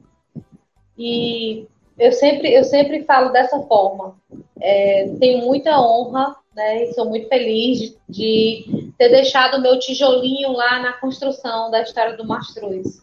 E 0.98 1.68
eu 1.98 2.12
sempre, 2.14 2.54
eu 2.54 2.64
sempre 2.64 3.04
falo 3.04 3.30
dessa 3.30 3.60
forma. 3.64 4.16
É, 4.60 5.10
tenho 5.20 5.46
muita 5.46 5.80
honra, 5.82 6.36
né? 6.56 6.84
E 6.84 6.94
sou 6.94 7.10
muito 7.10 7.28
feliz 7.28 7.80
de, 7.80 7.96
de 8.08 8.94
ter 8.98 9.10
deixado 9.10 9.58
o 9.58 9.62
meu 9.62 9.78
tijolinho 9.80 10.54
lá 10.54 10.80
na 10.80 10.94
construção 10.94 11.70
da 11.70 11.82
história 11.82 12.16
do 12.16 12.26
Mastruz. 12.26 13.02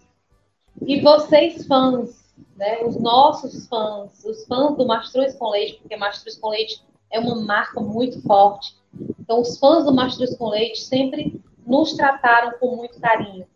E 0.86 1.00
vocês, 1.00 1.66
fãs, 1.66 2.25
né? 2.56 2.82
Os 2.84 2.96
nossos 3.00 3.66
fãs, 3.66 4.24
os 4.24 4.44
fãs 4.46 4.76
do 4.76 4.86
Mastruz 4.86 5.34
com 5.34 5.50
Leite, 5.50 5.78
porque 5.80 5.96
Mastruz 5.96 6.36
com 6.38 6.48
Leite 6.48 6.82
é 7.10 7.18
uma 7.18 7.36
marca 7.36 7.80
muito 7.80 8.20
forte. 8.22 8.76
Então, 9.20 9.40
os 9.40 9.58
fãs 9.58 9.84
do 9.84 9.94
Mastruz 9.94 10.36
com 10.36 10.48
Leite 10.48 10.80
sempre 10.80 11.40
nos 11.66 11.94
trataram 11.94 12.52
com 12.58 12.76
muito 12.76 13.00
carinho. 13.00 13.46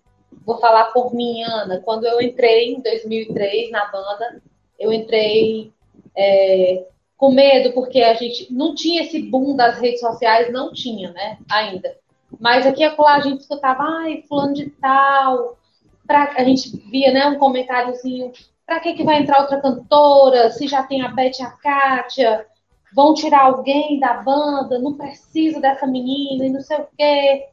Vou 0.44 0.58
falar 0.58 0.86
por 0.86 1.14
mim, 1.14 1.42
Ana. 1.42 1.80
Quando 1.80 2.06
eu 2.06 2.20
entrei 2.20 2.74
em 2.74 2.80
2003 2.80 3.70
na 3.70 3.86
banda, 3.86 4.42
eu 4.78 4.92
entrei 4.92 5.72
é, 6.16 6.86
com 7.16 7.30
medo, 7.30 7.72
porque 7.72 8.02
a 8.02 8.14
gente 8.14 8.52
não 8.52 8.74
tinha 8.74 9.02
esse 9.02 9.22
boom 9.22 9.54
das 9.54 9.78
redes 9.78 10.00
sociais, 10.00 10.52
não 10.52 10.72
tinha, 10.72 11.12
né? 11.12 11.38
Ainda. 11.50 11.96
Mas 12.38 12.66
aqui 12.66 12.82
e 12.82 12.88
lá 12.88 13.16
a 13.16 13.20
gente 13.20 13.40
escutava, 13.40 13.82
ai, 13.82 14.22
fulano 14.28 14.54
de 14.54 14.70
tal. 14.70 15.58
Pra, 16.06 16.32
a 16.36 16.44
gente 16.44 16.76
via, 16.90 17.12
né, 17.12 17.26
um 17.26 17.38
comentáriozinho, 17.38 18.32
pra 18.70 18.78
que, 18.78 18.94
que 18.94 19.02
vai 19.02 19.20
entrar 19.20 19.40
outra 19.40 19.60
cantora? 19.60 20.48
Se 20.52 20.68
já 20.68 20.84
tem 20.84 21.02
a 21.02 21.08
Beth 21.08 21.40
e 21.40 21.42
a 21.42 21.50
Kátia, 21.50 22.46
vão 22.94 23.14
tirar 23.14 23.46
alguém 23.46 23.98
da 23.98 24.14
banda, 24.22 24.78
não 24.78 24.94
precisa 24.94 25.60
dessa 25.60 25.88
menina 25.88 26.46
e 26.46 26.50
não 26.50 26.60
sei 26.60 26.76
o 26.76 26.86
quê. 26.96 27.48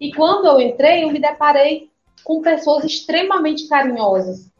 E 0.00 0.12
quando 0.12 0.46
eu 0.46 0.60
entrei, 0.60 1.04
eu 1.04 1.12
me 1.12 1.20
deparei 1.20 1.88
com 2.24 2.42
pessoas 2.42 2.82
extremamente 2.82 3.68
carinhosas. 3.68 4.50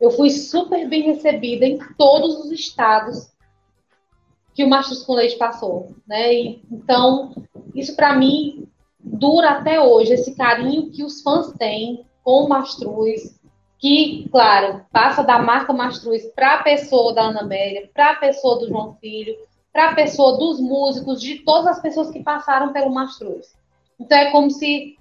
Eu 0.00 0.10
fui 0.10 0.30
super 0.30 0.88
bem 0.88 1.02
recebida 1.02 1.66
em 1.66 1.76
todos 1.98 2.38
os 2.38 2.50
estados 2.50 3.34
que 4.54 4.64
o 4.64 4.68
Mastros 4.70 5.02
com 5.02 5.12
Leite 5.12 5.36
passou, 5.36 5.94
né? 6.06 6.32
E, 6.32 6.62
então, 6.72 7.34
isso 7.74 7.94
para 7.94 8.16
mim 8.16 8.66
dura 8.98 9.50
até 9.50 9.78
hoje, 9.78 10.14
esse 10.14 10.34
carinho 10.34 10.90
que 10.90 11.04
os 11.04 11.20
fãs 11.20 11.52
têm 11.52 12.06
com 12.22 12.44
o 12.44 12.48
Mastruz, 12.48 13.38
que, 13.78 14.28
claro, 14.30 14.84
passa 14.90 15.22
da 15.22 15.38
marca 15.38 15.72
Mastruz 15.72 16.24
para 16.34 16.54
a 16.54 16.62
pessoa 16.62 17.14
da 17.14 17.22
Ana 17.22 17.40
Amélia, 17.40 17.90
para 17.92 18.12
a 18.12 18.16
pessoa 18.16 18.58
do 18.58 18.68
João 18.68 18.94
Filho, 19.00 19.36
para 19.72 19.90
a 19.90 19.94
pessoa 19.94 20.38
dos 20.38 20.60
músicos, 20.60 21.20
de 21.20 21.40
todas 21.40 21.66
as 21.66 21.82
pessoas 21.82 22.10
que 22.10 22.22
passaram 22.22 22.72
pelo 22.72 22.94
Mastruz. 22.94 23.54
Então 23.98 24.16
é 24.16 24.30
como 24.30 24.50
se 24.50 24.96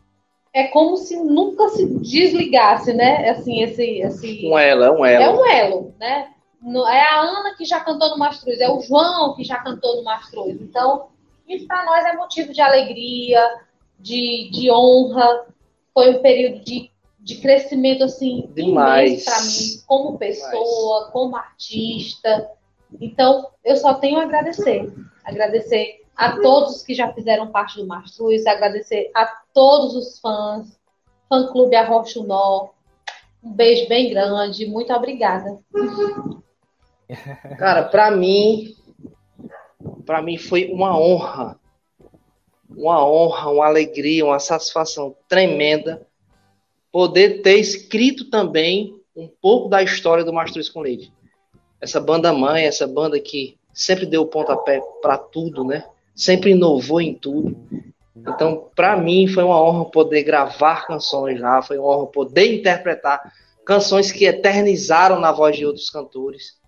é 0.54 0.68
como 0.68 0.98
se 0.98 1.16
nunca 1.18 1.70
se 1.70 1.86
desligasse, 2.00 2.94
né? 2.94 3.30
Assim, 3.30 3.64
esse, 3.64 3.84
esse 4.02 4.48
um 4.48 4.58
elo, 4.58 4.84
é 4.84 4.92
um 4.92 5.06
elo. 5.06 5.24
É 5.24 5.30
um 5.30 5.46
elo, 5.48 5.96
né? 6.00 6.28
É 6.90 7.02
a 7.02 7.22
Ana 7.22 7.56
que 7.58 7.66
já 7.66 7.80
cantou 7.80 8.10
no 8.12 8.18
Mastruz, 8.18 8.60
é 8.60 8.70
o 8.70 8.80
João 8.80 9.36
que 9.36 9.44
já 9.44 9.58
cantou 9.58 9.98
no 9.98 10.04
Mastruz. 10.04 10.62
Então, 10.62 11.08
isso 11.48 11.66
para 11.66 11.84
nós 11.86 12.06
é 12.06 12.16
motivo 12.16 12.54
de 12.54 12.62
alegria, 12.62 13.42
de, 14.00 14.50
de 14.52 14.72
honra. 14.72 15.48
Foi 15.94 16.12
um 16.12 16.22
período 16.22 16.64
de, 16.64 16.90
de 17.24 17.38
crescimento 17.38 18.04
assim 18.04 18.50
demais 18.54 19.24
para 19.24 19.42
mim, 19.42 19.82
como 19.88 20.18
pessoa, 20.18 20.98
demais. 20.98 21.14
como 21.14 21.36
artista. 21.38 22.52
Então, 23.00 23.50
eu 23.64 23.78
só 23.78 23.94
tenho 23.94 24.20
a 24.20 24.24
agradecer. 24.24 24.94
Agradecer 25.24 26.02
a 26.16 26.38
todos 26.42 26.84
que 26.84 26.94
já 26.94 27.12
fizeram 27.14 27.48
parte 27.48 27.78
do 27.78 27.88
Mastruz, 27.88 28.46
agradecer 28.46 29.10
a 29.16 29.26
todos 29.54 29.96
os 29.96 30.20
fãs, 30.20 30.78
fã 31.30 31.48
clube 31.48 31.76
Arrochunó. 31.76 32.70
Um 33.42 33.54
beijo 33.54 33.88
bem 33.88 34.10
grande, 34.10 34.66
muito 34.66 34.92
obrigada. 34.94 35.60
Cara, 37.58 37.84
para 37.84 38.12
mim, 38.12 38.76
para 40.06 40.22
mim 40.22 40.38
foi 40.38 40.70
uma 40.72 40.98
honra, 41.00 41.58
uma 42.70 43.06
honra, 43.08 43.50
uma 43.50 43.66
alegria, 43.66 44.26
uma 44.26 44.40
satisfação 44.40 45.16
tremenda 45.28 46.06
poder 46.94 47.42
ter 47.42 47.58
escrito 47.58 48.30
também 48.30 48.96
um 49.16 49.28
pouco 49.28 49.68
da 49.68 49.82
história 49.82 50.24
do 50.24 50.32
Mastruz 50.32 50.70
com 50.70 50.80
Leite. 50.80 51.12
Essa 51.82 52.00
banda 52.00 52.32
mãe, 52.32 52.66
essa 52.66 52.86
banda 52.86 53.20
que 53.20 53.58
sempre 53.74 54.06
deu 54.06 54.28
pontapé 54.28 54.80
para 55.02 55.18
tudo, 55.18 55.64
né? 55.64 55.84
Sempre 56.16 56.52
inovou 56.52 57.02
em 57.02 57.16
tudo. 57.16 57.58
Então, 58.16 58.70
para 58.76 58.96
mim, 58.96 59.28
foi 59.28 59.44
uma 59.44 59.60
honra 59.60 59.86
poder 59.86 60.22
gravar 60.22 60.86
canções 60.86 61.42
lá, 61.42 61.64
foi 61.64 61.80
uma 61.80 61.98
honra 61.98 62.06
poder 62.06 62.60
interpretar 62.60 63.34
canções 63.66 64.12
que 64.12 64.26
eternizaram 64.26 65.20
na 65.20 65.32
voz 65.32 65.58
de 65.58 65.66
outros 65.66 65.90
cantores. 65.90 66.60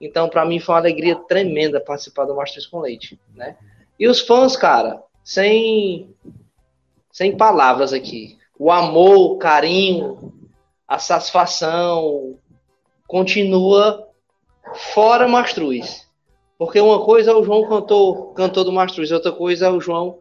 Então, 0.00 0.30
para 0.30 0.46
mim, 0.46 0.58
foi 0.58 0.74
uma 0.74 0.80
alegria 0.80 1.14
tremenda 1.14 1.78
participar 1.78 2.24
do 2.24 2.34
Masters 2.34 2.66
com 2.66 2.80
Leite, 2.80 3.20
né? 3.34 3.54
E 3.98 4.08
os 4.08 4.20
fãs, 4.20 4.56
cara, 4.56 5.02
sem, 5.22 6.08
sem 7.12 7.36
palavras 7.36 7.92
aqui. 7.92 8.38
O 8.58 8.70
amor, 8.70 9.32
o 9.32 9.38
carinho, 9.38 10.32
a 10.86 10.98
satisfação 10.98 12.38
continua 13.06 14.08
fora 14.74 15.28
Mastruz. 15.28 16.08
Porque 16.58 16.80
uma 16.80 17.04
coisa 17.04 17.30
é 17.30 17.34
o 17.34 17.44
João 17.44 17.68
cantor, 17.68 18.34
cantor 18.34 18.64
do 18.64 18.72
Mastruz, 18.72 19.12
outra 19.12 19.30
coisa 19.30 19.66
é 19.66 19.70
o 19.70 19.80
João 19.80 20.18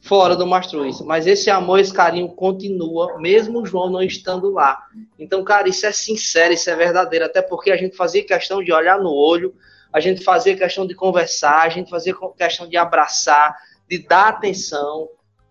fora 0.00 0.36
do 0.36 0.46
Mastruz. 0.46 1.00
Mas 1.00 1.26
esse 1.26 1.50
amor, 1.50 1.80
esse 1.80 1.92
carinho 1.92 2.28
continua, 2.28 3.18
mesmo 3.18 3.60
o 3.60 3.66
João 3.66 3.90
não 3.90 4.02
estando 4.02 4.50
lá. 4.50 4.80
Então, 5.18 5.42
cara, 5.42 5.68
isso 5.68 5.84
é 5.84 5.92
sincero, 5.92 6.54
isso 6.54 6.70
é 6.70 6.76
verdadeiro. 6.76 7.24
Até 7.24 7.42
porque 7.42 7.70
a 7.70 7.76
gente 7.76 7.96
fazia 7.96 8.24
questão 8.24 8.62
de 8.62 8.72
olhar 8.72 8.98
no 9.00 9.12
olho, 9.12 9.54
a 9.92 9.98
gente 10.00 10.22
fazia 10.22 10.56
questão 10.56 10.86
de 10.86 10.94
conversar, 10.94 11.62
a 11.62 11.68
gente 11.68 11.90
fazia 11.90 12.14
questão 12.36 12.68
de 12.68 12.76
abraçar, 12.76 13.56
de 13.88 13.98
dar 13.98 14.28
atenção. 14.28 15.08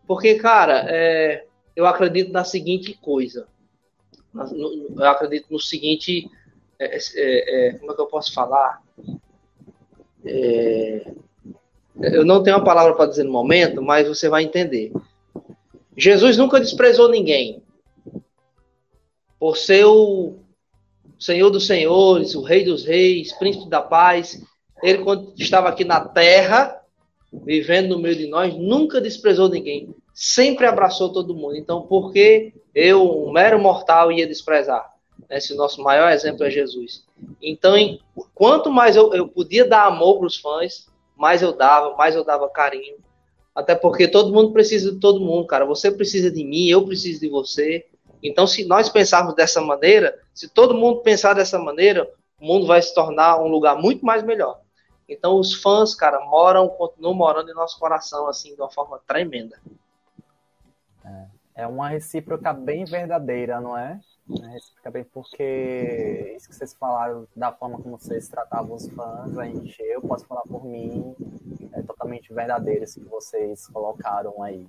Porque, 0.08 0.36
cara, 0.36 0.86
é, 0.88 1.44
eu 1.80 1.86
acredito 1.86 2.34
na 2.34 2.44
seguinte 2.44 2.94
coisa. 2.94 3.48
Eu 4.36 5.06
acredito 5.06 5.48
no 5.50 5.60
seguinte. 5.60 6.30
É, 6.78 6.98
é, 6.98 7.68
é 7.68 7.74
como 7.78 7.92
é 7.92 7.96
que 7.96 8.02
eu 8.02 8.08
posso 8.08 8.34
falar? 8.34 8.82
É, 10.26 11.10
eu 12.02 12.26
não 12.26 12.44
tenho 12.44 12.58
uma 12.58 12.66
palavra 12.66 12.94
para 12.96 13.10
dizer 13.10 13.24
no 13.24 13.32
momento, 13.32 13.82
mas 13.82 14.10
você 14.10 14.28
vai 14.28 14.44
entender. 14.44 14.92
Jesus 15.96 16.38
nunca 16.38 16.60
desprezou 16.60 17.10
ninguém. 17.10 17.64
Por 19.40 19.56
ser 19.56 19.86
o 19.86 20.36
Senhor 21.18 21.50
dos 21.50 21.66
Senhores, 21.66 22.36
o 22.36 22.42
Rei 22.42 22.66
dos 22.66 22.84
Reis, 22.84 23.32
Príncipe 23.32 23.70
da 23.70 23.82
Paz, 23.82 24.44
ele, 24.84 25.02
quando 25.02 25.34
estava 25.38 25.70
aqui 25.70 25.86
na 25.86 26.02
terra, 26.02 26.78
vivendo 27.32 27.96
no 27.96 28.00
meio 28.00 28.18
de 28.18 28.28
nós, 28.28 28.54
nunca 28.54 29.00
desprezou 29.00 29.48
ninguém. 29.48 29.96
Sempre 30.14 30.66
abraçou 30.66 31.12
todo 31.12 31.36
mundo. 31.36 31.56
Então, 31.56 31.84
por 31.84 32.12
que 32.12 32.54
eu, 32.74 33.26
um 33.26 33.32
mero 33.32 33.60
mortal, 33.60 34.12
ia 34.12 34.28
desprezar? 34.28 34.94
Esse 35.30 35.56
nosso 35.56 35.82
maior 35.82 36.12
exemplo 36.12 36.44
é 36.44 36.50
Jesus. 36.50 37.06
Então, 37.42 37.76
em, 37.76 38.00
quanto 38.34 38.72
mais 38.72 38.96
eu, 38.96 39.14
eu 39.14 39.28
podia 39.28 39.68
dar 39.68 39.86
amor 39.86 40.18
para 40.18 40.28
os 40.28 40.38
fãs, 40.38 40.88
mais 41.16 41.42
eu 41.42 41.54
dava, 41.54 41.96
mais 41.96 42.16
eu 42.16 42.24
dava 42.24 42.50
carinho. 42.50 42.98
Até 43.54 43.76
porque 43.76 44.08
todo 44.08 44.32
mundo 44.32 44.54
precisa 44.54 44.92
de 44.92 45.00
todo 45.00 45.20
mundo, 45.20 45.46
cara. 45.46 45.66
Você 45.66 45.92
precisa 45.92 46.32
de 46.32 46.44
mim, 46.44 46.68
eu 46.68 46.86
preciso 46.86 47.20
de 47.20 47.28
você. 47.28 47.86
Então, 48.24 48.48
se 48.48 48.66
nós 48.66 48.90
pensarmos 48.90 49.36
dessa 49.36 49.62
maneira, 49.62 50.18
se 50.34 50.48
todo 50.48 50.74
mundo 50.74 51.02
pensar 51.02 51.34
dessa 51.34 51.60
maneira, 51.60 52.10
o 52.40 52.46
mundo 52.46 52.66
vai 52.66 52.82
se 52.82 52.94
tornar 52.94 53.42
um 53.42 53.48
lugar 53.48 53.76
muito 53.76 54.06
mais 54.06 54.24
melhor. 54.24 54.62
Então, 55.08 55.40
os 55.40 55.54
fãs, 55.54 55.96
cara, 55.96 56.20
moram, 56.26 56.68
continuam 56.70 57.16
morando 57.16 57.50
em 57.50 57.56
nosso 57.56 57.80
coração, 57.80 58.28
assim, 58.28 58.56
de 58.56 58.62
uma 58.62 58.70
forma 58.70 59.00
tremenda. 59.08 59.60
É, 61.56 61.64
é 61.64 61.68
uma 61.68 61.90
recíproca 61.90 62.54
bem 62.54 62.86
verdadeira, 62.86 63.60
não 63.60 63.78
é? 63.78 64.00
Né? 64.28 64.58
Fica 64.76 64.92
bem 64.92 65.04
porque 65.04 66.34
isso 66.36 66.48
que 66.48 66.56
vocês 66.56 66.74
falaram 66.76 67.28
da 67.36 67.52
forma 67.52 67.80
como 67.80 67.98
vocês 67.98 68.28
tratavam 68.28 68.76
os 68.76 68.88
fãs, 68.90 69.38
a 69.38 69.46
gente, 69.46 69.82
eu 69.82 70.02
posso 70.02 70.26
falar 70.28 70.44
por 70.44 70.64
mim, 70.64 71.16
é 71.74 71.82
totalmente 71.82 72.32
verdadeiro 72.34 72.84
isso 72.84 73.00
que 73.00 73.10
vocês 73.10 73.68
colocaram 73.68 74.44
aí. 74.44 74.68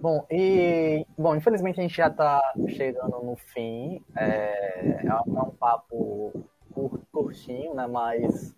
Bom, 0.00 0.24
e 0.30 1.06
bom, 1.16 1.34
infelizmente 1.34 1.80
a 1.80 1.82
gente 1.82 1.96
já 1.96 2.08
está 2.08 2.40
chegando 2.68 3.22
no 3.22 3.36
fim. 3.36 4.04
É, 4.14 5.06
é 5.06 5.14
um 5.14 5.50
papo 5.50 6.44
curtinho, 7.10 7.74
né? 7.74 7.86
Mas 7.86 8.54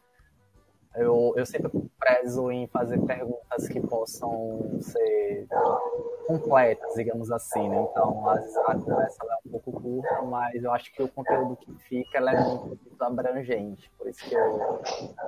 eu, 0.96 1.34
eu 1.36 1.46
sempre 1.46 1.70
prezo 1.98 2.50
em 2.50 2.66
fazer 2.66 2.98
perguntas 3.00 3.68
que 3.68 3.80
possam 3.80 4.80
ser 4.80 5.46
completas, 6.26 6.94
digamos 6.94 7.30
assim, 7.30 7.68
né? 7.68 7.86
Então, 7.90 8.24
vezes 8.34 8.56
a 8.56 8.74
conversa 8.74 9.24
é 9.24 9.48
um 9.48 9.50
pouco 9.50 9.72
curta, 9.72 10.22
mas 10.22 10.62
eu 10.62 10.72
acho 10.72 10.92
que 10.92 11.02
o 11.02 11.08
conteúdo 11.08 11.56
que 11.56 11.72
fica 11.88 12.18
é 12.18 12.40
muito, 12.40 12.66
muito 12.66 13.02
abrangente. 13.02 13.90
Por 13.96 14.08
isso 14.08 14.28
que 14.28 14.34
eu, 14.34 14.80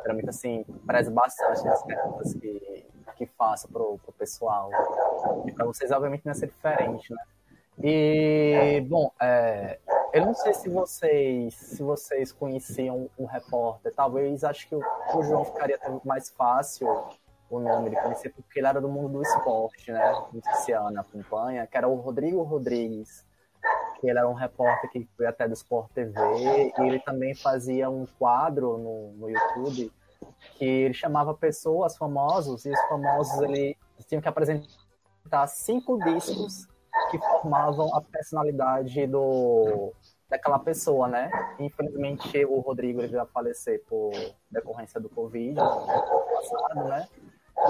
geralmente, 0.02 0.28
assim, 0.28 0.64
prezo 0.86 1.10
bastante 1.10 1.64
nas 1.64 1.82
perguntas 1.84 2.34
que, 2.34 2.86
que 3.16 3.26
faço 3.26 3.68
pro, 3.68 3.98
pro 3.98 4.12
pessoal. 4.12 4.70
E 5.46 5.52
para 5.52 5.64
vocês, 5.64 5.90
obviamente, 5.90 6.24
não 6.24 6.32
é 6.32 6.34
ser 6.34 6.48
diferente, 6.48 7.12
né? 7.12 7.22
E, 7.80 8.80
bom, 8.88 9.12
é, 9.20 9.78
eu 10.12 10.26
não 10.26 10.34
sei 10.34 10.52
se 10.52 10.68
vocês, 10.68 11.54
se 11.54 11.82
vocês 11.82 12.32
conheciam 12.32 13.08
o 13.16 13.24
repórter. 13.24 13.92
Talvez 13.94 14.42
acho 14.42 14.68
que 14.68 14.74
o, 14.74 14.82
o 15.14 15.22
João 15.22 15.44
ficaria 15.44 15.78
mais 16.04 16.28
fácil 16.30 16.88
o 17.50 17.58
nome 17.58 17.90
de 17.90 17.96
conhecer, 17.96 18.30
porque 18.30 18.58
ele 18.58 18.66
era 18.66 18.80
do 18.80 18.88
mundo 18.88 19.14
do 19.14 19.22
esporte, 19.22 19.90
né? 19.90 20.12
Não 20.32 20.76
a 20.76 20.88
Ana 20.88 21.00
acompanha, 21.00 21.66
que 21.66 21.76
era 21.76 21.88
o 21.88 21.94
Rodrigo 21.96 22.42
Rodrigues, 22.42 23.24
que 24.00 24.08
ele 24.08 24.18
era 24.18 24.28
um 24.28 24.34
repórter 24.34 24.90
que 24.90 25.08
foi 25.16 25.26
até 25.26 25.48
do 25.48 25.54
Sport 25.54 25.90
TV, 25.92 26.12
e 26.78 26.82
ele 26.82 27.00
também 27.00 27.34
fazia 27.34 27.88
um 27.90 28.06
quadro 28.18 28.78
no, 28.78 29.12
no 29.12 29.30
YouTube 29.30 29.92
que 30.56 30.64
ele 30.64 30.94
chamava 30.94 31.34
pessoas 31.34 31.96
famosos, 31.96 32.64
e 32.64 32.70
os 32.70 32.80
famosos 32.88 33.40
ele 33.40 33.76
tinham 34.06 34.20
que 34.20 34.28
apresentar 34.28 35.46
cinco 35.46 35.98
discos 35.98 36.66
que 37.10 37.18
formavam 37.18 37.94
a 37.94 38.00
personalidade 38.00 39.06
do, 39.06 39.92
daquela 40.28 40.58
pessoa, 40.58 41.08
né? 41.08 41.30
Infelizmente, 41.58 42.44
o 42.44 42.60
Rodrigo 42.60 43.00
ele 43.00 43.12
já 43.12 43.24
falecer 43.26 43.82
por 43.88 44.12
decorrência 44.50 45.00
do 45.00 45.08
Covid 45.08 45.54
no 45.54 45.64
passado, 45.64 46.84
né? 46.84 47.08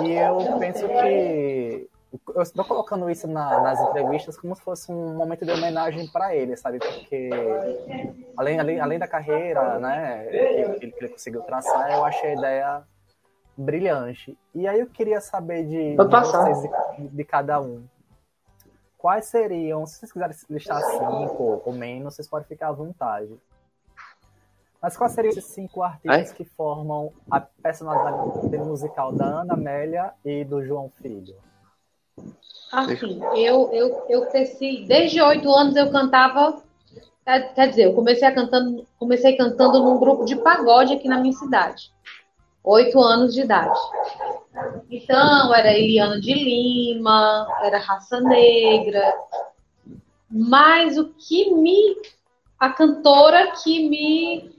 E 0.00 0.12
eu 0.12 0.58
penso 0.58 0.86
que 0.86 1.88
eu 2.34 2.42
estou 2.42 2.64
colocando 2.64 3.10
isso 3.10 3.26
na, 3.26 3.60
nas 3.60 3.80
entrevistas 3.80 4.38
como 4.38 4.54
se 4.56 4.62
fosse 4.62 4.90
um 4.90 5.14
momento 5.14 5.44
de 5.44 5.52
homenagem 5.52 6.06
para 6.08 6.34
ele, 6.34 6.56
sabe? 6.56 6.78
Porque 6.78 7.30
além, 8.36 8.58
além, 8.58 8.80
além 8.80 8.98
da 8.98 9.06
carreira, 9.06 9.78
né, 9.78 10.24
que, 10.78 10.90
que, 10.90 11.04
ele 11.04 11.08
conseguiu 11.08 11.42
traçar, 11.42 11.92
eu 11.92 12.04
achei 12.04 12.30
a 12.30 12.34
ideia 12.34 12.82
brilhante. 13.56 14.38
E 14.54 14.66
aí 14.66 14.80
eu 14.80 14.86
queria 14.86 15.20
saber 15.20 15.64
de, 15.64 15.96
de 15.96 15.96
vocês, 15.96 16.62
de, 16.98 17.08
de 17.08 17.24
cada 17.24 17.60
um 17.60 17.84
quais 18.98 19.26
seriam, 19.26 19.86
se 19.86 20.00
vocês 20.00 20.12
quiserem 20.12 20.36
listar 20.50 20.82
cinco 20.82 21.62
ou 21.64 21.72
menos, 21.72 22.16
vocês 22.16 22.28
podem 22.28 22.48
ficar 22.48 22.68
à 22.68 22.72
vontade. 22.72 23.40
Mas 24.80 24.96
quais 24.96 25.12
seriam 25.12 25.30
esses 25.30 25.44
cinco 25.44 25.82
artistas 25.82 26.30
é? 26.30 26.34
que 26.34 26.44
formam 26.44 27.12
a 27.30 27.40
personalidade 27.40 28.58
musical 28.58 29.12
da 29.12 29.24
Ana 29.40 29.54
Amélia 29.54 30.12
e 30.24 30.44
do 30.44 30.64
João 30.64 30.90
Filho? 31.02 31.34
Assim, 32.72 33.20
eu, 33.34 33.70
eu, 33.72 34.04
eu 34.08 34.26
cresci, 34.26 34.84
desde 34.86 35.20
oito 35.20 35.50
anos 35.50 35.74
eu 35.74 35.90
cantava, 35.90 36.62
quer 37.24 37.68
dizer, 37.68 37.84
eu 37.84 37.94
comecei, 37.94 38.28
a 38.28 38.34
cantando, 38.34 38.86
comecei 38.98 39.36
cantando 39.36 39.82
num 39.82 39.98
grupo 39.98 40.24
de 40.24 40.36
pagode 40.36 40.94
aqui 40.94 41.08
na 41.08 41.18
minha 41.18 41.32
cidade. 41.32 41.90
Oito 42.62 43.00
anos 43.00 43.34
de 43.34 43.40
idade. 43.42 43.78
Então, 44.90 45.54
era 45.54 45.72
Eliana 45.72 46.20
de 46.20 46.34
Lima, 46.34 47.48
era 47.62 47.78
Raça 47.78 48.20
Negra. 48.20 49.14
Mas 50.30 50.98
o 50.98 51.08
que 51.14 51.54
me. 51.54 51.96
A 52.58 52.70
cantora 52.70 53.52
que 53.62 53.88
me, 53.88 54.57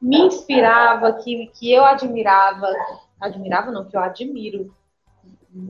me 0.00 0.18
inspirava, 0.18 1.12
que, 1.12 1.46
que 1.54 1.72
eu 1.72 1.84
admirava. 1.84 2.68
Admirava, 3.20 3.70
não, 3.70 3.84
que 3.84 3.96
eu 3.96 4.00
admiro 4.00 4.72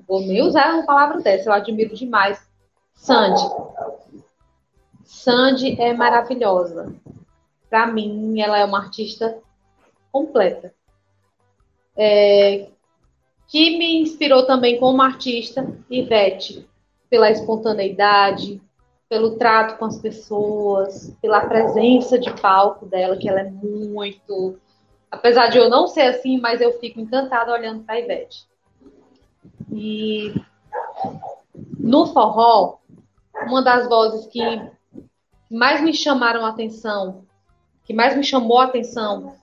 vou 0.06 0.20
nem 0.20 0.42
usar 0.42 0.74
uma 0.74 0.84
palavra 0.84 1.20
dessa, 1.20 1.48
eu 1.48 1.52
admiro 1.52 1.94
demais. 1.94 2.46
Sandy. 2.94 3.42
Sandy 5.04 5.80
é 5.80 5.92
maravilhosa. 5.92 6.94
Para 7.70 7.86
mim, 7.86 8.40
ela 8.40 8.58
é 8.58 8.64
uma 8.64 8.78
artista 8.78 9.38
completa. 10.10 10.74
É, 11.96 12.68
que 13.46 13.78
me 13.78 14.00
inspirou 14.00 14.46
também 14.46 14.78
como 14.78 15.02
artista, 15.02 15.66
Ivete, 15.90 16.68
pela 17.08 17.30
espontaneidade, 17.30 18.60
pelo 19.08 19.36
trato 19.36 19.78
com 19.78 19.86
as 19.86 19.98
pessoas, 19.98 21.16
pela 21.22 21.46
presença 21.46 22.18
de 22.18 22.30
palco 22.40 22.86
dela, 22.86 23.16
que 23.16 23.28
ela 23.28 23.40
é 23.40 23.50
muito. 23.50 24.58
Apesar 25.10 25.48
de 25.48 25.56
eu 25.56 25.70
não 25.70 25.86
ser 25.86 26.02
assim, 26.02 26.38
mas 26.38 26.60
eu 26.60 26.78
fico 26.78 27.00
encantada 27.00 27.52
olhando 27.52 27.84
para 27.84 27.94
a 27.94 28.00
Ivete. 28.00 28.46
E 29.72 30.34
no 31.78 32.06
forró, 32.06 32.78
uma 33.46 33.62
das 33.62 33.88
vozes 33.88 34.26
que 34.26 34.40
mais 35.50 35.80
me 35.80 35.94
chamaram 35.94 36.44
a 36.44 36.50
atenção, 36.50 37.24
que 37.84 37.94
mais 37.94 38.14
me 38.14 38.22
chamou 38.22 38.58
a 38.58 38.64
atenção, 38.64 39.34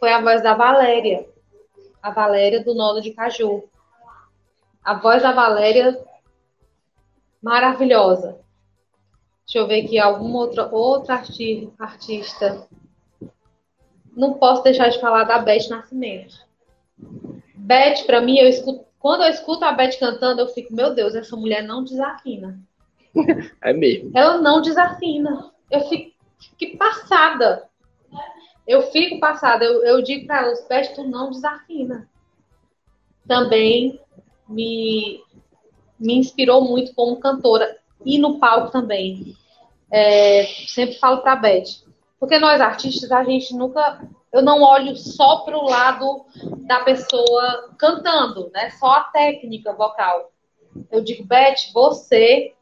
foi 0.00 0.12
a 0.12 0.20
voz 0.20 0.42
da 0.42 0.54
Valéria. 0.54 1.28
A 2.02 2.10
Valéria 2.10 2.64
do 2.64 2.74
Nodo 2.74 3.00
de 3.00 3.12
Caju. 3.12 3.62
A 4.84 4.94
voz 4.94 5.22
da 5.22 5.30
Valéria 5.30 5.96
maravilhosa. 7.40 8.42
Deixa 9.52 9.58
eu 9.58 9.68
ver 9.68 9.84
aqui 9.84 9.98
alguma 9.98 10.38
outra 10.38 10.66
outra 10.72 11.22
artista. 11.78 12.66
Não 14.16 14.32
posso 14.32 14.62
deixar 14.62 14.88
de 14.88 14.98
falar 14.98 15.24
da 15.24 15.38
Beth 15.40 15.68
Nascimento. 15.68 16.36
Beth, 17.54 18.06
para 18.06 18.22
mim, 18.22 18.38
eu 18.38 18.48
escuto 18.48 18.86
quando 18.98 19.24
eu 19.24 19.28
escuto 19.28 19.62
a 19.66 19.72
Beth 19.72 19.98
cantando, 19.98 20.40
eu 20.40 20.48
fico, 20.48 20.74
meu 20.74 20.94
Deus, 20.94 21.14
essa 21.14 21.36
mulher 21.36 21.62
não 21.62 21.84
desafina. 21.84 22.58
É 23.60 23.74
mesmo. 23.74 24.10
Ela 24.14 24.38
não 24.38 24.62
desafina. 24.62 25.52
Eu 25.70 25.86
fico, 25.86 26.16
fico 26.58 26.78
passada. 26.78 27.68
Eu 28.66 28.80
fico 28.84 29.20
passada. 29.20 29.66
Eu, 29.66 29.84
eu 29.84 30.02
digo 30.02 30.26
para 30.26 30.46
ela, 30.46 30.54
Beth, 30.66 30.94
tu 30.94 31.04
não 31.04 31.30
desafina. 31.30 32.08
Também 33.28 34.00
me, 34.48 35.22
me 36.00 36.14
inspirou 36.14 36.64
muito 36.64 36.94
como 36.94 37.20
cantora. 37.20 37.76
E 38.02 38.18
no 38.18 38.38
palco 38.38 38.70
também. 38.70 39.36
É, 39.92 40.44
sempre 40.66 40.98
falo 40.98 41.18
para 41.18 41.36
Beth. 41.36 41.82
Porque 42.18 42.38
nós 42.38 42.60
artistas, 42.60 43.12
a 43.12 43.22
gente 43.22 43.54
nunca 43.54 44.00
eu 44.32 44.40
não 44.40 44.62
olho 44.62 44.96
só 44.96 45.40
para 45.44 45.58
o 45.58 45.68
lado 45.68 46.24
da 46.66 46.80
pessoa 46.80 47.74
cantando, 47.76 48.50
né? 48.52 48.70
Só 48.70 48.86
a 48.86 49.04
técnica 49.04 49.74
vocal. 49.74 50.32
Eu 50.90 51.02
digo, 51.02 51.22
Beth, 51.24 51.70
você, 51.74 52.54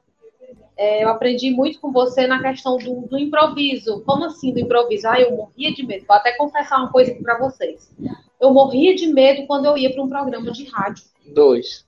é, 0.77 1.05
eu 1.05 1.09
aprendi 1.09 1.53
muito 1.53 1.79
com 1.79 1.93
você 1.93 2.27
na 2.27 2.43
questão 2.43 2.77
do, 2.77 3.03
do, 3.03 3.17
improviso. 3.17 4.03
Como 4.05 4.25
assim 4.25 4.53
do 4.53 4.59
improviso? 4.59 5.07
Ah, 5.07 5.21
eu 5.21 5.37
morria 5.37 5.73
de 5.73 5.87
medo. 5.87 6.07
Vou 6.07 6.17
até 6.17 6.33
confessar 6.33 6.79
uma 6.79 6.91
coisa 6.91 7.13
aqui 7.13 7.23
para 7.23 7.39
vocês. 7.39 7.95
Eu 8.41 8.53
morria 8.53 8.97
de 8.97 9.07
medo 9.07 9.47
quando 9.47 9.67
eu 9.67 9.79
ia 9.79 9.93
para 9.93 10.03
um 10.03 10.09
programa 10.09 10.51
de 10.51 10.65
rádio. 10.65 11.05
Dois. 11.33 11.87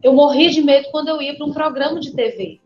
Eu 0.00 0.12
morria 0.12 0.50
de 0.50 0.62
medo 0.62 0.88
quando 0.92 1.08
eu 1.08 1.20
ia 1.20 1.34
para 1.34 1.46
um 1.46 1.52
programa 1.52 1.98
de 1.98 2.12
TV. 2.12 2.60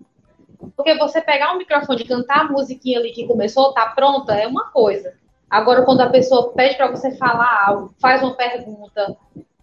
Porque 0.77 0.95
você 0.95 1.21
pegar 1.21 1.53
um 1.53 1.59
microfone 1.59 2.03
e 2.03 2.07
cantar 2.07 2.41
a 2.41 2.53
musiquinha 2.53 2.99
ali 2.99 3.13
que 3.13 3.27
começou, 3.27 3.73
tá 3.73 3.87
pronta, 3.87 4.35
é 4.35 4.47
uma 4.47 4.71
coisa. 4.71 5.15
Agora, 5.49 5.83
quando 5.83 6.01
a 6.01 6.11
pessoa 6.11 6.53
pede 6.53 6.77
para 6.77 6.91
você 6.91 7.13
falar 7.13 7.65
algo, 7.67 7.95
faz 8.01 8.23
uma 8.23 8.35
pergunta, 8.35 9.17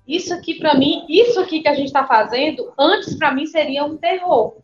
isso 0.08 0.34
aqui 0.34 0.56
para 0.56 0.76
mim, 0.76 1.06
isso 1.08 1.40
aqui 1.40 1.62
que 1.62 1.68
a 1.68 1.74
gente 1.74 1.88
está 1.88 2.06
fazendo, 2.06 2.74
antes 2.78 3.16
para 3.16 3.32
mim 3.34 3.46
seria 3.46 3.84
um 3.84 3.98
terror. 3.98 4.58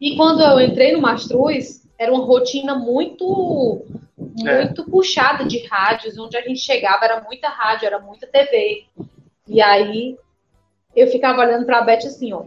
E 0.00 0.16
quando 0.16 0.42
eu 0.42 0.60
entrei 0.60 0.92
no 0.92 1.00
Mastruz, 1.00 1.86
era 1.98 2.12
uma 2.12 2.24
rotina 2.24 2.74
muito 2.74 3.84
é. 4.44 4.64
muito 4.64 4.82
é. 4.82 4.84
puxada 4.84 5.44
de 5.44 5.66
rádios, 5.66 6.18
onde 6.18 6.36
a 6.36 6.42
gente 6.42 6.60
chegava 6.60 7.04
era 7.04 7.20
muita 7.20 7.48
rádio, 7.48 7.86
era 7.86 7.98
muita 7.98 8.26
TV. 8.26 8.84
E 9.46 9.60
aí 9.60 10.16
eu 10.94 11.06
ficava 11.08 11.40
olhando 11.40 11.66
para 11.66 11.78
a 11.78 11.82
Beth 11.82 12.06
assim, 12.06 12.32
ó. 12.32 12.44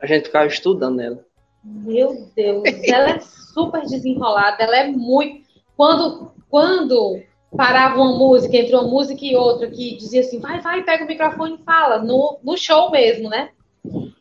A 0.00 0.06
gente 0.06 0.26
ficava 0.26 0.46
estudando 0.46 1.00
ela. 1.00 1.24
Meu 1.64 2.30
Deus, 2.34 2.64
ela 2.84 3.10
é 3.10 3.20
super 3.20 3.82
desenrolada, 3.82 4.62
ela 4.62 4.76
é 4.76 4.86
muito 4.86 5.48
quando, 5.78 6.32
quando 6.48 7.22
parava 7.56 8.00
uma 8.00 8.18
música, 8.18 8.56
entre 8.56 8.74
uma 8.74 8.82
música 8.82 9.24
e 9.24 9.36
outra, 9.36 9.70
que 9.70 9.96
dizia 9.96 10.22
assim, 10.22 10.40
vai, 10.40 10.60
vai, 10.60 10.82
pega 10.82 11.04
o 11.04 11.06
microfone 11.06 11.54
e 11.54 11.64
fala, 11.64 11.98
no, 11.98 12.40
no 12.42 12.56
show 12.56 12.90
mesmo, 12.90 13.28
né? 13.28 13.50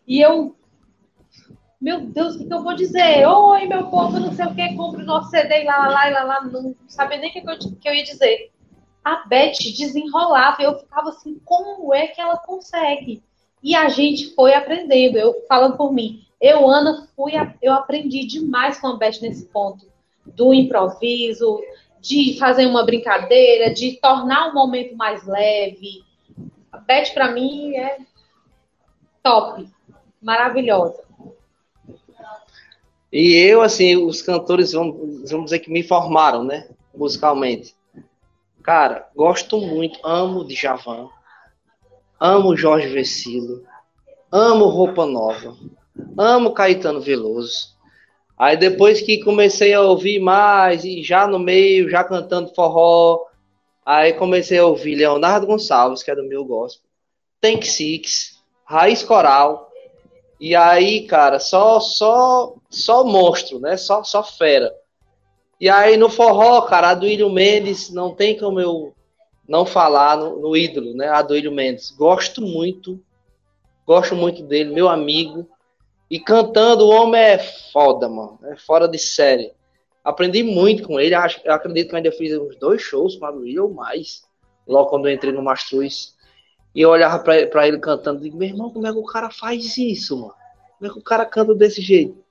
E 0.07 0.21
eu, 0.21 0.55
meu 1.81 2.01
Deus, 2.01 2.35
o 2.35 2.37
que, 2.37 2.45
que 2.45 2.53
eu 2.53 2.63
vou 2.63 2.75
dizer? 2.75 3.27
Oi, 3.27 3.65
meu 3.65 3.87
povo, 3.87 4.19
não 4.19 4.31
sei 4.33 4.45
o 4.45 4.53
que, 4.53 4.75
compre 4.75 5.01
o 5.01 5.05
nosso 5.05 5.31
CD 5.31 5.63
e 5.63 5.65
lá, 5.65 5.77
lá, 5.77 5.87
lá, 5.87 6.09
lá, 6.09 6.23
lá, 6.23 6.45
não 6.45 6.75
sabia 6.87 7.17
nem 7.17 7.31
o 7.31 7.33
que, 7.33 7.39
eu, 7.39 7.57
que 7.57 7.89
eu 7.89 7.93
ia 7.95 8.03
dizer. 8.03 8.51
A 9.03 9.25
Beth 9.27 9.57
desenrolava, 9.75 10.61
eu 10.61 10.77
ficava 10.77 11.09
assim, 11.09 11.39
como 11.43 11.91
é 11.93 12.07
que 12.07 12.21
ela 12.21 12.37
consegue? 12.37 13.23
E 13.63 13.75
a 13.75 13.89
gente 13.89 14.33
foi 14.35 14.53
aprendendo, 14.53 15.17
eu 15.17 15.43
falando 15.47 15.77
por 15.77 15.91
mim. 15.91 16.23
Eu, 16.39 16.69
Ana, 16.69 17.07
fui, 17.15 17.33
eu 17.61 17.73
aprendi 17.73 18.25
demais 18.25 18.79
com 18.79 18.87
a 18.87 18.95
Beth 18.95 19.19
nesse 19.21 19.45
ponto 19.45 19.87
do 20.25 20.53
improviso, 20.53 21.59
de 21.99 22.37
fazer 22.37 22.65
uma 22.65 22.85
brincadeira, 22.85 23.73
de 23.73 23.93
tornar 23.99 24.49
o 24.49 24.53
momento 24.53 24.95
mais 24.95 25.25
leve. 25.25 26.03
A 26.71 26.77
Beth, 26.77 27.13
para 27.13 27.31
mim, 27.31 27.75
é 27.75 27.97
top, 29.23 29.67
maravilhosa. 30.21 31.03
E 33.11 33.35
eu, 33.35 33.61
assim, 33.61 33.95
os 33.95 34.21
cantores, 34.21 34.73
vamos, 34.73 35.29
vamos 35.29 35.45
dizer 35.45 35.59
que 35.59 35.71
me 35.71 35.81
formaram, 35.81 36.43
né, 36.43 36.69
musicalmente. 36.93 37.75
Cara, 38.61 39.09
gosto 39.15 39.57
muito, 39.59 39.99
amo 40.05 40.45
Djavan, 40.45 41.09
amo 42.19 42.55
Jorge 42.55 42.87
Vecilo, 42.87 43.63
amo 44.31 44.65
Roupa 44.65 45.05
Nova, 45.05 45.55
amo 46.17 46.51
Caetano 46.51 47.01
Veloso, 47.01 47.77
Aí 48.37 48.55
depois 48.55 49.01
que 49.01 49.23
comecei 49.23 49.73
a 49.73 49.81
ouvir 49.81 50.19
mais, 50.19 50.85
e 50.85 51.01
já 51.01 51.25
no 51.25 51.39
meio, 51.39 51.89
já 51.89 52.03
cantando 52.03 52.53
forró, 52.53 53.25
aí 53.83 54.13
comecei 54.13 54.59
a 54.59 54.65
ouvir 54.65 54.93
Leonardo 54.93 55.47
Gonçalves, 55.47 56.03
que 56.03 56.11
é 56.11 56.15
do 56.15 56.23
meu 56.23 56.45
gospel, 56.45 56.87
Tank 57.41 57.65
Six, 57.65 58.39
Raiz 58.63 59.01
Coral, 59.01 59.67
e 60.39 60.55
aí, 60.55 61.07
cara, 61.07 61.39
só 61.39 61.79
só 61.79 62.53
só 62.69 63.03
monstro, 63.03 63.59
né? 63.59 63.75
Só 63.75 64.03
só 64.03 64.21
fera. 64.23 64.71
E 65.59 65.67
aí 65.67 65.97
no 65.97 66.07
forró, 66.07 66.61
cara, 66.61 66.93
do 66.93 67.07
Ilho 67.07 67.31
Mendes, 67.31 67.89
não 67.89 68.13
tem 68.13 68.37
como 68.37 68.59
eu 68.59 68.93
não 69.47 69.65
falar 69.65 70.17
no, 70.17 70.39
no 70.39 70.57
ídolo, 70.57 70.93
né? 70.93 71.07
A 71.07 71.21
do 71.21 71.35
Ilho 71.35 71.51
Mendes. 71.51 71.91
Gosto 71.91 72.41
muito, 72.41 72.99
gosto 73.85 74.15
muito 74.15 74.43
dele, 74.43 74.73
meu 74.73 74.89
amigo. 74.89 75.47
E 76.09 76.19
cantando, 76.19 76.85
o 76.85 76.89
homem 76.89 77.21
é 77.21 77.37
foda, 77.37 78.07
mano. 78.07 78.39
É 78.43 78.55
fora 78.55 78.87
de 78.87 78.97
série. 78.97 79.51
Aprendi 80.03 80.41
muito 80.41 80.87
com 80.87 80.99
ele. 80.99 81.13
Acho, 81.13 81.41
eu 81.43 81.53
acredito 81.53 81.89
que 81.89 81.95
ainda 81.95 82.11
fiz 82.11 82.37
uns 82.37 82.55
dois 82.57 82.81
shows 82.81 83.15
com 83.15 83.25
a 83.25 83.29
Luísa 83.29 83.61
ou 83.61 83.73
mais. 83.73 84.23
Logo 84.65 84.89
quando 84.89 85.07
eu 85.07 85.13
entrei 85.13 85.33
no 85.33 85.41
Mastruz. 85.41 86.15
E 86.73 86.81
eu 86.81 86.89
olhava 86.89 87.19
pra, 87.19 87.45
pra 87.47 87.67
ele 87.67 87.77
cantando. 87.79 88.21
Digo, 88.21 88.37
meu 88.37 88.47
irmão, 88.47 88.69
como 88.69 88.87
é 88.87 88.91
que 88.91 88.97
o 88.97 89.03
cara 89.03 89.29
faz 89.29 89.77
isso, 89.77 90.15
mano? 90.15 90.33
Como 90.77 90.89
é 90.89 90.93
que 90.93 90.99
o 90.99 91.03
cara 91.03 91.25
canta 91.25 91.53
desse 91.53 91.81
jeito? 91.81 92.23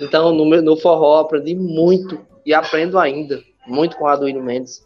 Então, 0.00 0.32
no, 0.32 0.44
no 0.44 0.76
forró, 0.76 1.20
aprendi 1.20 1.54
muito. 1.54 2.24
E 2.44 2.52
aprendo 2.52 2.98
ainda. 2.98 3.42
Muito 3.66 3.96
com 3.96 4.06
a 4.06 4.12
Aduíno 4.12 4.42
Mendes. 4.42 4.84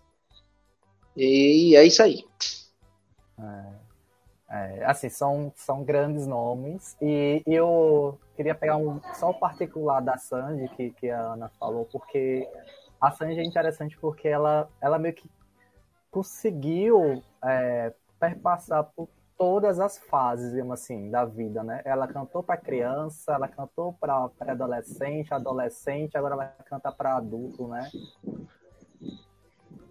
E 1.20 1.74
é 1.74 1.84
isso 1.84 2.02
aí. 2.02 2.24
É. 3.38 3.78
É, 4.50 4.84
assim, 4.86 5.10
são, 5.10 5.52
são 5.54 5.84
grandes 5.84 6.26
nomes. 6.26 6.96
E 7.02 7.42
eu 7.46 8.18
queria 8.34 8.54
pegar 8.54 8.78
um, 8.78 9.00
só 9.14 9.30
o 9.30 9.38
particular 9.38 10.00
da 10.00 10.16
Sandy, 10.16 10.68
que, 10.70 10.90
que 10.92 11.10
a 11.10 11.20
Ana 11.20 11.50
falou, 11.60 11.84
porque 11.84 12.48
a 13.00 13.10
Sanji 13.10 13.40
é 13.40 13.44
interessante 13.44 13.98
porque 13.98 14.26
ela, 14.26 14.68
ela 14.80 14.98
meio 14.98 15.14
que 15.14 15.28
conseguiu 16.10 17.22
é, 17.44 17.92
perpassar 18.18 18.84
por 18.96 19.08
todas 19.36 19.78
as 19.78 19.98
fases, 19.98 20.58
assim, 20.70 21.10
da 21.10 21.24
vida, 21.24 21.62
né? 21.62 21.82
Ela 21.84 22.08
cantou 22.08 22.42
para 22.42 22.56
criança, 22.56 23.34
ela 23.34 23.46
cantou 23.46 23.92
para 23.92 24.28
pré-adolescente, 24.30 25.32
adolescente, 25.32 26.16
agora 26.16 26.34
ela 26.34 26.46
canta 26.64 26.90
para 26.90 27.16
adulto, 27.16 27.68
né? 27.68 27.88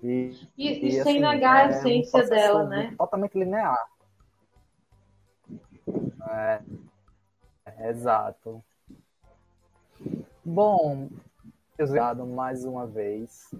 E, 0.07 0.47
e, 0.57 0.87
e 0.87 0.91
sem 0.91 1.01
assim, 1.01 1.19
negar 1.19 1.55
a 1.55 1.67
é 1.67 1.69
essência 1.69 2.23
um 2.23 2.29
dela, 2.29 2.63
né? 2.65 2.95
Totalmente 2.97 3.37
linear. 3.37 3.85
É, 6.29 6.61
é, 7.65 7.89
exato. 7.89 8.63
Bom, 10.45 11.09
obrigado 11.77 12.25
mais 12.25 12.63
uma 12.63 12.87
vez. 12.87 13.53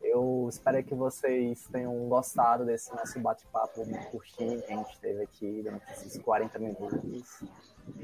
Eu 0.00 0.48
espero 0.48 0.82
que 0.82 0.94
vocês 0.94 1.68
tenham 1.70 2.08
gostado 2.08 2.64
desse 2.64 2.92
nosso 2.94 3.20
bate-papo 3.20 3.86
curtinho 4.10 4.60
que 4.60 4.72
a 4.72 4.76
gente 4.76 4.98
teve 4.98 5.22
aqui 5.22 5.62
durante 5.62 5.90
esses 5.92 6.20
40 6.20 6.58
minutos. 6.58 7.44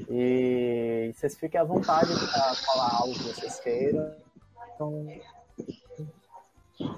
E 0.09 1.11
vocês 1.13 1.37
fiquem 1.37 1.59
à 1.59 1.65
vontade 1.65 2.07
para 2.07 2.55
falar 2.55 3.01
algo 3.01 3.13
que 3.13 3.23
vocês 3.23 3.59
queiram. 3.59 4.15
Então... 4.73 5.05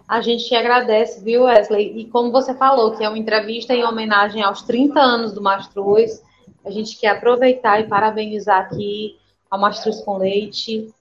A 0.08 0.22
gente 0.22 0.54
agradece, 0.54 1.24
viu, 1.24 1.44
Wesley? 1.44 2.00
E 2.00 2.06
como 2.06 2.32
você 2.32 2.54
falou, 2.54 2.96
que 2.96 3.04
é 3.04 3.10
uma 3.10 3.18
entrevista 3.18 3.74
em 3.74 3.84
homenagem 3.84 4.44
aos 4.44 4.62
30 4.62 5.00
anos 5.00 5.34
do 5.34 5.42
Mastruz, 5.42 6.22
a 6.64 6.70
gente 6.70 6.98
quer 6.98 7.10
aproveitar 7.10 7.80
e 7.80 7.88
parabenizar 7.88 8.62
aqui 8.62 9.18
a 9.50 9.58
Mastruz 9.58 10.02
com 10.02 10.18
Leite 10.18 10.94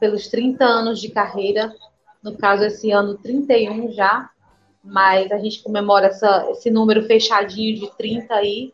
pelos 0.00 0.26
30 0.28 0.64
anos 0.64 1.00
de 1.00 1.08
carreira 1.08 1.72
no 2.22 2.36
caso, 2.36 2.64
esse 2.64 2.90
ano 2.90 3.16
31 3.16 3.92
já, 3.92 4.30
mas 4.82 5.30
a 5.30 5.38
gente 5.38 5.62
comemora 5.62 6.08
essa, 6.08 6.48
esse 6.50 6.70
número 6.70 7.04
fechadinho 7.04 7.78
de 7.78 7.96
30 7.96 8.34
aí, 8.34 8.72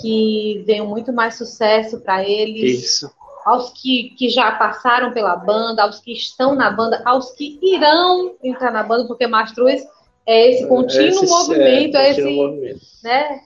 que 0.00 0.62
veio 0.66 0.86
muito 0.86 1.12
mais 1.12 1.36
sucesso 1.36 2.00
para 2.00 2.22
eles. 2.24 2.84
Isso. 2.84 3.10
Aos 3.46 3.70
que, 3.70 4.10
que 4.18 4.28
já 4.28 4.50
passaram 4.50 5.12
pela 5.12 5.36
banda, 5.36 5.84
aos 5.84 6.00
que 6.00 6.12
estão 6.12 6.56
na 6.56 6.68
banda, 6.68 7.00
aos 7.04 7.30
que 7.30 7.60
irão 7.62 8.34
entrar 8.42 8.72
na 8.72 8.82
banda, 8.82 9.06
porque 9.06 9.24
Mastruz 9.24 9.86
é 10.26 10.50
esse 10.50 10.66
contínuo 10.66 11.06
esse, 11.06 11.26
movimento, 11.28 11.96
é, 11.96 12.08
é 12.08 12.10
esse, 12.10 12.22
movimento. 12.24 12.80
né? 13.04 13.40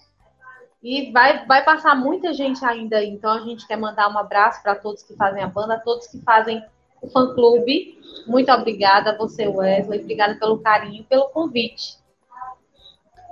E 0.83 1.13
vai, 1.13 1.45
vai 1.45 1.63
passar 1.63 1.95
muita 1.95 2.33
gente 2.33 2.65
ainda, 2.65 3.05
então 3.05 3.31
a 3.31 3.41
gente 3.41 3.67
quer 3.67 3.77
mandar 3.77 4.09
um 4.09 4.17
abraço 4.17 4.63
para 4.63 4.75
todos 4.75 5.03
que 5.03 5.15
fazem 5.15 5.43
a 5.43 5.47
banda, 5.47 5.75
a 5.75 5.81
todos 5.81 6.07
que 6.07 6.19
fazem 6.23 6.65
o 7.03 7.09
fã-clube. 7.11 7.99
Muito 8.27 8.51
obrigada 8.51 9.11
a 9.11 9.17
você, 9.19 9.47
Wesley. 9.47 10.01
Obrigada 10.01 10.37
pelo 10.37 10.59
carinho, 10.59 11.05
pelo 11.05 11.29
convite. 11.29 11.99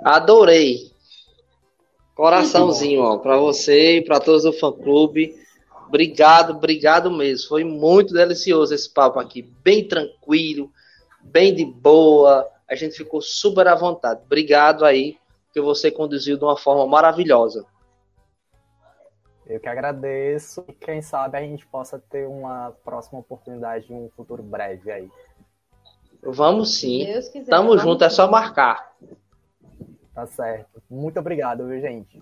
Adorei. 0.03 0.91
Coraçãozinho, 2.15 3.01
ó, 3.01 3.17
para 3.17 3.37
você 3.37 3.97
e 3.97 4.01
para 4.03 4.19
todos 4.19 4.43
do 4.43 4.53
fã-clube. 4.53 5.35
Obrigado, 5.89 6.51
obrigado 6.51 7.09
mesmo. 7.09 7.49
Foi 7.49 7.63
muito 7.63 8.13
delicioso 8.13 8.73
esse 8.75 8.87
papo 8.93 9.19
aqui, 9.19 9.41
bem 9.41 9.87
tranquilo, 9.87 10.71
bem 11.19 11.53
de 11.53 11.65
boa. 11.65 12.47
A 12.69 12.75
gente 12.75 12.95
ficou 12.95 13.21
super 13.21 13.67
à 13.67 13.73
vontade. 13.73 14.21
Obrigado 14.23 14.85
aí, 14.85 15.17
que 15.51 15.59
você 15.59 15.89
conduziu 15.89 16.37
de 16.37 16.43
uma 16.43 16.55
forma 16.55 16.85
maravilhosa. 16.85 17.65
Eu 19.47 19.59
que 19.59 19.67
agradeço 19.67 20.63
e 20.67 20.73
quem 20.73 21.01
sabe 21.01 21.39
a 21.39 21.41
gente 21.41 21.65
possa 21.65 21.97
ter 21.97 22.27
uma 22.27 22.71
próxima 22.85 23.19
oportunidade 23.19 23.91
em 23.91 23.95
um 23.95 24.09
futuro 24.15 24.43
breve 24.43 24.91
aí. 24.91 25.09
Vamos 26.21 26.77
sim. 26.77 27.03
Quiser, 27.31 27.49
Tamo 27.49 27.69
vamos 27.69 27.81
junto, 27.81 27.99
sim. 28.01 28.05
é 28.05 28.09
só 28.11 28.29
marcar. 28.29 28.93
Tá 30.13 30.27
certo. 30.27 30.83
Muito 30.87 31.19
obrigado, 31.19 31.65
viu, 31.65 31.81
gente? 31.81 32.21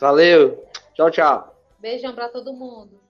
Valeu. 0.00 0.64
Tchau, 0.94 1.10
tchau. 1.10 1.55
Beijão 1.86 2.12
para 2.16 2.28
todo 2.28 2.52
mundo. 2.52 3.00